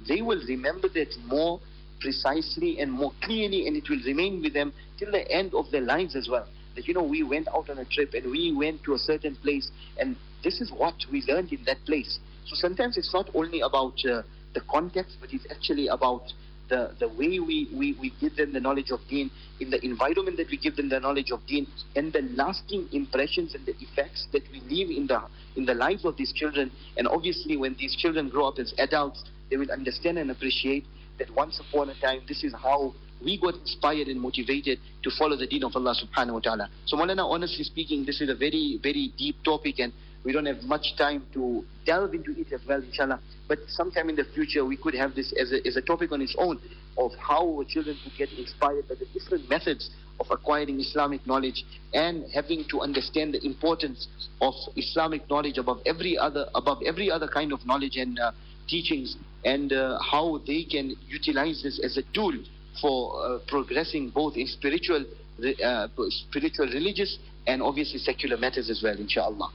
They 0.06 0.22
will 0.22 0.42
remember 0.46 0.88
that 0.90 1.14
more 1.26 1.60
precisely 2.00 2.80
and 2.80 2.90
more 2.90 3.12
clearly 3.22 3.66
and 3.66 3.76
it 3.76 3.88
will 3.88 4.00
remain 4.04 4.40
with 4.42 4.54
them 4.54 4.72
till 4.98 5.10
the 5.12 5.30
end 5.30 5.54
of 5.54 5.70
their 5.70 5.82
lives 5.82 6.16
as 6.16 6.28
well. 6.28 6.46
That, 6.74 6.86
you 6.88 6.94
know, 6.94 7.02
we 7.02 7.22
went 7.22 7.48
out 7.48 7.68
on 7.68 7.78
a 7.78 7.84
trip 7.84 8.14
and 8.14 8.30
we 8.30 8.52
went 8.52 8.82
to 8.84 8.94
a 8.94 8.98
certain 8.98 9.36
place 9.36 9.70
and 9.98 10.16
this 10.42 10.60
is 10.60 10.70
what 10.70 10.94
we 11.12 11.22
learned 11.22 11.52
in 11.52 11.64
that 11.64 11.84
place. 11.84 12.18
So 12.46 12.54
sometimes 12.56 12.96
it's 12.96 13.12
not 13.12 13.28
only 13.34 13.60
about 13.60 13.94
uh, 14.04 14.22
the 14.54 14.60
context, 14.70 15.16
but 15.20 15.32
it's 15.32 15.46
actually 15.50 15.88
about 15.88 16.32
the, 16.70 16.94
the 16.98 17.08
way 17.08 17.38
we, 17.38 17.68
we, 17.74 17.92
we 18.00 18.12
give 18.20 18.36
them 18.36 18.52
the 18.52 18.60
knowledge 18.60 18.90
of 18.90 19.00
deen, 19.08 19.30
in 19.60 19.68
the 19.68 19.84
environment 19.84 20.38
that 20.38 20.48
we 20.48 20.56
give 20.56 20.76
them 20.76 20.88
the 20.88 20.98
knowledge 20.98 21.30
of 21.30 21.46
deen, 21.46 21.66
and 21.96 22.12
the 22.12 22.22
lasting 22.34 22.88
impressions 22.92 23.54
and 23.54 23.66
the 23.66 23.74
effects 23.80 24.26
that 24.32 24.42
we 24.50 24.60
leave 24.60 24.88
in 24.90 25.06
the, 25.06 25.20
in 25.56 25.66
the 25.66 25.74
lives 25.74 26.04
of 26.04 26.16
these 26.16 26.32
children. 26.32 26.70
And 26.96 27.06
obviously, 27.06 27.56
when 27.56 27.76
these 27.78 27.94
children 27.94 28.30
grow 28.30 28.46
up 28.48 28.58
as 28.58 28.72
adults, 28.78 29.24
they 29.50 29.56
will 29.56 29.70
understand 29.70 30.16
and 30.16 30.30
appreciate 30.30 30.86
that 31.18 31.30
once 31.34 31.60
upon 31.60 31.90
a 31.90 32.00
time, 32.00 32.22
this 32.26 32.42
is 32.42 32.54
how 32.54 32.94
we 33.22 33.38
got 33.38 33.54
inspired 33.54 34.08
and 34.08 34.18
motivated 34.18 34.78
to 35.02 35.10
follow 35.18 35.36
the 35.36 35.46
deen 35.46 35.64
of 35.64 35.76
Allah 35.76 35.94
subhanahu 35.94 36.34
wa 36.34 36.40
ta'ala. 36.40 36.70
So 36.86 36.96
Maulana, 36.96 37.28
honestly 37.28 37.64
speaking, 37.64 38.06
this 38.06 38.22
is 38.22 38.30
a 38.30 38.34
very, 38.34 38.80
very 38.82 39.12
deep 39.18 39.36
topic 39.44 39.78
and 39.78 39.92
we 40.24 40.32
don't 40.32 40.46
have 40.46 40.62
much 40.64 40.94
time 40.98 41.24
to 41.32 41.64
delve 41.86 42.14
into 42.14 42.38
it 42.38 42.52
as 42.52 42.60
well, 42.68 42.82
inshallah. 42.82 43.20
But 43.48 43.58
sometime 43.68 44.10
in 44.10 44.16
the 44.16 44.24
future, 44.34 44.64
we 44.64 44.76
could 44.76 44.94
have 44.94 45.14
this 45.14 45.32
as 45.40 45.52
a, 45.52 45.66
as 45.66 45.76
a 45.76 45.80
topic 45.80 46.12
on 46.12 46.20
its 46.20 46.34
own 46.38 46.60
of 46.98 47.12
how 47.18 47.64
children 47.68 47.96
could 48.04 48.12
get 48.18 48.30
inspired 48.38 48.88
by 48.88 48.96
the 48.96 49.06
different 49.18 49.48
methods 49.48 49.90
of 50.18 50.26
acquiring 50.30 50.78
Islamic 50.80 51.26
knowledge 51.26 51.64
and 51.94 52.24
having 52.34 52.64
to 52.70 52.80
understand 52.80 53.32
the 53.32 53.44
importance 53.44 54.06
of 54.42 54.52
Islamic 54.76 55.28
knowledge 55.30 55.56
above 55.56 55.80
every 55.86 56.18
other 56.18 56.46
above 56.54 56.78
every 56.84 57.10
other 57.10 57.26
kind 57.26 57.52
of 57.52 57.64
knowledge 57.64 57.96
and 57.96 58.18
uh, 58.18 58.32
teachings, 58.68 59.16
and 59.44 59.72
uh, 59.72 59.98
how 59.98 60.40
they 60.46 60.64
can 60.64 60.94
utilize 61.08 61.62
this 61.62 61.80
as 61.82 61.96
a 61.96 62.02
tool 62.14 62.34
for 62.80 63.24
uh, 63.24 63.38
progressing 63.48 64.10
both 64.10 64.36
in 64.36 64.46
spiritual, 64.46 65.04
uh, 65.64 65.88
spiritual, 66.08 66.66
religious, 66.66 67.18
and 67.46 67.62
obviously 67.62 67.98
secular 67.98 68.36
matters 68.36 68.70
as 68.70 68.80
well, 68.82 68.96
inshallah. 68.96 69.50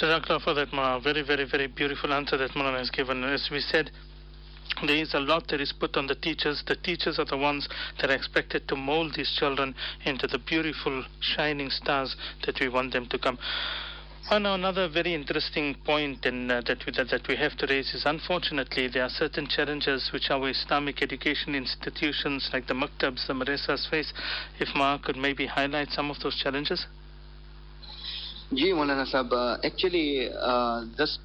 Jazakallah 0.00 0.42
for 0.42 0.54
that. 0.54 0.70
Very, 1.02 1.22
very, 1.22 1.44
very 1.44 1.66
beautiful 1.66 2.12
answer 2.12 2.36
that 2.36 2.52
Mulana 2.52 2.78
has 2.78 2.90
given. 2.90 3.22
As 3.24 3.48
we 3.50 3.60
said, 3.60 3.90
there 4.86 4.96
is 4.96 5.14
a 5.14 5.20
lot 5.20 5.48
that 5.48 5.60
is 5.60 5.72
put 5.72 5.96
on 5.96 6.06
the 6.06 6.14
teachers. 6.14 6.62
The 6.66 6.76
teachers 6.76 7.18
are 7.18 7.24
the 7.24 7.36
ones 7.36 7.68
that 8.00 8.10
are 8.10 8.14
expected 8.14 8.66
to 8.68 8.76
mold 8.76 9.14
these 9.14 9.32
children 9.38 9.74
into 10.04 10.26
the 10.26 10.38
beautiful, 10.38 11.04
shining 11.20 11.70
stars 11.70 12.16
that 12.46 12.58
we 12.58 12.68
want 12.68 12.92
them 12.92 13.06
to 13.08 13.18
come. 13.18 13.38
And 14.30 14.46
another 14.46 14.88
very 14.88 15.14
interesting 15.14 15.74
point 15.84 16.24
in, 16.24 16.50
uh, 16.50 16.62
that, 16.66 16.86
we, 16.86 16.92
that, 16.92 17.10
that 17.10 17.28
we 17.28 17.36
have 17.36 17.56
to 17.58 17.66
raise 17.66 17.92
is 17.92 18.04
unfortunately 18.06 18.88
there 18.88 19.02
are 19.02 19.10
certain 19.10 19.46
challenges 19.48 20.10
which 20.12 20.30
our 20.30 20.48
Islamic 20.48 21.02
education 21.02 21.54
institutions 21.54 22.48
like 22.52 22.66
the 22.66 22.74
maktabs, 22.74 23.26
the 23.26 23.34
madrasas 23.34 23.90
face. 23.90 24.12
If 24.58 24.68
Ma 24.74 24.98
could 24.98 25.16
maybe 25.16 25.46
highlight 25.46 25.90
some 25.90 26.10
of 26.10 26.20
those 26.20 26.40
challenges. 26.40 26.86
Ji 28.54 28.70
Maulana 28.72 29.06
Sahab, 29.10 29.32
uh, 29.32 29.56
actually 29.64 30.28
uh, 30.28 30.84
this 30.98 31.18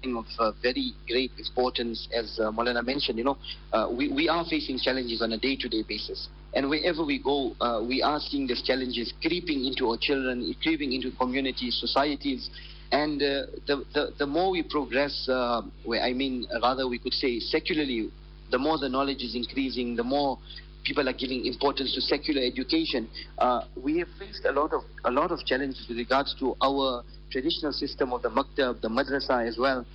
thing 0.00 0.16
of 0.16 0.24
uh, 0.38 0.52
very 0.62 0.94
great 1.06 1.30
importance, 1.38 2.08
as 2.14 2.40
uh, 2.40 2.50
mentioned, 2.82 3.18
you 3.18 3.24
know, 3.24 3.36
uh, 3.74 3.88
we, 3.92 4.08
we 4.08 4.26
are 4.26 4.42
facing 4.48 4.78
challenges 4.78 5.20
on 5.20 5.32
a 5.32 5.38
day-to-day 5.38 5.84
basis. 5.86 6.28
And 6.54 6.70
wherever 6.70 7.04
we 7.04 7.22
go, 7.22 7.54
uh, 7.60 7.84
we 7.86 8.02
are 8.02 8.18
seeing 8.20 8.46
these 8.46 8.62
challenges 8.62 9.12
creeping 9.20 9.66
into 9.66 9.90
our 9.90 9.98
children, 10.00 10.54
creeping 10.62 10.92
into 10.92 11.10
communities, 11.18 11.76
societies. 11.78 12.48
And 12.90 13.22
uh, 13.22 13.46
the, 13.66 13.84
the, 13.92 14.14
the 14.18 14.26
more 14.26 14.50
we 14.50 14.62
progress, 14.62 15.28
uh, 15.28 15.60
where 15.84 16.00
I 16.02 16.14
mean, 16.14 16.46
rather 16.62 16.88
we 16.88 16.98
could 16.98 17.14
say 17.14 17.38
secularly, 17.38 18.10
the 18.50 18.58
more 18.58 18.78
the 18.78 18.88
knowledge 18.88 19.22
is 19.22 19.34
increasing, 19.34 19.96
the 19.96 20.04
more 20.04 20.38
people 20.84 21.08
are 21.08 21.12
giving 21.12 21.46
importance 21.46 21.94
to 21.94 22.00
secular 22.00 22.42
education. 22.42 23.08
Uh, 23.38 23.62
we 23.82 23.98
have 23.98 24.08
faced 24.18 24.44
a 24.44 24.52
lot 24.52 24.72
of 24.72 24.82
a 25.04 25.10
lot 25.10 25.30
of 25.30 25.44
challenges 25.44 25.86
with 25.88 25.98
regards 25.98 26.34
to 26.38 26.56
our 26.62 27.02
traditional 27.30 27.72
system 27.72 28.12
of 28.12 28.22
the 28.22 28.28
maktab, 28.28 28.80
the 28.80 28.88
madrasa 28.88 29.46
as 29.46 29.56
well. 29.58 29.86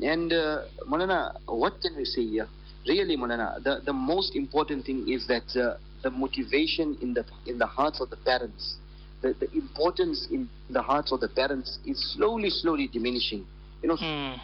And 0.00 0.32
uh, 0.32 0.64
Mulana, 0.88 1.36
what 1.46 1.80
can 1.80 1.96
we 1.96 2.04
say 2.04 2.26
here? 2.26 2.48
Really, 2.86 3.16
Mulana, 3.16 3.62
the, 3.62 3.80
the 3.84 3.92
most 3.92 4.34
important 4.36 4.84
thing 4.84 5.08
is 5.08 5.26
that 5.28 5.48
uh, 5.56 5.78
the 6.02 6.10
motivation 6.10 6.98
in 7.00 7.14
the 7.14 7.24
in 7.46 7.58
the 7.58 7.66
hearts 7.66 8.00
of 8.00 8.10
the 8.10 8.16
parents, 8.16 8.76
the, 9.22 9.34
the 9.40 9.50
importance 9.52 10.28
in 10.30 10.48
the 10.70 10.82
hearts 10.82 11.12
of 11.12 11.20
the 11.20 11.28
parents 11.28 11.78
is 11.86 12.14
slowly, 12.14 12.50
slowly 12.50 12.88
diminishing. 12.88 13.46
You 13.82 13.88
know, 13.88 13.96
mm. 13.96 14.38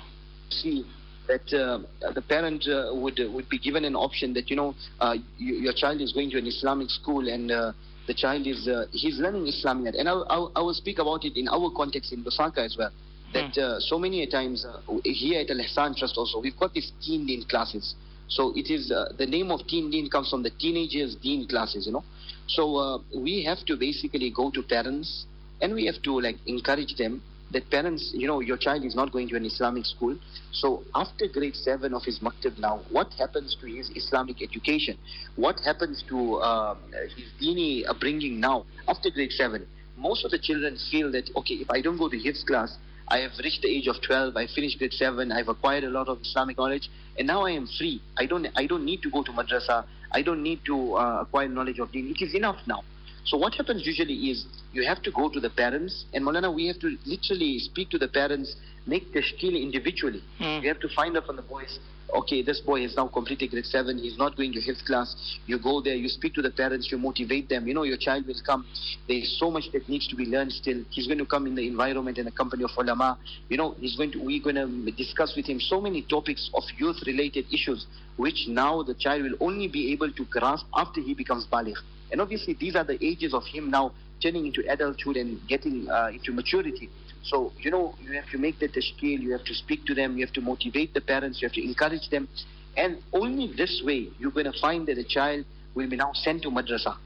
see 0.49 0.85
that 1.31 1.47
uh, 1.55 1.79
the 2.13 2.23
parent 2.23 2.67
uh, 2.67 2.91
would 2.93 3.19
uh, 3.21 3.31
would 3.31 3.49
be 3.49 3.59
given 3.59 3.85
an 3.85 3.95
option 3.95 4.35
that 4.35 4.51
you 4.51 4.57
know 4.57 4.75
uh, 5.01 5.15
you, 5.39 5.55
your 5.67 5.73
child 5.73 6.01
is 6.01 6.13
going 6.13 6.31
to 6.31 6.39
an 6.39 6.47
Islamic 6.47 6.91
school 6.91 7.29
and 7.29 7.53
uh, 7.53 7.73
the 8.09 8.15
child 8.15 8.47
is 8.47 8.67
uh, 8.67 8.87
he's 8.91 9.19
learning 9.19 9.47
Islamic 9.47 9.95
and 9.95 10.09
I, 10.09 10.13
I, 10.13 10.39
I, 10.59 10.61
will 10.61 10.75
speak 10.75 10.99
about 10.99 11.25
it 11.25 11.37
in 11.37 11.47
our 11.49 11.71
context 11.71 12.13
in 12.13 12.25
Lusaka 12.25 12.59
as 12.59 12.77
well. 12.77 12.91
That 13.33 13.55
hmm. 13.55 13.79
so 13.79 13.97
many 13.97 14.27
times 14.27 14.67
here 15.05 15.41
at 15.43 15.51
Al 15.51 15.63
Ihsan 15.67 15.97
Trust 15.97 16.17
also 16.17 16.41
we've 16.41 16.59
got 16.59 16.75
these 16.75 16.91
teen 17.01 17.27
deen 17.27 17.45
classes. 17.45 17.95
So 18.29 18.53
it 18.57 18.69
is 18.71 18.89
the 18.89 19.27
name 19.27 19.53
of 19.53 19.67
teen 19.69 19.91
deen 19.91 20.11
comes 20.11 20.31
from 20.31 20.43
the 20.43 20.51
teenagers 20.51 21.15
deen 21.15 21.47
classes, 21.47 21.87
you 21.87 21.93
know. 21.93 22.05
So 22.49 23.05
we 23.15 23.45
have 23.45 23.65
to 23.67 23.77
basically 23.77 24.31
go 24.31 24.51
to 24.51 24.63
parents 24.63 25.27
and 25.63 25.75
we 25.75 25.87
have 25.87 26.03
to 26.03 26.21
like 26.21 26.39
encourage 26.47 26.97
them 26.97 27.23
that 27.53 27.69
parents, 27.71 28.13
you 28.15 28.27
know, 28.27 28.41
your 28.41 28.57
child 28.57 28.85
is 28.85 28.95
not 28.95 29.13
going 29.13 29.29
to 29.29 29.37
an 29.37 29.45
Islamic 29.45 29.85
school. 29.85 30.17
So 30.53 30.83
after 30.95 31.27
grade 31.27 31.57
7 31.57 31.93
of 31.93 32.03
his 32.05 32.21
maktab 32.21 32.59
now, 32.59 32.81
what 32.91 33.13
happens 33.19 33.57
to 33.61 33.67
his 33.67 33.91
Islamic 33.95 34.43
education? 34.43 34.97
What 35.37 35.57
happens 35.65 36.05
to 36.09 36.37
uh, 36.37 36.77
his 37.17 37.29
dini 37.41 37.89
upbringing 37.89 38.41
now 38.41 38.67
after 38.89 39.11
grade 39.11 39.33
7? 39.33 39.67
Most 39.97 40.25
of 40.25 40.31
the 40.31 40.39
children 40.39 40.79
feel 40.91 41.11
that, 41.13 41.31
okay, 41.37 41.55
if 41.55 41.71
I 41.71 41.81
don't 41.81 41.99
go 41.99 42.09
to 42.09 42.19
his 42.19 42.43
class, 42.45 42.77
I 43.09 43.19
have 43.19 43.33
reached 43.43 43.63
the 43.63 43.69
age 43.69 43.89
of 43.89 43.97
12, 44.03 44.37
I 44.37 44.47
finished 44.47 44.79
grade 44.79 44.93
7, 44.93 45.33
I've 45.33 45.49
acquired 45.49 45.83
a 45.85 45.91
lot 45.91 46.09
of 46.09 46.21
Islamic 46.21 46.57
knowledge, 46.57 46.89
and 47.19 47.27
now 47.27 47.45
I 47.45 47.51
am 47.51 47.67
free. 47.67 48.01
I 48.17 48.27
don't, 48.27 48.47
I 48.55 48.67
don't 48.67 48.85
need 48.85 49.03
to 49.03 49.11
go 49.11 49.25
to 49.25 49.33
madrasa, 49.33 49.85
I 50.13 50.23
don't 50.23 50.43
need 50.43 50.65
to 50.67 50.95
uh, 50.95 51.23
acquire 51.23 51.49
knowledge 51.49 51.81
of 51.81 51.91
deen. 51.91 52.15
It 52.17 52.25
is 52.25 52.35
enough 52.35 52.59
now. 52.67 52.83
So 53.31 53.37
what 53.37 53.55
happens 53.55 53.87
usually 53.87 54.15
is 54.33 54.45
you 54.73 54.85
have 54.85 55.03
to 55.03 55.13
go 55.13 55.29
to 55.29 55.39
the 55.39 55.51
parents, 55.51 56.05
and 56.13 56.25
Molana, 56.25 56.53
we 56.53 56.67
have 56.67 56.81
to 56.81 56.97
literally 57.07 57.61
speak 57.61 57.89
to 57.91 57.99
the 57.99 58.09
parents, 58.09 58.57
make 58.89 59.13
the 59.13 59.21
tashkil 59.21 59.55
individually. 59.55 60.21
Mm. 60.41 60.63
You 60.63 60.69
have 60.69 60.81
to 60.81 60.89
find 60.89 61.17
out 61.17 61.27
from 61.27 61.37
the 61.37 61.43
boys, 61.43 61.79
okay, 62.13 62.43
this 62.43 62.59
boy 62.59 62.83
has 62.83 62.97
now 62.97 63.07
completed 63.07 63.53
grade 63.53 63.67
7, 63.67 63.99
he's 63.99 64.19
not 64.19 64.37
going 64.37 64.53
to 64.55 64.61
his 64.61 64.83
class. 64.83 65.15
You 65.47 65.61
go 65.63 65.81
there, 65.81 65.95
you 65.95 66.09
speak 66.09 66.35
to 66.35 66.43
the 66.43 66.51
parents, 66.51 66.91
you 66.91 66.99
motivate 66.99 67.49
them. 67.49 67.69
You 67.69 67.75
know, 67.75 67.85
your 67.85 67.99
child 67.99 68.27
will 68.27 68.35
come. 68.45 68.67
There's 69.07 69.37
so 69.39 69.49
much 69.49 69.71
that 69.75 69.89
needs 69.89 70.09
to 70.09 70.17
be 70.17 70.25
learned 70.27 70.51
still. 70.51 70.83
He's 70.91 71.07
going 71.07 71.19
to 71.19 71.27
come 71.27 71.47
in 71.47 71.55
the 71.55 71.69
environment 71.69 72.19
and 72.19 72.27
the 72.27 72.33
company 72.33 72.65
of 72.65 72.71
ulama. 72.77 73.17
You 73.49 73.59
know, 73.59 73.77
he's 73.79 73.95
going 73.95 74.11
to, 74.11 74.19
we're 74.19 74.43
going 74.43 74.57
to 74.57 74.91
discuss 74.91 75.37
with 75.37 75.47
him 75.47 75.61
so 75.61 75.81
many 75.81 76.03
topics 76.03 76.51
of 76.53 76.65
youth-related 76.79 77.47
issues, 77.55 77.87
which 78.17 78.47
now 78.49 78.83
the 78.83 78.95
child 78.95 79.23
will 79.23 79.37
only 79.39 79.69
be 79.69 79.93
able 79.93 80.11
to 80.11 80.25
grasp 80.25 80.67
after 80.75 81.01
he 81.01 81.15
becomes 81.15 81.47
baligh. 81.47 81.77
And 82.13 82.21
obviously, 82.21 82.55
these 82.55 82.77
are 82.77 82.85
the 82.85 83.03
ages 83.05 83.35
of 83.35 83.45
him 83.45 83.71
now 83.71 83.93
turning 84.23 84.47
into 84.47 84.63
adulthood 84.71 85.17
and 85.17 85.41
getting 85.49 85.89
uh, 85.91 86.09
into 86.13 86.33
maturity. 86.33 86.91
So, 87.23 87.53
you 87.59 87.71
know, 87.71 87.95
you 88.03 88.13
have 88.13 88.29
to 88.31 88.39
make 88.39 88.59
the 88.59 88.69
tashkil, 88.69 89.21
you 89.21 89.33
have 89.33 89.45
to 89.45 89.55
speak 89.55 89.85
to 89.87 89.95
them, 89.95 90.17
you 90.17 90.25
have 90.25 90.35
to 90.35 90.41
motivate 90.41 90.95
the 90.95 91.01
parents, 91.01 91.41
you 91.41 91.49
have 91.49 91.55
to 91.55 91.65
encourage 91.65 92.09
them. 92.11 92.29
And 92.77 92.99
only 93.13 93.53
this 93.57 93.83
way 93.85 94.09
you're 94.19 94.31
going 94.31 94.51
to 94.51 94.59
find 94.61 94.87
that 94.89 94.99
a 94.99 95.05
child 95.05 95.45
will 95.75 95.89
be 95.89 95.97
now 95.97 96.13
sent 96.15 96.43
to 96.43 96.51
madrasa. 96.51 96.97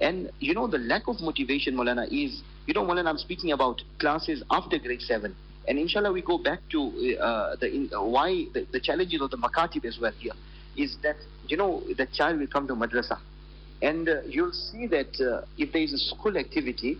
And, 0.00 0.30
you 0.40 0.54
know, 0.54 0.66
the 0.66 0.78
lack 0.78 1.08
of 1.08 1.20
motivation, 1.20 1.74
Molana, 1.76 2.06
is 2.06 2.42
You 2.66 2.74
know, 2.74 2.84
Maulana, 2.84 3.08
I'm 3.08 3.18
speaking 3.18 3.52
about 3.52 3.82
classes 3.98 4.42
after 4.50 4.78
grade 4.78 5.00
7. 5.02 5.34
And 5.66 5.78
inshallah, 5.78 6.12
we 6.12 6.22
go 6.22 6.38
back 6.38 6.60
to 6.70 7.18
uh, 7.18 7.56
the 7.56 7.72
in, 7.72 7.90
uh, 7.94 8.02
why 8.02 8.46
the, 8.52 8.66
the 8.70 8.80
challenges 8.80 9.20
of 9.20 9.30
the 9.30 9.36
makatib 9.36 9.84
as 9.84 9.98
well 10.00 10.12
here 10.18 10.32
is 10.76 10.96
that, 11.02 11.16
you 11.48 11.56
know, 11.56 11.82
the 11.96 12.06
child 12.06 12.38
will 12.38 12.46
come 12.46 12.66
to 12.68 12.74
madrasa. 12.74 13.18
And 13.82 14.08
uh, 14.08 14.22
you'll 14.28 14.52
see 14.52 14.86
that 14.88 15.20
uh, 15.20 15.44
if 15.58 15.72
there 15.72 15.82
is 15.82 15.92
a 15.92 15.98
school 15.98 16.38
activity, 16.38 16.98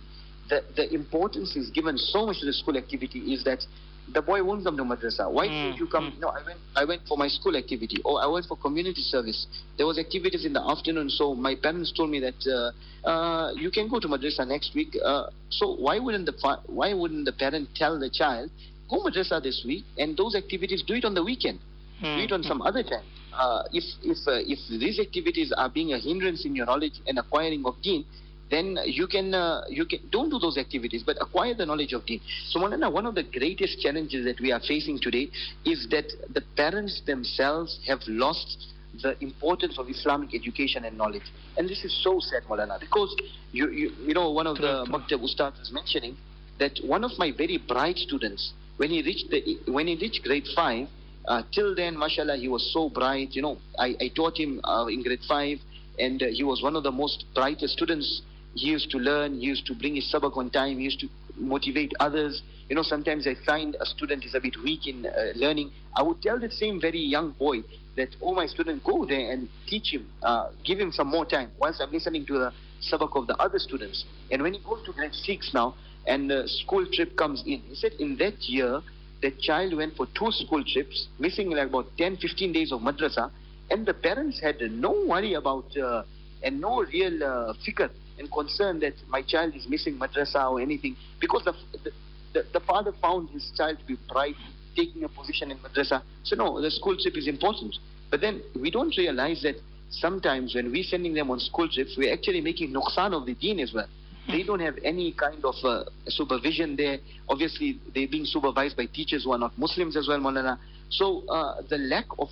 the, 0.49 0.61
the 0.75 0.93
importance 0.93 1.55
is 1.55 1.69
given 1.69 1.97
so 1.97 2.25
much 2.25 2.39
to 2.41 2.45
the 2.45 2.53
school 2.53 2.77
activity 2.77 3.19
is 3.33 3.43
that 3.45 3.65
the 4.13 4.21
boy 4.21 4.43
won't 4.43 4.65
come 4.65 4.75
to 4.75 4.83
madrasa. 4.83 5.31
Why 5.31 5.47
Mm, 5.47 5.63
didn't 5.63 5.77
you 5.79 5.87
come? 5.87 6.11
mm. 6.11 6.19
No, 6.19 6.27
I 6.27 6.43
went. 6.45 6.59
I 6.75 6.83
went 6.83 7.01
for 7.07 7.17
my 7.17 7.29
school 7.29 7.55
activity, 7.55 7.97
or 8.03 8.21
I 8.21 8.27
went 8.27 8.45
for 8.47 8.57
community 8.57 9.01
service. 9.01 9.47
There 9.77 9.87
was 9.87 9.97
activities 9.97 10.43
in 10.43 10.51
the 10.51 10.61
afternoon, 10.61 11.09
so 11.09 11.33
my 11.33 11.55
parents 11.55 11.93
told 11.95 12.09
me 12.09 12.19
that 12.19 12.35
uh, 12.45 13.07
uh, 13.09 13.53
you 13.53 13.71
can 13.71 13.87
go 13.87 14.01
to 14.01 14.07
madrasa 14.09 14.45
next 14.45 14.75
week. 14.75 14.97
Uh, 15.03 15.27
so 15.49 15.75
why 15.75 15.99
wouldn't 15.99 16.25
the 16.25 16.33
fa- 16.33 16.61
why 16.67 16.93
wouldn't 16.93 17.23
the 17.23 17.31
parent 17.31 17.69
tell 17.75 17.97
the 17.97 18.09
child 18.09 18.51
go 18.89 18.97
madrasa 18.99 19.41
this 19.41 19.63
week 19.65 19.85
and 19.97 20.17
those 20.17 20.35
activities 20.35 20.83
do 20.85 20.95
it 20.95 21.05
on 21.05 21.13
the 21.13 21.23
weekend? 21.23 21.59
Hmm, 22.01 22.17
do 22.17 22.23
it 22.23 22.31
on 22.33 22.43
some 22.43 22.61
other 22.61 22.83
time. 22.83 23.05
Uh, 23.33 23.63
if 23.71 23.83
if 24.03 24.17
uh, 24.27 24.39
if 24.45 24.59
these 24.69 24.99
activities 24.99 25.51
are 25.57 25.69
being 25.69 25.93
a 25.93 25.99
hindrance 25.99 26.45
in 26.45 26.55
your 26.55 26.65
knowledge 26.65 26.99
and 27.07 27.17
acquiring 27.17 27.65
of 27.65 27.75
deen, 27.81 28.05
then 28.51 28.77
you 28.85 29.07
can 29.07 29.33
uh, 29.33 29.63
you 29.69 29.85
can 29.85 29.99
don't 30.11 30.29
do 30.29 30.39
those 30.39 30.57
activities, 30.57 31.03
but 31.03 31.17
acquire 31.19 31.53
the 31.53 31.65
knowledge 31.65 31.93
of 31.93 32.05
deen. 32.05 32.21
So, 32.49 32.59
Maulana, 32.59 32.91
one 32.91 33.05
of 33.05 33.15
the 33.15 33.23
greatest 33.23 33.79
challenges 33.79 34.25
that 34.25 34.39
we 34.39 34.51
are 34.51 34.59
facing 34.59 34.99
today 34.99 35.29
is 35.65 35.87
that 35.89 36.05
the 36.33 36.41
parents 36.55 37.01
themselves 37.05 37.79
have 37.87 37.99
lost 38.07 38.67
the 39.01 39.17
importance 39.23 39.79
of 39.79 39.89
Islamic 39.89 40.35
education 40.35 40.85
and 40.85 40.95
knowledge, 40.95 41.23
and 41.57 41.67
this 41.67 41.83
is 41.83 42.03
so 42.03 42.19
sad, 42.19 42.43
Maulana, 42.43 42.79
because 42.79 43.15
you 43.51 43.69
you, 43.71 43.91
you 44.05 44.13
know 44.13 44.29
one 44.29 44.45
of 44.45 44.57
the 44.57 44.85
Maktab 44.89 45.23
Ustad 45.23 45.53
was 45.59 45.71
mentioning 45.71 46.15
that 46.59 46.79
one 46.85 47.03
of 47.03 47.11
my 47.17 47.31
very 47.35 47.57
bright 47.57 47.97
students, 47.97 48.53
when 48.77 48.89
he 48.91 49.01
reached 49.01 49.29
the 49.31 49.57
when 49.71 49.87
he 49.87 49.95
reached 49.95 50.23
grade 50.23 50.47
five, 50.55 50.87
uh, 51.27 51.43
till 51.53 51.75
then, 51.75 51.97
mashallah, 51.97 52.37
he 52.37 52.47
was 52.47 52.71
so 52.73 52.89
bright. 52.89 53.29
You 53.31 53.41
know, 53.41 53.57
I, 53.79 53.95
I 53.99 54.11
taught 54.15 54.37
him 54.37 54.61
uh, 54.63 54.87
in 54.87 55.03
grade 55.03 55.21
five, 55.27 55.59
and 55.99 56.21
uh, 56.21 56.27
he 56.27 56.43
was 56.43 56.61
one 56.61 56.75
of 56.75 56.83
the 56.83 56.91
most 56.91 57.25
brightest 57.33 57.73
students. 57.73 58.21
He 58.55 58.67
used 58.67 58.91
to 58.91 58.97
learn. 58.97 59.39
He 59.39 59.47
used 59.47 59.65
to 59.67 59.73
bring 59.73 59.95
his 59.95 60.11
sabak 60.13 60.37
on 60.37 60.49
time. 60.49 60.77
He 60.77 60.83
used 60.83 60.99
to 60.99 61.07
motivate 61.35 61.93
others. 61.99 62.41
You 62.69 62.75
know, 62.75 62.83
sometimes 62.83 63.27
I 63.27 63.35
find 63.45 63.75
a 63.79 63.85
student 63.85 64.25
is 64.25 64.35
a 64.35 64.39
bit 64.39 64.55
weak 64.63 64.87
in 64.87 65.05
uh, 65.05 65.33
learning. 65.35 65.71
I 65.95 66.03
would 66.03 66.21
tell 66.21 66.39
the 66.39 66.51
same 66.51 66.79
very 66.79 66.99
young 66.99 67.31
boy 67.31 67.63
that, 67.95 68.09
oh, 68.21 68.33
my 68.33 68.45
student, 68.45 68.83
go 68.83 69.05
there 69.05 69.31
and 69.31 69.49
teach 69.67 69.93
him, 69.93 70.07
uh, 70.23 70.49
give 70.63 70.79
him 70.79 70.91
some 70.91 71.07
more 71.07 71.25
time. 71.25 71.51
Whilst 71.59 71.81
I'm 71.81 71.91
listening 71.91 72.25
to 72.27 72.33
the 72.33 72.53
sabak 72.91 73.15
of 73.15 73.27
the 73.27 73.35
other 73.37 73.59
students, 73.59 74.05
and 74.31 74.41
when 74.41 74.53
he 74.53 74.59
goes 74.59 74.83
to 74.85 74.93
grade 74.93 75.13
six 75.13 75.51
now, 75.53 75.75
and 76.05 76.29
the 76.29 76.47
school 76.47 76.85
trip 76.91 77.15
comes 77.15 77.43
in, 77.45 77.59
he 77.61 77.75
said 77.75 77.93
in 77.93 78.17
that 78.17 78.41
year 78.41 78.81
the 79.23 79.31
child 79.39 79.73
went 79.73 79.95
for 79.95 80.05
two 80.07 80.29
school 80.31 80.61
trips, 80.65 81.07
missing 81.17 81.49
like 81.49 81.69
about 81.69 81.87
10, 81.97 82.17
15 82.17 82.51
days 82.51 82.73
of 82.73 82.81
madrasa, 82.81 83.31
and 83.71 83.85
the 83.85 83.93
parents 83.93 84.39
had 84.41 84.59
no 84.69 85.05
worry 85.07 85.33
about 85.33 85.65
uh, 85.77 86.03
and 86.43 86.59
no 86.59 86.83
real 86.83 87.23
uh, 87.23 87.53
fikr 87.65 87.89
and 88.19 88.29
concern 88.29 88.81
that 88.81 88.93
my 89.07 89.21
child 89.21 89.55
is 89.55 89.65
missing 89.69 89.97
madrasa 89.97 90.51
or 90.51 90.59
anything 90.59 90.97
because 91.21 91.41
the, 91.45 91.53
the, 91.85 91.91
the, 92.33 92.45
the 92.51 92.59
father 92.59 92.91
found 93.01 93.29
his 93.29 93.49
child 93.55 93.79
to 93.79 93.85
be 93.85 93.97
bright, 94.09 94.35
taking 94.75 95.05
a 95.05 95.07
position 95.07 95.51
in 95.51 95.57
madrasa. 95.59 96.03
So 96.23 96.35
no, 96.35 96.61
the 96.61 96.69
school 96.69 96.97
trip 97.01 97.15
is 97.15 97.29
important. 97.29 97.75
But 98.11 98.19
then 98.19 98.43
we 98.59 98.69
don't 98.69 98.95
realize 98.97 99.41
that 99.43 99.55
sometimes 99.89 100.53
when 100.53 100.69
we're 100.69 100.83
sending 100.83 101.13
them 101.13 101.31
on 101.31 101.39
school 101.39 101.69
trips, 101.69 101.95
we're 101.97 102.11
actually 102.11 102.41
making 102.41 102.73
nuqsan 102.73 103.13
of 103.13 103.25
the 103.25 103.35
deen 103.35 103.61
as 103.61 103.71
well. 103.73 103.87
They 104.27 104.43
don't 104.43 104.59
have 104.61 104.75
any 104.83 105.11
kind 105.11 105.43
of 105.43 105.55
uh, 105.63 105.83
supervision 106.07 106.75
there. 106.75 106.97
Obviously, 107.29 107.79
they're 107.93 108.07
being 108.07 108.25
supervised 108.25 108.77
by 108.77 108.85
teachers 108.85 109.25
who 109.25 109.31
are 109.33 109.37
not 109.37 109.57
Muslims 109.57 109.97
as 109.97 110.07
well, 110.07 110.19
Maulana. 110.19 110.57
So 110.89 111.23
uh, 111.27 111.61
the 111.69 111.77
lack 111.77 112.05
of 112.19 112.29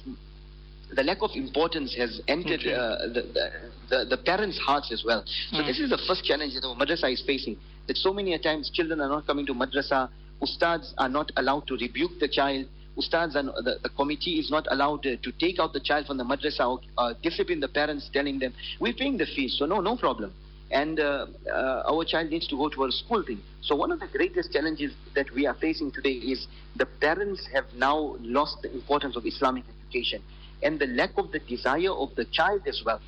the 0.94 1.04
lack 1.04 1.20
of 1.22 1.32
importance 1.36 1.96
has 1.96 2.22
entered 2.28 2.60
Okay. 2.60 2.74
uh, 2.74 3.08
the, 3.16 3.22
the, 3.34 3.52
the 3.90 4.06
the 4.16 4.18
parents' 4.18 4.58
hearts 4.60 4.92
as 4.92 5.04
well. 5.06 5.24
So 5.52 5.58
Mm. 5.58 5.68
this 5.68 5.80
is 5.80 5.90
the 5.90 5.98
first 6.08 6.24
challenge 6.26 6.54
that 6.56 6.62
the 6.62 6.76
madrasa 6.76 7.12
is 7.12 7.22
facing. 7.26 7.58
That 7.88 7.98
so 7.98 8.14
many 8.14 8.34
a 8.34 8.40
times 8.40 8.70
children 8.70 9.00
are 9.02 9.10
not 9.10 9.26
coming 9.26 9.46
to 9.48 9.54
madrasa. 9.54 10.10
Ustads 10.42 10.94
are 10.98 11.10
not 11.10 11.32
allowed 11.38 11.68
to 11.68 11.76
rebuke 11.78 12.20
the 12.20 12.28
child. 12.28 12.66
Ustads 12.98 13.36
and 13.36 13.48
the, 13.50 13.80
the 13.84 13.90
committee 13.90 14.40
is 14.40 14.52
not 14.52 14.68
allowed 14.70 15.06
uh, 15.08 15.16
to 15.24 15.32
take 15.40 15.60
out 15.60 15.72
the 15.72 15.80
child 15.80 16.06
from 16.08 16.18
the 16.18 16.24
madrasa 16.26 16.68
or 16.70 16.82
uh, 16.98 17.14
discipline 17.24 17.60
the 17.62 17.68
parents, 17.70 18.10
telling 18.12 18.38
them 18.40 18.54
we're 18.82 18.94
paying 18.94 19.18
the 19.18 19.26
fees, 19.26 19.56
so 19.58 19.66
no, 19.66 19.80
no 19.80 19.96
problem. 19.96 20.34
And 20.72 21.00
uh, 21.00 21.28
uh, 21.52 21.84
our 21.92 22.06
child 22.06 22.30
needs 22.30 22.48
to 22.48 22.56
go 22.56 22.70
to 22.70 22.86
a 22.86 22.92
school 22.92 23.24
thing. 23.24 23.42
So 23.62 23.76
one 23.76 23.92
of 23.92 24.00
the 24.00 24.08
greatest 24.08 24.54
challenges 24.54 24.94
that 25.16 25.30
we 25.32 25.46
are 25.46 25.54
facing 25.54 25.92
today 25.92 26.14
is 26.14 26.48
the 26.78 26.86
parents 26.86 27.46
have 27.54 27.66
now 27.76 28.16
lost 28.22 28.62
the 28.62 28.72
importance 28.74 29.16
of 29.18 29.26
Islamic 29.26 29.66
education 29.68 30.24
and 30.64 30.80
the 30.80 30.88
lack 30.88 31.18
of 31.18 31.32
the 31.32 31.40
desire 31.40 31.92
of 31.92 32.16
the 32.16 32.26
child 32.26 32.62
as 32.68 32.82
well. 32.86 33.02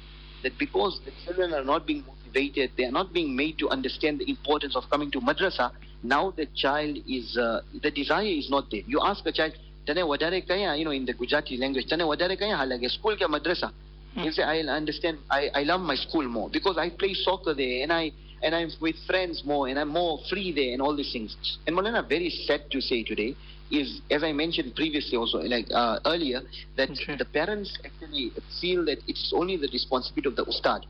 That 0.44 0.58
because 0.58 1.00
the 1.06 1.12
children 1.24 1.54
are 1.54 1.64
not 1.64 1.88
being 1.88 2.04
motivated, 2.06 2.72
they 2.76 2.84
are 2.84 2.92
not 2.92 3.14
being 3.14 3.34
made 3.34 3.58
to 3.60 3.70
understand 3.70 4.20
the 4.20 4.30
importance 4.30 4.76
of 4.76 4.84
coming 4.90 5.10
to 5.12 5.22
madrasa. 5.22 5.72
Now 6.04 6.32
the 6.32 6.48
child 6.48 6.98
is 7.08 7.38
uh, 7.38 7.62
the 7.82 7.92
desire 7.92 8.26
is 8.26 8.50
not 8.50 8.70
there. 8.70 8.82
You 8.86 9.00
ask 9.02 9.26
a 9.26 9.32
child, 9.32 9.54
"Tane 9.88 10.04
wadare 10.04 10.46
kaya?" 10.46 10.76
You 10.76 10.84
know, 10.84 10.92
in 10.92 11.06
the 11.06 11.14
Gujarati 11.14 11.56
language, 11.56 11.88
"Tane 11.88 12.02
wadare 12.02 12.38
kaya 12.38 12.58
halage 12.58 12.90
school 12.92 13.16
ke 13.16 13.22
madrasa?" 13.22 13.72
You 14.16 14.32
say, 14.32 14.44
"I 14.44 14.60
understand. 14.60 15.20
I, 15.30 15.50
I 15.54 15.64
love 15.64 15.82
my 15.82 15.96
school 15.96 16.28
more 16.28 16.50
because 16.50 16.78
I 16.78 16.90
play 16.90 17.14
soccer 17.14 17.54
there 17.54 17.84
and 17.84 17.92
I." 17.92 18.12
And 18.46 18.54
I'm 18.54 18.70
with 18.82 18.98
friends 19.08 19.42
more, 19.46 19.70
and 19.70 19.80
I'm 19.80 19.88
more 19.88 20.20
free 20.30 20.52
there, 20.52 20.74
and 20.74 20.82
all 20.82 20.94
these 20.98 21.14
things. 21.14 21.38
And 21.66 21.78
Malana, 21.78 22.06
very 22.10 22.30
sad 22.30 22.64
to 22.72 22.82
say 22.82 23.02
today, 23.02 23.38
is 23.72 24.02
as 24.12 24.22
I 24.22 24.34
mentioned 24.34 24.76
previously, 24.76 25.18
also 25.18 25.38
like 25.38 25.68
uh, 25.74 26.00
earlier, 26.06 26.42
that 26.76 26.90
Okay. 26.90 27.16
the 27.16 27.24
parents 27.24 27.72
actually 27.86 28.34
feel 28.60 28.84
that 28.84 28.98
it's 29.08 29.32
only 29.34 29.56
the 29.56 29.70
responsibility 29.72 30.28
of 30.28 30.36
the 30.36 30.44
ustad. 30.46 30.86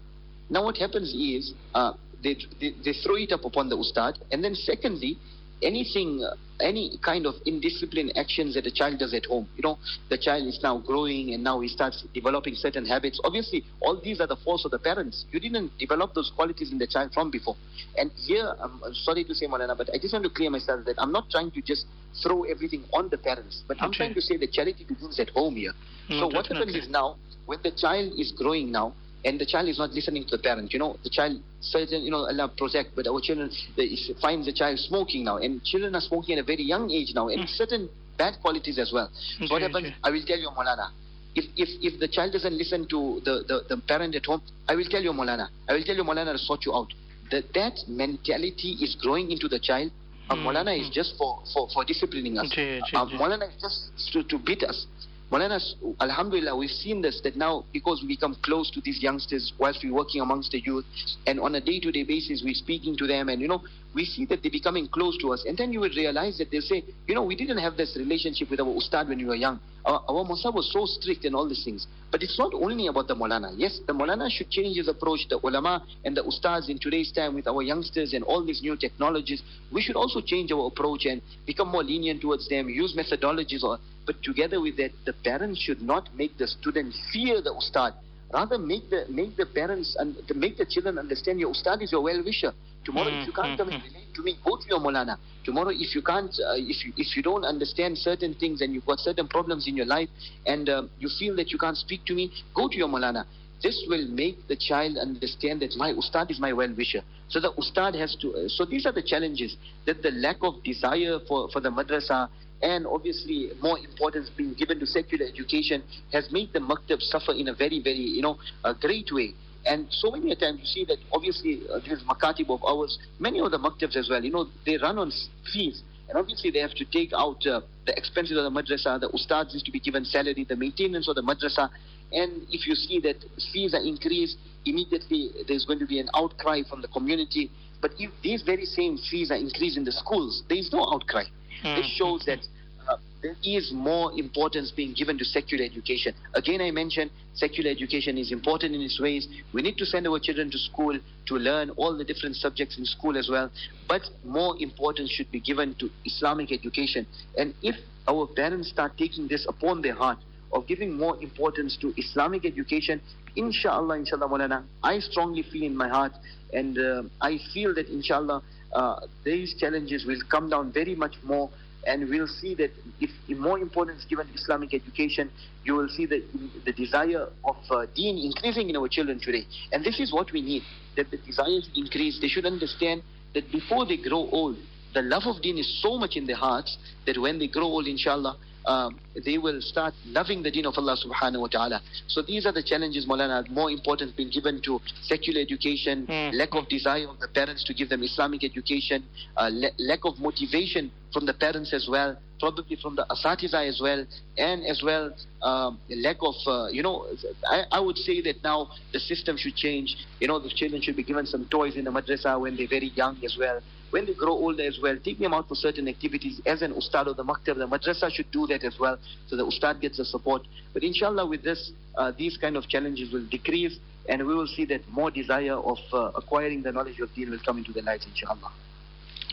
Now, 0.49 0.63
what 0.63 0.77
happens 0.77 1.13
is 1.13 1.53
uh, 1.75 1.93
they, 2.23 2.35
they 2.59 2.71
they 2.83 2.93
throw 3.05 3.15
it 3.17 3.31
up 3.31 3.45
upon 3.45 3.69
the 3.69 3.77
ustad, 3.77 4.17
and 4.31 4.43
then 4.43 4.55
secondly, 4.55 5.19
anything, 5.61 6.23
uh, 6.23 6.35
any 6.63 6.97
kind 7.03 7.27
of 7.27 7.35
indisciplined 7.45 8.17
actions 8.17 8.55
that 8.55 8.65
a 8.65 8.71
child 8.71 8.97
does 8.97 9.13
at 9.13 9.25
home. 9.25 9.47
You 9.55 9.63
know, 9.63 9.77
the 10.09 10.17
child 10.17 10.47
is 10.47 10.59
now 10.63 10.79
growing, 10.79 11.33
and 11.33 11.43
now 11.43 11.59
he 11.59 11.67
starts 11.67 12.03
developing 12.13 12.55
certain 12.55 12.85
habits. 12.85 13.19
Obviously, 13.23 13.63
all 13.81 13.99
these 14.01 14.21
are 14.21 14.27
the 14.27 14.37
faults 14.37 14.65
of 14.65 14.71
the 14.71 14.79
parents. 14.79 15.25
You 15.31 15.39
didn't 15.39 15.77
develop 15.77 16.13
those 16.13 16.31
qualities 16.35 16.71
in 16.71 16.77
the 16.77 16.87
child 16.87 17.11
from 17.13 17.29
before. 17.29 17.55
And 17.97 18.09
here, 18.15 18.55
I'm 18.59 18.81
sorry 18.93 19.23
to 19.25 19.35
say, 19.35 19.45
Malana, 19.45 19.77
but 19.77 19.89
I 19.93 19.99
just 19.99 20.13
want 20.13 20.23
to 20.23 20.31
clear 20.31 20.49
myself 20.49 20.85
that 20.85 20.95
I'm 20.97 21.11
not 21.11 21.29
trying 21.29 21.51
to 21.51 21.61
just 21.61 21.85
throw 22.23 22.43
everything 22.43 22.85
on 22.93 23.09
the 23.09 23.17
parents, 23.17 23.63
but 23.67 23.77
I'm 23.81 23.91
trying 23.91 24.13
to 24.13 24.21
say 24.21 24.37
that 24.37 24.51
charity 24.53 24.85
begins 24.87 25.19
at 25.19 25.29
home 25.29 25.55
here. 25.55 25.73
No, 26.09 26.29
so 26.29 26.35
what 26.35 26.47
happens 26.47 26.75
is 26.75 26.87
now, 26.89 27.17
when 27.45 27.59
the 27.63 27.71
child 27.71 28.13
is 28.17 28.31
growing 28.31 28.71
now, 28.71 28.93
and 29.25 29.39
the 29.39 29.45
child 29.45 29.67
is 29.69 29.77
not 29.77 29.91
listening 29.91 30.23
to 30.25 30.37
the 30.37 30.43
parent, 30.43 30.73
you 30.73 30.79
know, 30.79 30.97
the 31.03 31.09
child 31.09 31.41
certain, 31.61 32.03
you 32.03 32.11
know, 32.11 32.25
Allah 32.27 32.51
protect, 32.57 32.95
but 32.95 33.07
our 33.07 33.21
children 33.21 33.49
they 33.77 33.95
finds 34.21 34.45
the 34.45 34.53
child 34.53 34.79
smoking 34.79 35.23
now, 35.23 35.37
and 35.37 35.63
children 35.63 35.95
are 35.95 36.01
smoking 36.01 36.37
at 36.37 36.43
a 36.43 36.43
very 36.43 36.63
young 36.63 36.91
age 36.91 37.11
now, 37.15 37.29
and 37.29 37.41
Mm. 37.41 37.49
certain 37.49 37.89
bad 38.17 38.33
qualities 38.41 38.77
as 38.77 38.91
well. 38.91 39.09
So 39.47 39.53
what 39.53 39.61
happens? 39.61 39.87
I 40.03 40.09
will 40.11 40.23
tell 40.23 40.37
you, 40.37 40.49
Molana. 40.49 40.89
If, 41.35 41.45
if, 41.57 41.69
if 41.81 41.99
the 41.99 42.07
child 42.07 42.33
doesn't 42.33 42.55
listen 42.55 42.85
to 42.89 43.19
the, 43.25 43.43
the, 43.47 43.75
the 43.75 43.77
parent 43.81 44.13
at 44.13 44.25
home, 44.25 44.41
I 44.69 44.75
will 44.75 44.85
tell 44.85 45.01
you, 45.01 45.11
Molana. 45.13 45.47
I 45.67 45.73
will 45.73 45.83
tell 45.83 45.95
you, 45.95 46.03
Molana, 46.03 46.33
to 46.33 46.37
sort 46.37 46.63
you 46.65 46.73
out. 46.75 46.93
That 47.31 47.45
that 47.55 47.79
mentality 47.87 48.77
is 48.81 48.95
growing 49.01 49.31
into 49.31 49.47
the 49.47 49.59
child. 49.59 49.91
Uh, 50.29 50.35
Mm, 50.35 50.43
Molana 50.45 50.79
is 50.79 50.87
mm. 50.87 50.93
just 50.93 51.17
for, 51.17 51.41
for, 51.53 51.67
for 51.73 51.83
disciplining 51.83 52.37
us. 52.37 52.51
Okay, 52.51 52.79
Uh. 52.93 53.05
Molana 53.17 53.47
is 53.49 53.59
just 53.61 54.13
to, 54.13 54.23
to 54.23 54.37
beat 54.37 54.63
us. 54.63 54.85
Molana, 55.33 55.59
Alhamdulillah, 55.99 56.55
we've 56.55 56.69
seen 56.69 57.01
this 57.01 57.19
that 57.23 57.35
now 57.35 57.65
because 57.73 58.03
we 58.03 58.07
become 58.09 58.35
close 58.43 58.69
to 58.69 58.79
these 58.81 59.01
youngsters 59.01 59.51
whilst 59.57 59.79
we're 59.83 59.91
working 59.91 60.21
amongst 60.21 60.51
the 60.51 60.59
youth, 60.59 60.85
and 61.25 61.39
on 61.39 61.55
a 61.55 61.59
day-to-day 61.59 62.03
basis 62.03 62.43
we're 62.45 62.53
speaking 62.53 62.95
to 62.95 63.07
them, 63.07 63.29
and 63.29 63.41
you 63.41 63.47
know 63.47 63.63
we 63.95 64.05
see 64.05 64.25
that 64.25 64.41
they're 64.41 64.51
becoming 64.51 64.87
close 64.87 65.17
to 65.21 65.33
us, 65.33 65.43
and 65.47 65.57
then 65.57 65.71
you 65.71 65.79
will 65.79 65.93
realize 65.95 66.37
that 66.37 66.51
they'll 66.51 66.61
say, 66.61 66.83
you 67.07 67.15
know, 67.15 67.23
we 67.23 67.35
didn't 67.35 67.59
have 67.59 67.77
this 67.77 67.95
relationship 67.97 68.49
with 68.49 68.59
our 68.59 68.75
ustad 68.75 69.07
when 69.07 69.19
we 69.19 69.25
were 69.25 69.35
young. 69.35 69.59
Our, 69.85 70.03
our 70.07 70.23
Musa 70.23 70.49
was 70.49 70.71
so 70.71 70.85
strict 70.85 71.25
and 71.25 71.35
all 71.35 71.47
these 71.47 71.63
things. 71.63 71.87
But 72.09 72.23
it's 72.23 72.39
not 72.39 72.53
only 72.53 72.87
about 72.87 73.07
the 73.07 73.15
Molana. 73.15 73.53
Yes, 73.57 73.79
the 73.85 73.93
Molana 73.93 74.29
should 74.29 74.49
change 74.49 74.77
his 74.77 74.87
approach. 74.87 75.27
The 75.29 75.39
ulama 75.43 75.83
and 76.05 76.15
the 76.15 76.23
ustads 76.23 76.69
in 76.69 76.79
today's 76.79 77.11
time 77.11 77.35
with 77.35 77.47
our 77.47 77.61
youngsters 77.61 78.13
and 78.13 78.23
all 78.23 78.45
these 78.45 78.61
new 78.61 78.77
technologies, 78.77 79.43
we 79.71 79.81
should 79.81 79.95
also 79.95 80.21
change 80.21 80.51
our 80.51 80.67
approach 80.67 81.05
and 81.05 81.21
become 81.45 81.69
more 81.69 81.83
lenient 81.83 82.21
towards 82.21 82.47
them, 82.47 82.69
use 82.69 82.95
methodologies. 82.97 83.63
Or, 83.63 83.77
but 84.05 84.21
together 84.23 84.59
with 84.61 84.77
that, 84.77 84.91
the 85.05 85.13
parents 85.13 85.61
should 85.61 85.81
not 85.81 86.13
make 86.15 86.37
the 86.37 86.47
student 86.47 86.93
fear 87.11 87.41
the 87.41 87.53
ustad. 87.53 87.93
Rather, 88.33 88.57
make 88.57 88.89
the 88.89 89.05
make 89.09 89.37
the 89.37 89.45
parents 89.45 89.95
and 89.99 90.15
to 90.27 90.33
make 90.33 90.57
the 90.57 90.65
children 90.65 90.97
understand 90.97 91.39
your 91.39 91.51
ustad 91.51 91.81
is 91.81 91.91
your 91.91 92.01
well-wisher. 92.01 92.53
Tomorrow, 92.83 93.09
if 93.09 93.27
you 93.27 93.33
can't 93.33 93.57
come 93.57 93.69
and 93.69 93.81
relate 93.81 94.13
to 94.15 94.23
me, 94.23 94.37
go 94.43 94.57
to 94.57 94.65
your 94.67 94.79
Molana. 94.79 95.17
Tomorrow, 95.45 95.71
if 95.71 95.95
you 95.95 96.01
can't, 96.01 96.31
uh, 96.31 96.55
if 96.57 96.83
you 96.83 96.91
if 96.97 97.15
you 97.15 97.23
don't 97.23 97.45
understand 97.45 97.97
certain 97.97 98.33
things 98.33 98.61
and 98.61 98.73
you've 98.73 98.85
got 98.85 98.99
certain 98.99 99.27
problems 99.27 99.67
in 99.67 99.77
your 99.77 99.85
life, 99.85 100.09
and 100.45 100.67
uh, 100.67 100.83
you 100.99 101.09
feel 101.19 101.35
that 101.37 101.51
you 101.51 101.57
can't 101.57 101.77
speak 101.77 102.03
to 102.05 102.13
me, 102.13 102.31
go 102.53 102.67
to 102.67 102.75
your 102.75 102.89
Molana. 102.89 103.25
this 103.63 103.81
will 103.87 104.05
make 104.09 104.45
the 104.49 104.57
child 104.57 104.97
understand 104.97 105.61
that 105.61 105.73
my 105.77 105.91
ustad 105.91 106.29
is 106.29 106.39
my 106.39 106.51
well-wisher. 106.51 107.01
So 107.29 107.39
the 107.39 107.53
ustad 107.57 107.95
has 107.95 108.15
to, 108.21 108.33
uh, 108.35 108.47
so 108.49 108.65
these 108.65 108.85
are 108.85 108.91
the 108.91 109.01
challenges, 109.01 109.55
that 109.85 110.03
the 110.03 110.11
lack 110.11 110.37
of 110.41 110.61
desire 110.63 111.19
for, 111.27 111.49
for 111.49 111.61
the 111.61 111.69
madrasa 111.69 112.29
and 112.63 112.87
obviously 112.87 113.51
more 113.61 113.77
importance 113.77 114.31
being 114.35 114.53
given 114.53 114.79
to 114.79 114.85
secular 114.85 115.25
education 115.25 115.83
has 116.13 116.31
made 116.31 116.51
the 116.53 116.59
maktab 116.59 117.01
suffer 117.01 117.33
in 117.33 117.49
a 117.49 117.53
very, 117.53 117.81
very, 117.83 117.97
you 117.97 118.21
know, 118.21 118.37
a 118.63 118.73
great 118.73 119.11
way. 119.11 119.33
And 119.65 119.87
so 119.89 120.11
many 120.11 120.33
times 120.35 120.59
you 120.61 120.65
see 120.65 120.85
that 120.85 120.97
obviously 121.11 121.61
uh, 121.71 121.79
these 121.79 122.01
makatib 122.03 122.49
of 122.49 122.63
ours, 122.63 122.97
many 123.19 123.39
of 123.39 123.51
the 123.51 123.57
maktabs 123.59 123.97
as 123.97 124.09
well, 124.09 124.23
you 124.23 124.31
know, 124.31 124.47
they 124.65 124.77
run 124.77 124.97
on 124.97 125.11
fees. 125.53 125.83
And 126.07 126.17
obviously 126.17 126.51
they 126.51 126.59
have 126.59 126.73
to 126.75 126.85
take 126.85 127.11
out 127.13 127.45
uh, 127.45 127.61
the 127.85 127.97
expenses 127.97 128.37
of 128.37 128.43
the 128.43 128.49
madrasa, 128.49 128.99
the 128.99 129.09
ustads 129.09 129.55
is 129.55 129.63
to 129.63 129.71
be 129.71 129.79
given 129.79 130.05
salary, 130.05 130.45
the 130.47 130.55
maintenance 130.55 131.07
of 131.09 131.15
the 131.15 131.21
madrasa. 131.21 131.69
And 132.13 132.45
if 132.49 132.67
you 132.67 132.75
see 132.75 132.99
that 133.01 133.17
fees 133.51 133.73
are 133.73 133.83
increased, 133.83 134.37
immediately 134.65 135.31
there's 135.47 135.65
going 135.65 135.79
to 135.79 135.87
be 135.87 135.99
an 135.99 136.07
outcry 136.15 136.61
from 136.69 136.81
the 136.81 136.87
community. 136.87 137.51
But 137.81 137.91
if 137.99 138.11
these 138.21 138.41
very 138.43 138.65
same 138.65 138.97
fees 139.09 139.31
are 139.31 139.37
increased 139.37 139.75
in 139.75 139.83
the 139.83 139.91
schools, 139.91 140.43
there 140.47 140.57
is 140.57 140.71
no 140.71 140.87
outcry. 140.93 141.23
Mm. 141.63 141.75
This 141.77 141.87
shows 141.97 142.23
that 142.25 142.39
uh, 142.87 142.97
there 143.21 143.35
is 143.43 143.71
more 143.73 144.11
importance 144.17 144.71
being 144.71 144.93
given 144.93 145.17
to 145.17 145.25
secular 145.25 145.63
education. 145.63 146.13
Again, 146.33 146.61
I 146.61 146.71
mentioned 146.71 147.11
secular 147.33 147.69
education 147.69 148.17
is 148.17 148.31
important 148.31 148.75
in 148.75 148.81
its 148.81 148.99
ways. 148.99 149.27
We 149.53 149.61
need 149.61 149.77
to 149.77 149.85
send 149.85 150.07
our 150.07 150.19
children 150.19 150.51
to 150.51 150.57
school 150.57 150.97
to 151.27 151.35
learn 151.35 151.69
all 151.71 151.97
the 151.97 152.03
different 152.03 152.35
subjects 152.35 152.77
in 152.77 152.85
school 152.85 153.17
as 153.17 153.29
well. 153.29 153.49
But 153.87 154.01
more 154.25 154.55
importance 154.59 155.11
should 155.11 155.31
be 155.31 155.39
given 155.39 155.75
to 155.75 155.89
Islamic 156.05 156.51
education. 156.51 157.07
And 157.37 157.53
if 157.61 157.75
our 158.07 158.27
parents 158.27 158.69
start 158.69 158.97
taking 158.97 159.27
this 159.27 159.45
upon 159.47 159.81
their 159.81 159.95
heart, 159.95 160.17
of 160.53 160.67
giving 160.67 160.93
more 160.93 161.21
importance 161.21 161.77
to 161.81 161.93
Islamic 161.97 162.45
education, 162.45 163.01
inshallah, 163.35 163.97
inshallah, 163.97 164.27
Maulana, 164.29 164.63
I 164.83 164.99
strongly 164.99 165.43
feel 165.43 165.63
in 165.63 165.75
my 165.75 165.89
heart 165.89 166.13
and 166.53 166.77
uh, 166.77 167.03
I 167.21 167.39
feel 167.53 167.73
that 167.75 167.87
inshallah, 167.87 168.43
uh, 168.73 168.99
these 169.23 169.55
challenges 169.55 170.05
will 170.05 170.21
come 170.29 170.49
down 170.49 170.71
very 170.71 170.95
much 170.95 171.15
more 171.23 171.49
and 171.85 172.09
we'll 172.09 172.27
see 172.27 172.55
that 172.55 172.71
if, 172.99 173.09
more 173.37 173.59
importance 173.59 174.05
given 174.05 174.27
to 174.27 174.33
Islamic 174.33 174.73
education, 174.73 175.29
you 175.65 175.73
will 175.73 175.89
see 175.89 176.05
the, 176.05 176.23
the 176.65 176.71
desire 176.71 177.27
of 177.43 177.57
uh, 177.69 177.85
deen 177.93 178.17
increasing 178.17 178.69
in 178.69 178.77
our 178.77 178.87
children 178.87 179.19
today. 179.19 179.45
And 179.71 179.83
this 179.83 179.99
is 179.99 180.13
what 180.13 180.31
we 180.31 180.41
need, 180.41 180.63
that 180.95 181.11
the 181.11 181.17
desires 181.17 181.69
increase. 181.75 182.19
They 182.21 182.27
should 182.27 182.45
understand 182.45 183.03
that 183.33 183.51
before 183.51 183.85
they 183.85 183.97
grow 183.97 184.29
old, 184.31 184.57
the 184.93 185.01
love 185.01 185.23
of 185.25 185.41
deen 185.41 185.57
is 185.57 185.81
so 185.81 185.97
much 185.97 186.15
in 186.15 186.25
their 186.25 186.37
hearts 186.37 186.77
that 187.05 187.17
when 187.17 187.39
they 187.39 187.47
grow 187.47 187.65
old, 187.65 187.87
inshallah, 187.87 188.37
um, 188.65 188.99
they 189.25 189.37
will 189.37 189.61
start 189.61 189.93
loving 190.05 190.43
the 190.43 190.51
deen 190.51 190.65
of 190.65 190.73
Allah 190.77 190.97
subhanahu 190.97 191.41
wa 191.41 191.47
ta'ala. 191.47 191.81
So 192.07 192.21
these 192.21 192.45
are 192.45 192.51
the 192.51 192.63
challenges, 192.63 193.05
Maulana, 193.05 193.47
more 193.49 193.69
importance 193.71 194.11
being 194.15 194.29
given 194.29 194.61
to 194.63 194.79
secular 195.03 195.41
education, 195.41 196.07
Mm. 196.07 196.33
lack 196.33 196.53
of 196.55 196.67
desire 196.69 197.07
of 197.07 197.19
the 197.19 197.27
parents 197.27 197.63
to 197.65 197.73
give 197.73 197.89
them 197.89 198.03
Islamic 198.03 198.43
education, 198.43 199.03
uh, 199.37 199.49
la- 199.51 199.69
lack 199.79 199.99
of 200.05 200.19
motivation 200.19 200.91
from 201.11 201.25
the 201.25 201.33
parents 201.33 201.73
as 201.73 201.87
well, 201.89 202.17
probably 202.39 202.75
from 202.75 202.95
the 202.95 203.05
asatiza 203.09 203.67
as 203.67 203.79
well, 203.81 204.05
and 204.37 204.65
as 204.65 204.81
well 204.83 205.13
um, 205.41 205.79
lack 205.89 206.17
of, 206.21 206.35
uh, 206.47 206.67
you 206.71 206.81
know, 206.81 207.05
I, 207.49 207.63
I 207.71 207.79
would 207.79 207.97
say 207.97 208.21
that 208.21 208.43
now 208.43 208.69
the 208.93 208.99
system 208.99 209.37
should 209.37 209.55
change. 209.55 209.95
You 210.19 210.27
know, 210.27 210.39
the 210.39 210.49
children 210.49 210.81
should 210.81 210.95
be 210.95 211.03
given 211.03 211.25
some 211.25 211.45
toys 211.45 211.75
in 211.75 211.83
the 211.83 211.91
madrasa 211.91 212.39
when 212.39 212.55
they're 212.55 212.67
very 212.67 212.91
young 212.95 213.17
as 213.23 213.35
well. 213.37 213.59
When 213.93 214.07
they 214.07 214.15
grow 214.15 214.31
older 214.31 214.63
as 214.63 214.79
well, 214.81 214.97
take 214.97 215.19
them 215.19 215.35
out 215.35 215.47
for 215.47 215.53
certain 215.53 215.87
activities. 215.87 216.41
As 216.47 216.63
an 216.63 216.73
ustad 216.73 217.05
of 217.05 217.15
the 217.15 217.23
maktab, 217.23 217.57
the 217.57 217.67
madrasa 217.67 218.09
should 218.11 218.31
do 218.31 218.47
that 218.47 218.63
as 218.63 218.79
well, 218.79 218.97
so 219.27 219.35
the 219.35 219.45
ustad 219.45 219.81
gets 219.81 219.97
the 219.97 220.05
support. 220.05 220.41
But 220.73 220.81
inshallah, 220.81 221.27
with 221.27 221.43
this, 221.43 221.71
uh, 221.95 222.11
these 222.17 222.35
kind 222.35 222.57
of 222.57 222.67
challenges 222.67 223.13
will 223.13 223.27
decrease, 223.29 223.77
and 224.09 224.25
we 224.25 224.33
will 224.33 224.47
see 224.47 224.65
that 224.65 224.81
more 224.89 225.11
desire 225.11 225.53
of 225.53 225.77
uh, 225.93 226.09
acquiring 226.15 226.63
the 226.63 226.71
knowledge 226.71 226.99
of 227.01 227.13
deen 227.13 227.29
will 227.29 227.43
come 227.45 227.59
into 227.59 227.71
their 227.71 227.83
lives, 227.83 228.07
inshallah. 228.07 228.51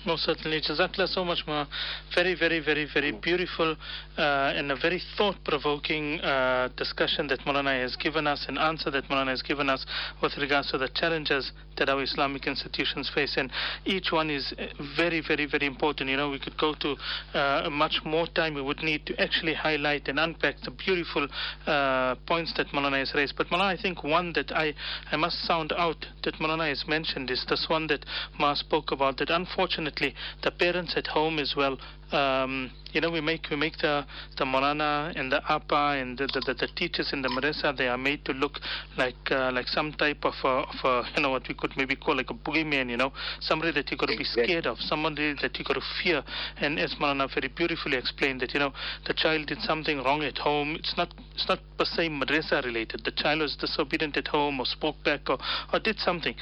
Most 0.07 0.24
certainly. 0.24 0.62
Jazakallah 0.62 1.09
so 1.09 1.24
much, 1.24 1.40
Ma. 1.46 1.66
Very, 2.14 2.34
very, 2.34 2.59
very, 2.59 2.88
very 2.92 3.12
beautiful 3.12 3.76
uh, 4.16 4.53
and 4.57 4.72
a 4.72 4.76
very 4.76 5.01
thought 5.18 5.36
provoking 5.44 6.18
uh, 6.20 6.70
discussion 6.74 7.26
that 7.26 7.40
Maulana 7.40 7.82
has 7.82 7.96
given 7.96 8.26
us, 8.26 8.46
an 8.48 8.57
answer 8.57 8.90
that 8.90 9.05
Maulana 9.11 9.28
has 9.28 9.42
given 9.42 9.68
us 9.68 9.84
with 10.22 10.32
regards 10.38 10.70
to 10.70 10.78
the 10.78 10.88
challenges 10.88 11.53
that 11.76 11.90
our 11.90 12.03
Islamic 12.03 12.46
institutions 12.46 13.11
face. 13.14 13.34
And 13.36 13.53
each 13.84 14.11
one 14.11 14.30
is 14.30 14.55
uh, 14.59 14.68
very, 14.96 15.22
very, 15.26 15.44
very 15.44 15.66
important. 15.66 16.09
You 16.09 16.16
know, 16.16 16.30
we 16.30 16.38
could 16.38 16.57
go 16.57 16.74
to 16.80 16.96
uh, 17.38 17.68
much 17.70 18.01
more 18.03 18.26
time. 18.26 18.55
We 18.55 18.62
would 18.62 18.82
need 18.82 19.05
to 19.07 19.20
actually 19.20 19.55
highlight 19.55 20.09
and 20.09 20.18
unpack 20.18 20.57
the 20.64 20.70
beautiful 20.70 21.28
uh, 21.66 22.14
points 22.26 22.55
that 22.57 22.68
Maulana 22.68 23.01
has 23.01 23.12
raised. 23.14 23.34
But 23.36 23.48
Maulana, 23.48 23.76
I 23.78 23.80
think 23.80 24.03
one 24.03 24.32
that 24.32 24.51
I, 24.53 24.72
I 25.12 25.16
must 25.16 25.44
sound 25.44 25.74
out 25.76 26.07
that 26.24 26.36
Maulana 26.36 26.70
has 26.70 26.84
mentioned 26.88 27.30
is 27.30 27.44
this 27.51 27.66
one 27.68 27.86
that 27.88 28.07
Ma 28.38 28.55
spoke 28.55 28.92
about, 28.92 29.18
that 29.18 29.28
unfortunately 29.28 29.89
the 29.99 30.51
parents 30.51 30.95
at 30.97 31.07
home 31.07 31.38
as 31.38 31.55
well, 31.57 31.78
um, 32.12 32.70
you 32.93 33.01
know, 33.01 33.11
we 33.11 33.20
make 33.20 33.47
we 33.51 33.57
make 33.57 33.78
the 33.78 34.05
the 34.36 34.45
Maulana 34.45 35.12
and 35.14 35.30
the 35.30 35.41
Appa 35.49 35.97
and 36.01 36.18
the, 36.18 36.26
the, 36.26 36.41
the, 36.45 36.55
the 36.55 36.68
teachers 36.74 37.12
in 37.12 37.22
the 37.22 37.28
madrasa, 37.28 37.76
they 37.76 37.86
are 37.86 37.97
made 37.97 38.24
to 38.24 38.32
look 38.32 38.59
like 38.97 39.30
uh, 39.30 39.51
like 39.53 39.68
some 39.68 39.93
type 39.93 40.24
of, 40.24 40.34
a, 40.43 40.49
of 40.49 40.74
a, 40.84 41.03
you 41.14 41.22
know, 41.22 41.30
what 41.30 41.47
we 41.47 41.55
could 41.55 41.72
maybe 41.76 41.95
call 41.95 42.16
like 42.16 42.30
a 42.30 42.34
boogeyman, 42.34 42.91
you 42.91 42.97
know, 42.97 43.12
somebody 43.41 43.70
that 43.72 43.91
you 43.91 43.97
got 43.97 44.09
to 44.09 44.16
be 44.16 44.24
scared 44.24 44.66
of, 44.66 44.78
somebody 44.80 45.34
that 45.41 45.57
you 45.57 45.64
got 45.64 45.74
to 45.74 45.82
fear. 46.03 46.24
And 46.57 46.80
as 46.80 46.95
Maulana 47.01 47.32
very 47.32 47.49
beautifully 47.49 47.97
explained 47.97 48.41
that, 48.41 48.55
you 48.55 48.61
know, 48.61 48.72
the 49.07 49.14
child 49.14 49.47
did 49.47 49.61
something 49.61 50.03
wrong 50.03 50.22
at 50.24 50.38
home. 50.38 50.74
It's 50.74 50.97
not 50.97 51.14
it's 51.34 51.49
not 51.49 51.61
per 51.78 51.84
se 51.84 52.09
madrasa 52.09 52.64
related. 52.64 53.05
The 53.05 53.12
child 53.12 53.41
was 53.41 53.57
disobedient 53.57 54.16
at 54.16 54.26
home 54.26 54.59
or 54.59 54.66
spoke 54.66 54.97
back 55.05 55.30
or, 55.30 55.38
or 55.72 55.78
did 55.78 55.99
something. 55.99 56.34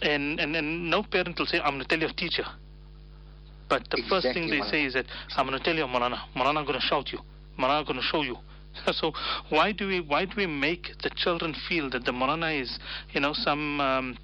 And, 0.00 0.40
and, 0.40 0.56
and 0.56 0.88
no 0.90 1.02
parent 1.02 1.38
will 1.38 1.46
say, 1.46 1.60
I'm 1.60 1.74
going 1.74 1.82
to 1.82 1.88
tell 1.88 2.00
your 2.00 2.12
teacher. 2.12 2.44
But 3.70 3.88
the 3.88 4.02
first 4.08 4.26
thing 4.34 4.50
they 4.50 4.62
say 4.62 4.84
is 4.84 4.94
that, 4.94 5.06
I'm 5.36 5.46
going 5.46 5.56
to 5.56 5.64
tell 5.64 5.76
you, 5.76 5.84
Maulana. 5.84 6.18
Maulana 6.36 6.66
going 6.66 6.78
to 6.78 6.86
shout 6.86 7.12
you. 7.12 7.20
Marana, 7.56 7.80
I'm 7.80 7.84
going 7.84 7.96
to 7.96 8.02
show 8.02 8.22
you. 8.22 8.36
So 8.92 9.12
why 9.48 9.72
do 9.72 9.88
we 9.88 10.00
why 10.00 10.24
do 10.24 10.32
we 10.36 10.46
make 10.46 10.90
the 11.02 11.10
children 11.10 11.54
feel 11.68 11.90
that 11.90 12.04
the 12.04 12.12
Maulana 12.12 12.60
is, 12.62 12.78
you 13.12 13.20
know, 13.20 13.32
some 13.32 13.80
um, 13.80 14.18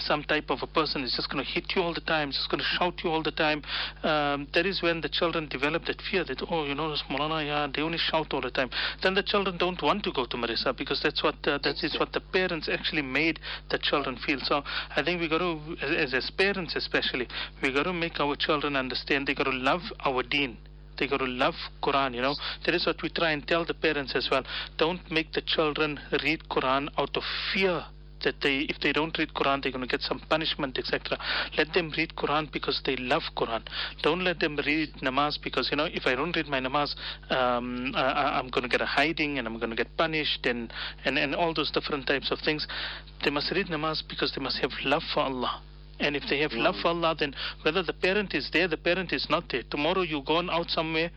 some 0.00 0.22
type 0.24 0.50
of 0.50 0.58
a 0.62 0.66
person 0.66 1.02
is 1.02 1.14
just 1.14 1.30
going 1.30 1.44
to 1.44 1.50
hit 1.50 1.64
you 1.74 1.82
all 1.82 1.94
the 1.94 2.00
time, 2.00 2.30
just 2.30 2.48
going 2.50 2.60
to 2.60 2.66
shout 2.78 3.02
you 3.02 3.10
all 3.10 3.22
the 3.22 3.30
time. 3.30 3.62
Um, 4.02 4.46
that 4.54 4.66
is 4.66 4.82
when 4.82 5.00
the 5.00 5.08
children 5.08 5.48
develop 5.48 5.84
that 5.86 6.00
fear 6.10 6.24
that, 6.24 6.42
oh, 6.50 6.64
you 6.64 6.74
know, 6.74 6.94
Maulana, 7.10 7.44
yeah, 7.44 7.66
they 7.74 7.82
only 7.82 7.98
shout 7.98 8.32
all 8.32 8.40
the 8.40 8.50
time. 8.50 8.70
Then 9.02 9.14
the 9.14 9.22
children 9.22 9.56
don't 9.56 9.80
want 9.82 10.04
to 10.04 10.12
go 10.12 10.26
to 10.26 10.36
madrasa 10.36 10.76
because 10.76 11.00
that's 11.02 11.22
what 11.22 11.36
uh, 11.46 11.58
that 11.62 11.82
is 11.82 11.96
what 11.98 12.12
the 12.12 12.20
parents 12.20 12.68
actually 12.70 13.02
made 13.02 13.40
the 13.70 13.78
children 13.78 14.16
feel. 14.26 14.38
So 14.42 14.62
I 14.96 15.02
think 15.02 15.20
we 15.20 15.28
got 15.28 15.38
to, 15.38 15.58
as, 15.82 16.14
as 16.14 16.30
parents 16.30 16.76
especially, 16.76 17.28
we 17.62 17.72
got 17.72 17.84
to 17.84 17.92
make 17.92 18.20
our 18.20 18.36
children 18.36 18.76
understand 18.76 19.26
they 19.26 19.34
got 19.34 19.44
to 19.44 19.50
love 19.50 19.82
our 20.04 20.22
deen. 20.22 20.58
They 20.98 21.06
got 21.06 21.18
to 21.18 21.26
love 21.26 21.54
Quran, 21.82 22.14
you 22.14 22.22
know. 22.22 22.34
That 22.66 22.74
is 22.74 22.84
what 22.84 23.00
we 23.02 23.08
try 23.08 23.30
and 23.30 23.46
tell 23.46 23.64
the 23.64 23.74
parents 23.74 24.14
as 24.16 24.28
well. 24.30 24.42
Don't 24.78 25.08
make 25.10 25.32
the 25.32 25.42
children 25.42 26.00
read 26.24 26.48
Quran 26.48 26.88
out 26.98 27.16
of 27.16 27.22
fear 27.54 27.84
that 28.24 28.40
they 28.42 28.60
if 28.68 28.78
they 28.80 28.92
don't 28.92 29.16
read 29.18 29.32
Quran 29.34 29.62
they're 29.62 29.72
going 29.72 29.86
to 29.86 29.90
get 29.90 30.02
some 30.02 30.20
punishment 30.28 30.78
etc 30.78 31.18
let 31.56 31.72
them 31.72 31.92
read 31.96 32.14
Quran 32.16 32.50
because 32.52 32.80
they 32.84 32.96
love 32.96 33.22
Quran. 33.36 33.62
Don't 34.02 34.22
let 34.24 34.40
them 34.40 34.56
read 34.56 34.92
namaz 35.02 35.38
because 35.42 35.68
you 35.70 35.76
know 35.76 35.86
if 35.86 36.06
I 36.06 36.14
don't 36.14 36.34
read 36.36 36.48
my 36.48 36.60
namaz 36.60 36.94
um, 37.30 37.92
I, 37.94 38.38
I'm 38.38 38.48
going 38.48 38.62
to 38.62 38.68
get 38.68 38.80
a 38.80 38.86
hiding 38.86 39.38
and 39.38 39.46
I'm 39.46 39.58
going 39.58 39.70
to 39.70 39.76
get 39.76 39.96
punished 39.96 40.46
and, 40.46 40.72
and 41.04 41.18
and 41.18 41.34
all 41.34 41.54
those 41.54 41.70
different 41.70 42.06
types 42.06 42.30
of 42.30 42.38
things. 42.40 42.66
They 43.24 43.30
must 43.30 43.50
read 43.52 43.66
namaz 43.66 44.02
because 44.08 44.32
they 44.34 44.42
must 44.42 44.58
have 44.58 44.72
love 44.84 45.02
for 45.14 45.20
Allah. 45.20 45.62
And 46.00 46.14
if 46.14 46.22
they 46.30 46.38
have 46.40 46.52
love 46.52 46.76
for 46.82 46.88
Allah 46.88 47.14
then 47.18 47.34
whether 47.62 47.82
the 47.82 47.92
parent 47.92 48.34
is 48.34 48.50
there 48.52 48.68
the 48.68 48.76
parent 48.76 49.12
is 49.12 49.26
not 49.28 49.44
there. 49.50 49.62
Tomorrow 49.70 50.02
you 50.02 50.22
gone 50.22 50.50
out 50.50 50.70
somewhere 50.70 51.10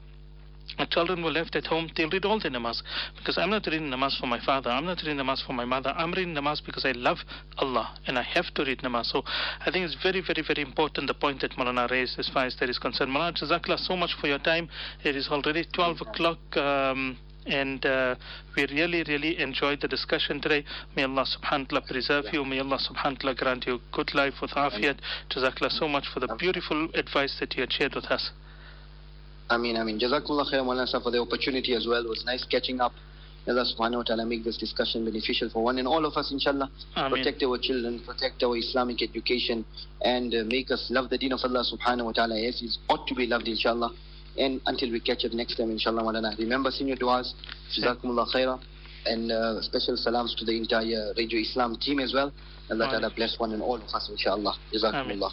my 0.78 0.86
children 0.86 1.24
were 1.24 1.32
left 1.32 1.55
at 1.55 1.65
home, 1.65 1.89
they'll 1.95 2.09
read 2.09 2.26
all 2.26 2.39
the 2.39 2.49
namaz. 2.49 2.82
Because 3.17 3.38
I'm 3.38 3.49
not 3.49 3.65
reading 3.65 3.89
namaz 3.89 4.19
for 4.19 4.28
my 4.28 4.39
father, 4.43 4.69
I'm 4.69 4.86
not 4.86 4.99
reading 5.03 5.17
namaz 5.17 5.45
for 5.45 5.53
my 5.53 5.65
mother, 5.65 5.93
I'm 5.95 6.11
reading 6.11 6.34
namaz 6.34 6.63
because 6.65 6.86
I 6.86 6.91
love 6.91 7.19
Allah 7.57 7.97
and 8.07 8.17
I 8.17 8.24
have 8.24 8.53
to 8.55 8.63
read 8.63 8.80
namaz. 8.80 9.05
So 9.05 9.24
I 9.26 9.72
think 9.72 9.86
it's 9.86 9.97
very, 10.01 10.22
very, 10.22 10.43
very 10.45 10.61
important 10.61 11.07
the 11.07 11.13
point 11.13 11.41
that 11.41 11.51
Malana 11.51 11.89
raised 11.89 12.19
as 12.19 12.30
far 12.30 12.45
as 12.45 12.55
that 12.59 12.69
is 12.69 12.80
concerned. 12.80 13.11
Malana, 13.11 13.38
Jazakallah 13.38 13.80
so 13.80 13.95
much 13.95 14.11
for 14.19 14.28
your 14.28 14.39
time. 14.39 14.69
It 15.03 15.15
is 15.15 15.28
already 15.30 15.65
12 15.74 16.01
o'clock. 16.01 16.57
Um, 16.57 17.17
and 17.45 17.84
uh, 17.86 18.15
we 18.55 18.67
really, 18.67 19.03
really 19.07 19.39
enjoyed 19.39 19.82
the 19.82 19.88
discussion 19.88 20.39
today. 20.41 20.63
May 20.95 21.03
Allah 21.03 21.26
subhanahu 21.26 21.72
wa 21.72 21.80
ta'ala 21.80 21.88
preserve 21.88 22.26
you. 22.32 22.45
May 22.45 22.59
Allah 22.59 22.78
subhanahu 22.78 23.24
wa 23.24 23.34
ta'ala 23.34 23.36
grant 23.36 23.65
you 23.65 23.80
good 23.91 24.13
life 24.13 24.36
with 24.41 24.51
afiyat. 24.51 24.99
Jazakallah 25.32 25.72
so 25.72 25.88
much 25.88 26.05
for 26.13 26.19
the 26.19 26.36
beautiful 26.38 26.89
advice 26.93 27.36
that 27.39 27.55
you 27.55 27.61
had 27.61 27.74
shared 27.74 27.95
with 27.95 28.05
us. 28.05 28.32
I 29.52 29.58
mean, 29.58 29.76
I 29.76 29.84
mean, 29.84 29.99
Jazakumullah 29.99 30.47
khair, 30.49 30.64
Maulana 30.64 31.04
for 31.04 31.12
the 31.12 31.20
opportunity 31.20 31.76
as 31.76 31.86
well. 31.86 32.02
It 32.02 32.08
was 32.08 32.24
nice 32.26 32.45
catching 32.45 32.80
up. 32.80 32.93
Allah 33.47 33.66
subhanahu 33.66 33.97
wa 33.97 34.04
ta'ala 34.04 34.26
make 34.26 34.45
this 34.45 34.56
discussion 34.56 35.04
beneficial 35.04 35.49
for 35.49 35.64
one 35.64 35.78
and 35.78 35.88
all 35.88 36.06
of 36.06 36.16
us, 36.16 36.32
inshallah. 36.32 36.70
Ameen. 36.95 37.12
Protect 37.24 37.43
our 37.43 37.58
children, 37.58 37.99
protect 38.06 38.43
our 38.43 38.56
Islamic 38.56 39.02
education, 39.02 39.66
and 40.06 40.34
uh, 40.34 40.43
make 40.45 40.72
us 40.72 40.88
love 40.89 41.10
the 41.10 41.18
deen 41.18 41.34
of 41.34 41.39
Allah 41.43 41.66
subhanahu 41.66 42.06
wa 42.06 42.12
ta'ala 42.14 42.39
as 42.47 42.62
is 42.62 42.78
ought 42.88 43.06
to 43.08 43.16
be 43.16 43.26
loved, 43.26 43.47
inshallah. 43.47 43.91
And 44.38 44.62
until 44.68 44.89
we 44.91 45.02
catch 45.02 45.26
up 45.26 45.34
next 45.34 45.56
time, 45.58 45.70
inshallah, 45.70 46.04
Maulana. 46.04 46.38
Remember, 46.38 46.72
senior 46.72 46.95
du'as. 46.95 47.34
Jazakumullah 47.76 48.34
khairah. 48.34 48.62
And 49.06 49.32
uh, 49.32 49.62
special 49.64 49.97
salams 49.97 50.34
to 50.36 50.45
the 50.45 50.56
entire 50.56 51.12
Radio 51.18 51.39
Islam 51.41 51.76
team 51.76 51.99
as 51.99 52.14
well. 52.14 52.32
Allah 52.70 52.88
Ameen. 52.88 53.02
Ta'ala 53.02 53.14
bless 53.14 53.38
one 53.38 53.52
and 53.52 53.62
all 53.62 53.76
of 53.76 53.89
us, 53.93 54.08
inshallah. 54.10 54.56
Jazakumullah. 54.72 55.32